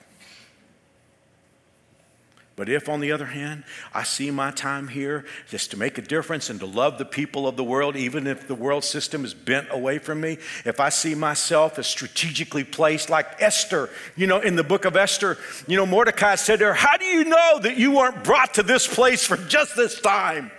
But 2.56 2.70
if, 2.70 2.88
on 2.88 3.00
the 3.00 3.12
other 3.12 3.26
hand, 3.26 3.64
I 3.96 4.04
see 4.04 4.30
my 4.30 4.52
time 4.52 4.88
here 4.88 5.26
just 5.50 5.72
to 5.72 5.78
make 5.78 5.98
a 5.98 6.04
difference 6.04 6.52
and 6.52 6.60
to 6.60 6.68
love 6.68 7.00
the 7.00 7.06
people 7.06 7.48
of 7.48 7.56
the 7.56 7.64
world, 7.64 7.96
even 7.96 8.28
if 8.28 8.48
the 8.48 8.54
world 8.54 8.84
system 8.84 9.26
is 9.26 9.34
bent 9.34 9.70
away 9.72 9.98
from 9.98 10.22
me, 10.22 10.38
if 10.64 10.80
I 10.80 10.90
see 10.90 11.16
myself 11.16 11.80
as 11.80 11.88
strategically 11.88 12.64
placed 12.64 13.10
like 13.10 13.42
Esther, 13.42 13.90
you 14.16 14.28
know, 14.28 14.40
in 14.40 14.56
the 14.56 14.64
book 14.64 14.86
of 14.86 14.96
Esther, 14.96 15.40
you 15.68 15.76
know, 15.76 15.88
Mordecai 15.88 16.36
said 16.36 16.60
to 16.60 16.66
her, 16.66 16.74
How 16.76 16.98
do 16.98 17.06
you 17.06 17.24
know 17.24 17.60
that 17.60 17.78
you 17.78 17.92
weren't 17.92 18.24
brought 18.24 18.54
to 18.56 18.64
this 18.64 18.86
place 18.86 19.26
for 19.26 19.38
just 19.38 19.76
this 19.76 20.00
time? 20.00 20.52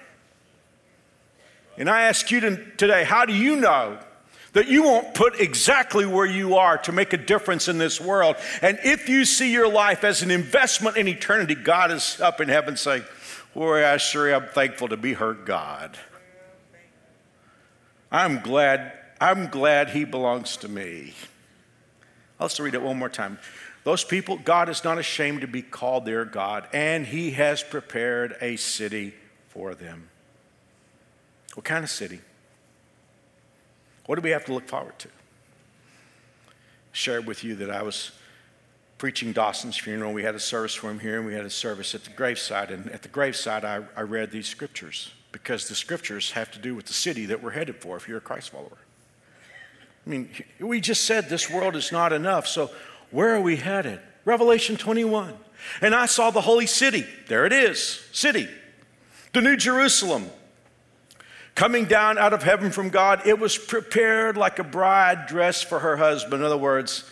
And 1.79 1.89
I 1.89 2.03
ask 2.03 2.29
you 2.33 2.41
to, 2.41 2.71
today, 2.77 3.05
how 3.05 3.25
do 3.25 3.33
you 3.33 3.55
know 3.55 3.99
that 4.55 4.69
you 4.69 4.85
won't 4.85 5.15
put 5.15 5.41
exactly 5.41 6.07
where 6.07 6.27
you 6.27 6.57
are 6.57 6.79
to 6.79 6.93
make 6.93 7.13
a 7.13 7.19
difference 7.19 7.69
in 7.69 7.77
this 7.77 8.01
world. 8.01 8.37
And 8.63 8.79
if 8.83 9.09
you 9.09 9.25
see 9.25 9.53
your 9.53 9.69
life 9.69 10.03
as 10.05 10.23
an 10.23 10.31
investment 10.31 10.97
in 10.97 11.07
eternity, 11.07 11.55
God 11.55 11.91
is 11.91 12.21
up 12.21 12.41
in 12.41 12.49
heaven 12.49 12.77
saying, 12.77 13.05
Boy, 13.53 13.87
I 13.87 13.99
sure 13.99 14.33
am 14.33 14.47
thankful 14.47 14.89
to 14.89 14.97
be 14.97 15.13
her 15.13 15.33
God. 15.33 15.97
I'm 18.11 18.41
glad, 18.41 18.93
I'm 19.21 19.49
glad 19.49 19.91
he 19.91 20.05
belongs 20.05 20.57
to 20.59 20.69
me. 20.69 21.15
Let's 22.41 22.59
read 22.59 22.75
it 22.75 22.83
one 22.83 22.99
more 22.99 23.09
time. 23.09 23.39
Those 23.85 24.03
people, 24.03 24.37
God 24.39 24.69
is 24.69 24.83
not 24.83 24.99
ashamed 24.99 25.43
to 25.43 25.47
be 25.47 25.63
called 25.63 26.05
their 26.05 26.25
God, 26.25 26.67
and 26.73 27.07
he 27.07 27.33
has 27.33 27.63
prepared 27.63 28.37
a 28.41 28.57
city 28.57 29.15
for 29.49 29.75
them. 29.75 30.09
What 31.55 31.65
kind 31.65 31.85
of 31.85 31.91
city? 31.91 32.21
What 34.07 34.17
do 34.17 34.21
we 34.21 34.31
have 34.31 34.45
to 34.47 34.55
look 34.55 34.69
forward 34.69 34.99
to? 35.01 35.09
Shared 36.93 37.27
with 37.27 37.43
you 37.43 37.55
that 37.57 37.71
I 37.71 37.83
was 37.83 38.13
preaching 38.99 39.33
Dawson's 39.33 39.77
funeral. 39.77 40.13
We 40.13 40.23
had 40.23 40.35
a 40.35 40.41
service 40.41 40.75
for 40.75 40.91
him 40.91 41.01
here, 41.01 41.19
and 41.19 41.27
we 41.27 41.35
had 41.35 41.45
a 41.45 41.51
service 41.51 41.95
at 41.95 42.05
the 42.05 42.11
graveside. 42.11 42.71
And 42.71 42.91
at 42.91 43.03
the 43.03 43.09
graveside, 43.09 43.65
I, 43.65 43.83
I 43.97 44.03
read 44.03 44.31
these 44.31 44.47
scriptures 44.47 45.13
because 45.33 45.69
the 45.69 45.75
scriptures 45.75 46.33
have 46.33 46.51
to 46.53 46.59
do 46.59 46.75
with 46.75 46.87
the 46.87 46.93
city 46.93 47.27
that 47.27 47.43
we're 47.43 47.51
headed 47.51 47.77
for 47.77 47.97
if 47.97 48.09
you're 48.09 48.19
a 48.19 48.23
Christ 48.23 48.51
follower. 48.51 48.79
I 50.07 50.11
mean, 50.11 50.31
we 50.61 50.81
just 50.81 51.05
said 51.05 51.29
this 51.29 51.51
world 51.51 51.77
is 51.77 51.91
not 51.91 52.13
enough, 52.13 52.47
so 52.47 52.71
where 53.11 53.35
are 53.35 53.41
we 53.41 53.57
headed? 53.57 54.01
Revelation 54.25 54.77
21. 54.77 55.35
And 55.81 55.95
I 55.95 56.07
saw 56.07 56.31
the 56.31 56.43
holy 56.43 56.67
city. 56.67 57.07
There 57.29 57.47
it 57.47 57.53
is, 57.53 58.07
city. 58.13 58.49
The 59.33 59.41
New 59.41 59.57
Jerusalem 59.57 60.31
coming 61.55 61.85
down 61.85 62.19
out 62.19 62.33
of 62.33 62.43
heaven 62.43 62.71
from 62.71 62.91
God. 62.91 63.27
It 63.27 63.39
was 63.39 63.57
prepared 63.57 64.37
like 64.37 64.59
a 64.59 64.65
bride 64.65 65.27
dressed 65.27 65.67
for 65.67 65.81
her 65.81 65.97
husband. 65.97 66.35
In 66.35 66.43
other 66.43 66.57
words, 66.57 67.05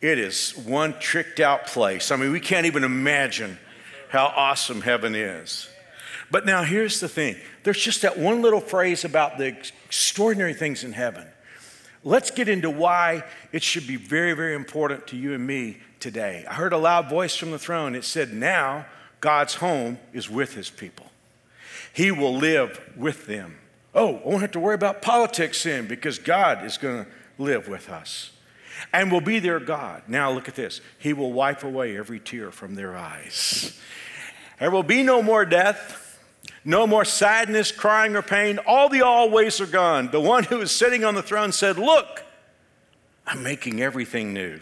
it 0.00 0.18
is 0.18 0.56
one 0.56 0.98
tricked 0.98 1.40
out 1.40 1.66
place. 1.66 2.10
I 2.10 2.16
mean, 2.16 2.32
we 2.32 2.40
can't 2.40 2.66
even 2.66 2.84
imagine 2.84 3.58
how 4.10 4.26
awesome 4.26 4.80
heaven 4.80 5.14
is. 5.14 5.68
But 6.30 6.44
now 6.44 6.62
here's 6.62 7.00
the 7.00 7.08
thing 7.08 7.36
there's 7.64 7.80
just 7.80 8.02
that 8.02 8.18
one 8.18 8.42
little 8.42 8.60
phrase 8.60 9.04
about 9.04 9.38
the 9.38 9.46
extraordinary 9.46 10.54
things 10.54 10.84
in 10.84 10.92
heaven. 10.92 11.26
Let's 12.04 12.30
get 12.30 12.48
into 12.48 12.70
why 12.70 13.24
it 13.52 13.62
should 13.62 13.86
be 13.86 13.96
very, 13.96 14.32
very 14.34 14.54
important 14.54 15.08
to 15.08 15.16
you 15.16 15.34
and 15.34 15.46
me 15.46 15.78
today. 15.98 16.44
I 16.48 16.54
heard 16.54 16.72
a 16.72 16.78
loud 16.78 17.10
voice 17.10 17.34
from 17.34 17.50
the 17.50 17.58
throne. 17.58 17.94
It 17.94 18.04
said, 18.04 18.32
Now 18.32 18.86
God's 19.20 19.56
home 19.56 19.98
is 20.12 20.30
with 20.30 20.54
his 20.54 20.70
people, 20.70 21.10
he 21.92 22.12
will 22.12 22.36
live 22.36 22.80
with 22.96 23.26
them. 23.26 23.56
Oh, 23.98 24.20
I 24.24 24.28
won't 24.28 24.42
have 24.42 24.52
to 24.52 24.60
worry 24.60 24.76
about 24.76 25.02
politics 25.02 25.60
then 25.64 25.88
because 25.88 26.20
God 26.20 26.64
is 26.64 26.78
going 26.78 27.04
to 27.04 27.10
live 27.36 27.66
with 27.66 27.90
us 27.90 28.30
and 28.92 29.10
will 29.10 29.20
be 29.20 29.40
their 29.40 29.58
God. 29.58 30.04
Now 30.06 30.30
look 30.30 30.48
at 30.48 30.54
this 30.54 30.80
He 30.98 31.12
will 31.12 31.32
wipe 31.32 31.64
away 31.64 31.98
every 31.98 32.20
tear 32.20 32.52
from 32.52 32.76
their 32.76 32.96
eyes. 32.96 33.76
There 34.60 34.70
will 34.70 34.84
be 34.84 35.02
no 35.02 35.20
more 35.20 35.44
death. 35.44 36.04
No 36.64 36.86
more 36.86 37.04
sadness, 37.04 37.72
crying, 37.72 38.14
or 38.14 38.22
pain. 38.22 38.58
All 38.66 38.88
the 38.88 39.02
always 39.02 39.60
are 39.60 39.66
gone. 39.66 40.10
The 40.10 40.20
one 40.20 40.44
who 40.44 40.60
is 40.60 40.70
sitting 40.70 41.04
on 41.04 41.14
the 41.14 41.22
throne 41.22 41.50
said, 41.50 41.78
Look, 41.78 42.22
I'm 43.26 43.42
making 43.42 43.80
everything 43.80 44.32
new. 44.32 44.60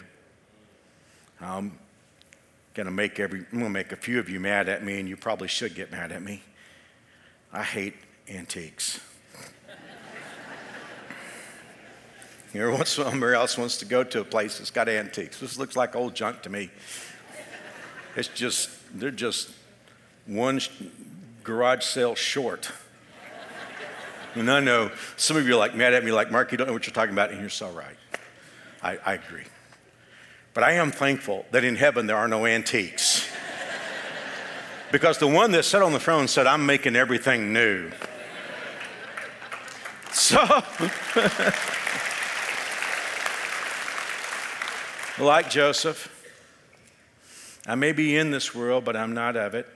I'm 1.41 1.79
gonna 2.75 2.91
make 2.91 3.19
every 3.21 3.41
I'm 3.53 3.59
gonna 3.59 3.71
make 3.71 3.93
a 3.93 3.97
few 3.97 4.19
of 4.19 4.31
you 4.31 4.41
mad 4.41 4.69
at 4.69 4.83
me, 4.83 4.99
and 4.99 5.09
you 5.09 5.17
probably 5.17 5.49
should 5.49 5.75
get 5.75 5.91
mad 5.91 6.11
at 6.11 6.23
me. 6.23 6.43
I 7.53 7.63
hate 7.63 7.95
antiques. 8.29 9.01
Everyone 12.59 12.87
somewhere 12.87 13.35
else 13.35 13.59
wants 13.59 13.79
to 13.79 13.85
go 13.85 14.05
to 14.05 14.21
a 14.21 14.25
place 14.25 14.59
that's 14.59 14.71
got 14.71 14.89
antiques. 14.89 15.41
This 15.41 15.59
looks 15.59 15.77
like 15.77 15.95
old 15.95 16.15
junk 16.15 16.43
to 16.43 16.51
me. 16.51 16.71
It's 18.17 18.29
just, 18.29 18.71
they're 18.99 19.11
just 19.11 19.51
one 20.27 20.61
garage 21.45 21.85
sale 21.85 22.15
short. 22.15 22.71
And 24.35 24.51
I 24.51 24.61
know 24.61 24.91
some 25.17 25.37
of 25.37 25.47
you 25.47 25.55
are 25.55 25.59
like 25.59 25.75
mad 25.75 25.95
at 25.95 26.05
me, 26.05 26.13
like, 26.13 26.31
Mark, 26.31 26.53
you 26.53 26.59
don't 26.59 26.67
know 26.67 26.73
what 26.73 26.87
you're 26.87 26.95
talking 26.95 27.15
about, 27.15 27.31
and 27.31 27.41
you're 27.41 27.49
so 27.49 27.71
right. 27.71 27.97
I, 28.83 28.99
I 29.05 29.15
agree. 29.15 29.45
But 30.53 30.65
I 30.65 30.73
am 30.73 30.91
thankful 30.91 31.47
that 31.53 31.65
in 31.65 31.77
heaven 31.77 32.07
there 32.07 32.17
are 32.17 32.29
no 32.29 32.47
antiques. 32.47 33.27
because 34.93 35.19
the 35.19 35.27
one 35.27 35.53
that 35.53 35.65
sat 35.65 35.83
on 35.83 35.93
the 35.93 36.01
throne 36.01 36.29
said, 36.29 36.47
I'm 36.47 36.67
making 36.67 36.97
everything 36.97 37.53
new. 37.53 37.91
So, 40.13 40.39
like 45.19 45.51
Joseph, 45.51 46.13
I 47.67 47.75
may 47.75 47.93
be 47.93 48.17
in 48.17 48.31
this 48.31 48.55
world, 48.55 48.85
but 48.85 48.97
I'm 48.97 49.15
not 49.15 49.37
of 49.37 49.55
it. 49.55 49.67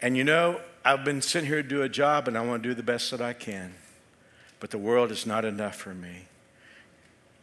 And 0.00 0.16
you 0.16 0.24
know, 0.24 0.60
I've 0.84 1.04
been 1.04 1.22
sitting 1.22 1.46
here 1.46 1.62
to 1.62 1.68
do 1.68 1.82
a 1.82 1.88
job 1.88 2.28
and 2.28 2.36
I 2.36 2.44
want 2.44 2.62
to 2.62 2.68
do 2.68 2.74
the 2.74 2.82
best 2.82 3.10
that 3.10 3.20
I 3.20 3.32
can. 3.34 3.74
But 4.58 4.70
the 4.70 4.78
world 4.78 5.10
is 5.12 5.26
not 5.26 5.44
enough 5.44 5.76
for 5.76 5.94
me. 5.94 6.26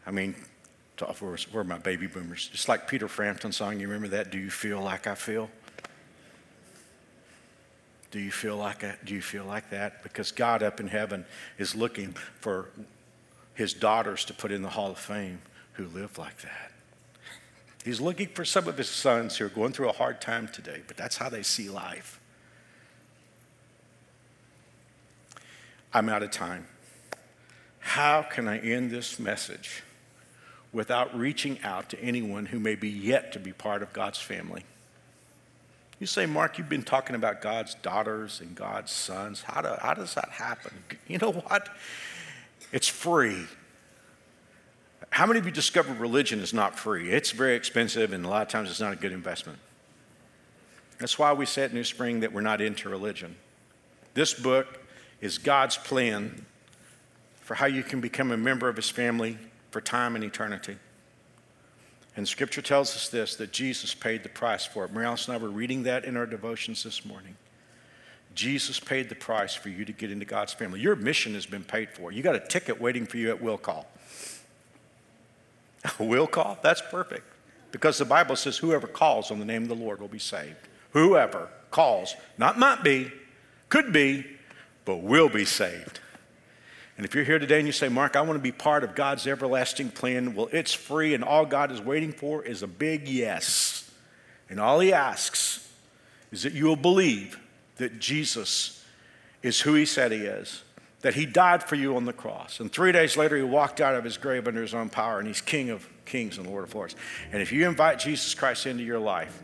I 0.05 0.11
mean, 0.11 0.35
we're 1.21 1.63
my 1.63 1.77
baby 1.77 2.07
boomers? 2.07 2.49
Just 2.49 2.67
like 2.67 2.87
Peter 2.87 3.07
Frampton 3.07 3.51
song, 3.51 3.79
you 3.79 3.87
remember 3.87 4.09
that? 4.09 4.31
Do 4.31 4.37
you 4.37 4.49
feel 4.49 4.81
like 4.81 5.07
I 5.07 5.15
feel? 5.15 5.49
Do 8.11 8.19
you 8.19 8.31
feel 8.31 8.57
like 8.57 8.83
do 9.05 9.13
you 9.13 9.21
feel 9.21 9.45
like 9.45 9.69
that? 9.69 10.01
Because 10.01 10.31
God 10.31 10.63
up 10.63 10.79
in 10.79 10.87
heaven 10.87 11.25
is 11.57 11.75
looking 11.75 12.13
for 12.39 12.69
his 13.53 13.73
daughters 13.73 14.25
to 14.25 14.33
put 14.33 14.51
in 14.51 14.63
the 14.63 14.69
Hall 14.69 14.91
of 14.91 14.97
Fame 14.97 15.39
who 15.79 15.87
live 15.97 16.17
like 16.17 16.41
that. 16.41 16.71
He's 17.85 18.01
looking 18.01 18.27
for 18.27 18.43
some 18.43 18.67
of 18.67 18.77
his 18.77 18.89
sons 18.89 19.37
who 19.37 19.45
are 19.45 19.49
going 19.49 19.71
through 19.71 19.89
a 19.89 19.93
hard 19.93 20.19
time 20.19 20.49
today, 20.49 20.81
but 20.85 20.97
that's 20.97 21.15
how 21.15 21.29
they 21.29 21.41
see 21.41 21.69
life. 21.69 22.19
I'm 25.93 26.09
out 26.09 26.21
of 26.21 26.31
time. 26.31 26.67
How 27.79 28.21
can 28.21 28.47
I 28.49 28.59
end 28.59 28.91
this 28.91 29.19
message 29.19 29.81
without 30.73 31.17
reaching 31.17 31.57
out 31.63 31.89
to 31.89 31.99
anyone 32.01 32.47
who 32.47 32.59
may 32.59 32.75
be 32.75 32.89
yet 32.89 33.31
to 33.31 33.39
be 33.39 33.53
part 33.53 33.81
of 33.81 33.93
God's 33.93 34.19
family? 34.19 34.65
You 35.97 36.07
say, 36.07 36.25
Mark, 36.25 36.57
you've 36.57 36.69
been 36.69 36.83
talking 36.83 37.15
about 37.15 37.41
God's 37.41 37.75
daughters 37.75 38.41
and 38.41 38.53
God's 38.53 38.91
sons. 38.91 39.41
How, 39.41 39.61
do, 39.61 39.73
how 39.79 39.93
does 39.93 40.13
that 40.15 40.29
happen? 40.29 40.73
You 41.07 41.17
know 41.17 41.31
what? 41.31 41.69
It's 42.73 42.87
free. 42.89 43.47
How 45.09 45.25
many 45.25 45.39
of 45.39 45.45
you 45.45 45.51
discovered 45.51 45.99
religion 45.99 46.39
is 46.39 46.53
not 46.53 46.77
free? 46.77 47.09
It's 47.09 47.31
very 47.31 47.55
expensive, 47.55 48.13
and 48.13 48.25
a 48.25 48.29
lot 48.29 48.43
of 48.43 48.47
times 48.47 48.69
it's 48.69 48.79
not 48.79 48.93
a 48.93 48.95
good 48.95 49.11
investment. 49.11 49.59
That's 50.99 51.17
why 51.17 51.33
we 51.33 51.45
say 51.45 51.63
at 51.63 51.73
New 51.73 51.83
Spring 51.83 52.19
that 52.19 52.33
we're 52.33 52.41
not 52.41 52.61
into 52.61 52.89
religion. 52.89 53.35
This 54.13 54.33
book 54.33 54.79
is 55.21 55.37
God's 55.37 55.77
plan 55.77 56.45
for 57.41 57.55
how 57.55 57.65
you 57.65 57.83
can 57.83 58.01
become 58.01 58.31
a 58.31 58.37
member 58.37 58.69
of 58.69 58.75
His 58.75 58.89
family 58.89 59.37
for 59.71 59.81
time 59.81 60.15
and 60.15 60.23
eternity. 60.23 60.77
And 62.15 62.27
Scripture 62.27 62.61
tells 62.61 62.95
us 62.95 63.09
this 63.09 63.35
that 63.35 63.51
Jesus 63.51 63.93
paid 63.93 64.23
the 64.23 64.29
price 64.29 64.65
for 64.65 64.85
it. 64.85 64.91
Mary 64.91 65.05
Alice 65.05 65.27
and 65.27 65.35
I 65.35 65.37
were 65.37 65.49
reading 65.49 65.83
that 65.83 66.05
in 66.05 66.17
our 66.17 66.25
devotions 66.25 66.83
this 66.83 67.05
morning. 67.05 67.35
Jesus 68.35 68.79
paid 68.79 69.09
the 69.09 69.15
price 69.15 69.55
for 69.55 69.69
you 69.69 69.85
to 69.85 69.91
get 69.91 70.11
into 70.11 70.25
God's 70.25 70.53
family. 70.53 70.79
Your 70.79 70.95
mission 70.95 71.33
has 71.33 71.45
been 71.45 71.63
paid 71.63 71.89
for. 71.89 72.11
You 72.11 72.21
got 72.21 72.35
a 72.35 72.39
ticket 72.39 72.79
waiting 72.79 73.05
for 73.05 73.17
you 73.17 73.29
at 73.29 73.41
will 73.41 73.57
call. 73.57 73.87
will 75.99 76.27
call? 76.27 76.57
That's 76.61 76.81
perfect. 76.81 77.23
Because 77.71 77.97
the 77.97 78.05
Bible 78.05 78.35
says 78.35 78.57
whoever 78.57 78.87
calls 78.87 79.31
on 79.31 79.39
the 79.39 79.45
name 79.45 79.63
of 79.63 79.69
the 79.69 79.75
Lord 79.75 80.01
will 80.01 80.07
be 80.07 80.19
saved. 80.19 80.55
Whoever 80.91 81.49
calls, 81.71 82.15
not 82.37 82.57
might 82.57 82.83
be, 82.83 83.11
could 83.69 83.93
be, 83.93 84.25
but 84.85 84.97
will 84.97 85.29
be 85.29 85.45
saved. 85.45 85.99
And 86.97 87.05
if 87.05 87.15
you're 87.15 87.23
here 87.23 87.39
today 87.39 87.59
and 87.59 87.67
you 87.67 87.71
say, 87.71 87.87
Mark, 87.87 88.15
I 88.15 88.21
want 88.21 88.37
to 88.37 88.43
be 88.43 88.51
part 88.51 88.83
of 88.83 88.93
God's 88.93 89.25
everlasting 89.25 89.89
plan, 89.91 90.35
well, 90.35 90.49
it's 90.51 90.73
free, 90.73 91.13
and 91.13 91.23
all 91.23 91.45
God 91.45 91.71
is 91.71 91.79
waiting 91.79 92.11
for 92.11 92.43
is 92.43 92.61
a 92.61 92.67
big 92.67 93.07
yes. 93.07 93.89
And 94.49 94.59
all 94.59 94.79
He 94.79 94.91
asks 94.91 95.71
is 96.31 96.43
that 96.43 96.53
you 96.53 96.65
will 96.65 96.75
believe 96.75 97.39
that 97.77 97.99
Jesus 97.99 98.83
is 99.41 99.61
who 99.61 99.75
He 99.75 99.85
said 99.85 100.11
He 100.11 100.19
is, 100.19 100.63
that 101.01 101.13
He 101.13 101.25
died 101.25 101.63
for 101.63 101.75
you 101.75 101.95
on 101.95 102.05
the 102.05 102.13
cross. 102.13 102.59
And 102.59 102.71
three 102.71 102.91
days 102.91 103.17
later, 103.17 103.37
He 103.37 103.43
walked 103.43 103.81
out 103.81 103.95
of 103.95 104.03
His 104.03 104.17
grave 104.17 104.47
under 104.47 104.61
His 104.61 104.73
own 104.73 104.89
power, 104.89 105.19
and 105.19 105.27
He's 105.27 105.41
King 105.41 105.69
of 105.69 105.87
kings 106.05 106.37
and 106.37 106.47
Lord 106.47 106.63
of 106.63 106.75
lords. 106.75 106.95
And 107.31 107.41
if 107.41 107.51
you 107.51 107.67
invite 107.67 107.99
Jesus 107.99 108.33
Christ 108.33 108.65
into 108.65 108.83
your 108.83 108.99
life, 108.99 109.41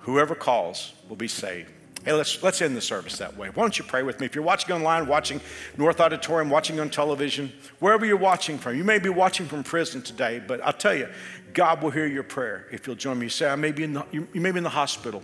whoever 0.00 0.34
calls 0.34 0.92
will 1.08 1.16
be 1.16 1.28
saved. 1.28 1.72
Hey, 2.04 2.12
let's, 2.12 2.40
let's 2.40 2.62
end 2.62 2.76
the 2.76 2.80
service 2.80 3.18
that 3.18 3.36
way. 3.36 3.48
Why 3.48 3.64
don't 3.64 3.76
you 3.76 3.84
pray 3.84 4.04
with 4.04 4.20
me? 4.20 4.26
If 4.26 4.36
you're 4.36 4.44
watching 4.44 4.72
online, 4.72 5.08
watching 5.08 5.40
North 5.76 6.00
Auditorium, 6.00 6.50
watching 6.50 6.78
on 6.78 6.88
television, 6.88 7.52
wherever 7.80 8.06
you're 8.06 8.16
watching 8.16 8.58
from, 8.58 8.76
you 8.76 8.84
may 8.84 9.00
be 9.00 9.08
watching 9.08 9.46
from 9.46 9.64
prison 9.64 10.02
today, 10.02 10.40
but 10.46 10.60
I'll 10.64 10.72
tell 10.72 10.94
you, 10.94 11.08
God 11.52 11.82
will 11.82 11.90
hear 11.90 12.06
your 12.06 12.22
prayer 12.22 12.68
if 12.70 12.86
you'll 12.86 12.94
join 12.94 13.18
me. 13.18 13.26
You 13.26 13.30
say, 13.30 13.48
I 13.48 13.56
may 13.56 13.72
be 13.72 13.82
in 13.82 13.94
the, 13.94 14.06
you, 14.12 14.28
may 14.34 14.52
be 14.52 14.58
in 14.58 14.62
the 14.62 14.70
hospital 14.70 15.20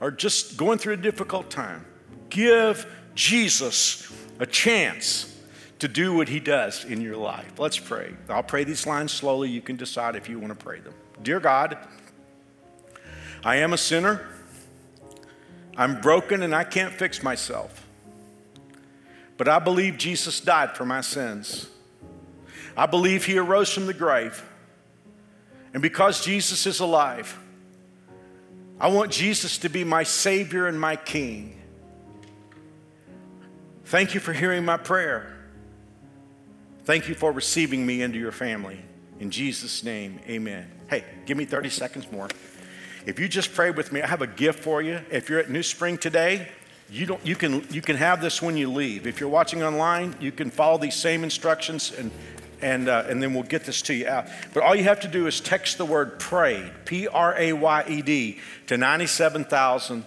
or 0.00 0.10
just 0.10 0.58
going 0.58 0.76
through 0.76 0.94
a 0.94 0.98
difficult 0.98 1.48
time. 1.48 1.86
Give 2.28 2.86
Jesus 3.14 4.12
a 4.42 4.46
chance 4.46 5.40
to 5.78 5.86
do 5.86 6.12
what 6.14 6.28
he 6.28 6.40
does 6.40 6.84
in 6.84 7.00
your 7.00 7.16
life. 7.16 7.60
Let's 7.60 7.78
pray. 7.78 8.12
I'll 8.28 8.42
pray 8.42 8.64
these 8.64 8.88
lines 8.88 9.12
slowly. 9.12 9.48
You 9.48 9.62
can 9.62 9.76
decide 9.76 10.16
if 10.16 10.28
you 10.28 10.40
want 10.40 10.58
to 10.58 10.64
pray 10.64 10.80
them. 10.80 10.94
Dear 11.22 11.38
God, 11.38 11.78
I 13.44 13.56
am 13.56 13.72
a 13.72 13.78
sinner. 13.78 14.26
I'm 15.76 16.00
broken 16.00 16.42
and 16.42 16.56
I 16.56 16.64
can't 16.64 16.92
fix 16.92 17.22
myself. 17.22 17.86
But 19.36 19.46
I 19.46 19.60
believe 19.60 19.96
Jesus 19.96 20.40
died 20.40 20.76
for 20.76 20.84
my 20.84 21.02
sins. 21.02 21.68
I 22.76 22.86
believe 22.86 23.24
he 23.24 23.38
arose 23.38 23.72
from 23.72 23.86
the 23.86 23.94
grave. 23.94 24.44
And 25.72 25.80
because 25.80 26.24
Jesus 26.24 26.66
is 26.66 26.80
alive, 26.80 27.38
I 28.80 28.88
want 28.88 29.12
Jesus 29.12 29.58
to 29.58 29.68
be 29.68 29.84
my 29.84 30.02
Savior 30.02 30.66
and 30.66 30.80
my 30.80 30.96
King. 30.96 31.61
Thank 33.92 34.14
you 34.14 34.20
for 34.20 34.32
hearing 34.32 34.64
my 34.64 34.78
prayer. 34.78 35.36
Thank 36.86 37.10
you 37.10 37.14
for 37.14 37.30
receiving 37.30 37.84
me 37.84 38.00
into 38.00 38.18
your 38.18 38.32
family. 38.32 38.80
In 39.20 39.30
Jesus' 39.30 39.84
name, 39.84 40.18
amen. 40.26 40.66
Hey, 40.88 41.04
give 41.26 41.36
me 41.36 41.44
30 41.44 41.68
seconds 41.68 42.10
more. 42.10 42.28
If 43.04 43.20
you 43.20 43.28
just 43.28 43.52
pray 43.52 43.70
with 43.70 43.92
me, 43.92 44.00
I 44.00 44.06
have 44.06 44.22
a 44.22 44.26
gift 44.26 44.60
for 44.60 44.80
you. 44.80 45.00
If 45.10 45.28
you're 45.28 45.40
at 45.40 45.50
New 45.50 45.62
Spring 45.62 45.98
today, 45.98 46.48
you, 46.88 47.04
don't, 47.04 47.20
you, 47.26 47.36
can, 47.36 47.66
you 47.68 47.82
can 47.82 47.96
have 47.96 48.22
this 48.22 48.40
when 48.40 48.56
you 48.56 48.72
leave. 48.72 49.06
If 49.06 49.20
you're 49.20 49.28
watching 49.28 49.62
online, 49.62 50.16
you 50.20 50.32
can 50.32 50.50
follow 50.50 50.78
these 50.78 50.96
same 50.96 51.22
instructions 51.22 51.92
and, 51.92 52.10
and, 52.62 52.88
uh, 52.88 53.04
and 53.08 53.22
then 53.22 53.34
we'll 53.34 53.42
get 53.42 53.64
this 53.64 53.82
to 53.82 53.94
you 53.94 54.08
out. 54.08 54.26
But 54.54 54.62
all 54.62 54.74
you 54.74 54.84
have 54.84 55.00
to 55.00 55.08
do 55.08 55.26
is 55.26 55.38
text 55.38 55.76
the 55.76 55.84
word 55.84 56.18
prayed, 56.18 56.72
P 56.86 57.08
R 57.08 57.34
A 57.36 57.52
Y 57.52 57.84
E 57.88 58.00
D, 58.00 58.40
to 58.68 58.78
97,000. 58.78 60.06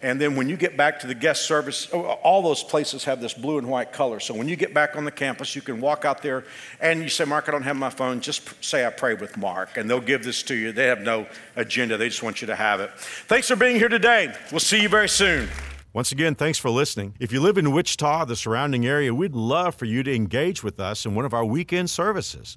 And 0.00 0.20
then 0.20 0.36
when 0.36 0.48
you 0.48 0.56
get 0.56 0.76
back 0.76 1.00
to 1.00 1.06
the 1.06 1.14
guest 1.14 1.46
service, 1.46 1.88
oh, 1.92 2.02
all 2.02 2.40
those 2.42 2.62
places 2.62 3.04
have 3.04 3.20
this 3.20 3.34
blue 3.34 3.58
and 3.58 3.68
white 3.68 3.92
color. 3.92 4.20
So 4.20 4.32
when 4.32 4.48
you 4.48 4.54
get 4.54 4.72
back 4.72 4.96
on 4.96 5.04
the 5.04 5.10
campus, 5.10 5.56
you 5.56 5.62
can 5.62 5.80
walk 5.80 6.04
out 6.04 6.22
there 6.22 6.44
and 6.80 7.02
you 7.02 7.08
say, 7.08 7.24
Mark, 7.24 7.48
I 7.48 7.52
don't 7.52 7.62
have 7.62 7.76
my 7.76 7.90
phone. 7.90 8.20
Just 8.20 8.64
say, 8.64 8.86
I 8.86 8.90
prayed 8.90 9.20
with 9.20 9.36
Mark. 9.36 9.76
And 9.76 9.90
they'll 9.90 10.00
give 10.00 10.22
this 10.22 10.42
to 10.44 10.54
you. 10.54 10.70
They 10.72 10.86
have 10.86 11.00
no 11.00 11.26
agenda, 11.56 11.96
they 11.96 12.08
just 12.08 12.22
want 12.22 12.40
you 12.40 12.46
to 12.46 12.56
have 12.56 12.80
it. 12.80 12.90
Thanks 13.26 13.48
for 13.48 13.56
being 13.56 13.76
here 13.76 13.88
today. 13.88 14.32
We'll 14.52 14.60
see 14.60 14.80
you 14.80 14.88
very 14.88 15.08
soon. 15.08 15.48
Once 15.92 16.12
again, 16.12 16.34
thanks 16.34 16.58
for 16.58 16.70
listening. 16.70 17.14
If 17.18 17.32
you 17.32 17.40
live 17.40 17.58
in 17.58 17.72
Wichita, 17.72 18.26
the 18.26 18.36
surrounding 18.36 18.86
area, 18.86 19.12
we'd 19.12 19.34
love 19.34 19.74
for 19.74 19.86
you 19.86 20.02
to 20.04 20.14
engage 20.14 20.62
with 20.62 20.78
us 20.78 21.06
in 21.06 21.14
one 21.14 21.24
of 21.24 21.34
our 21.34 21.44
weekend 21.44 21.90
services. 21.90 22.56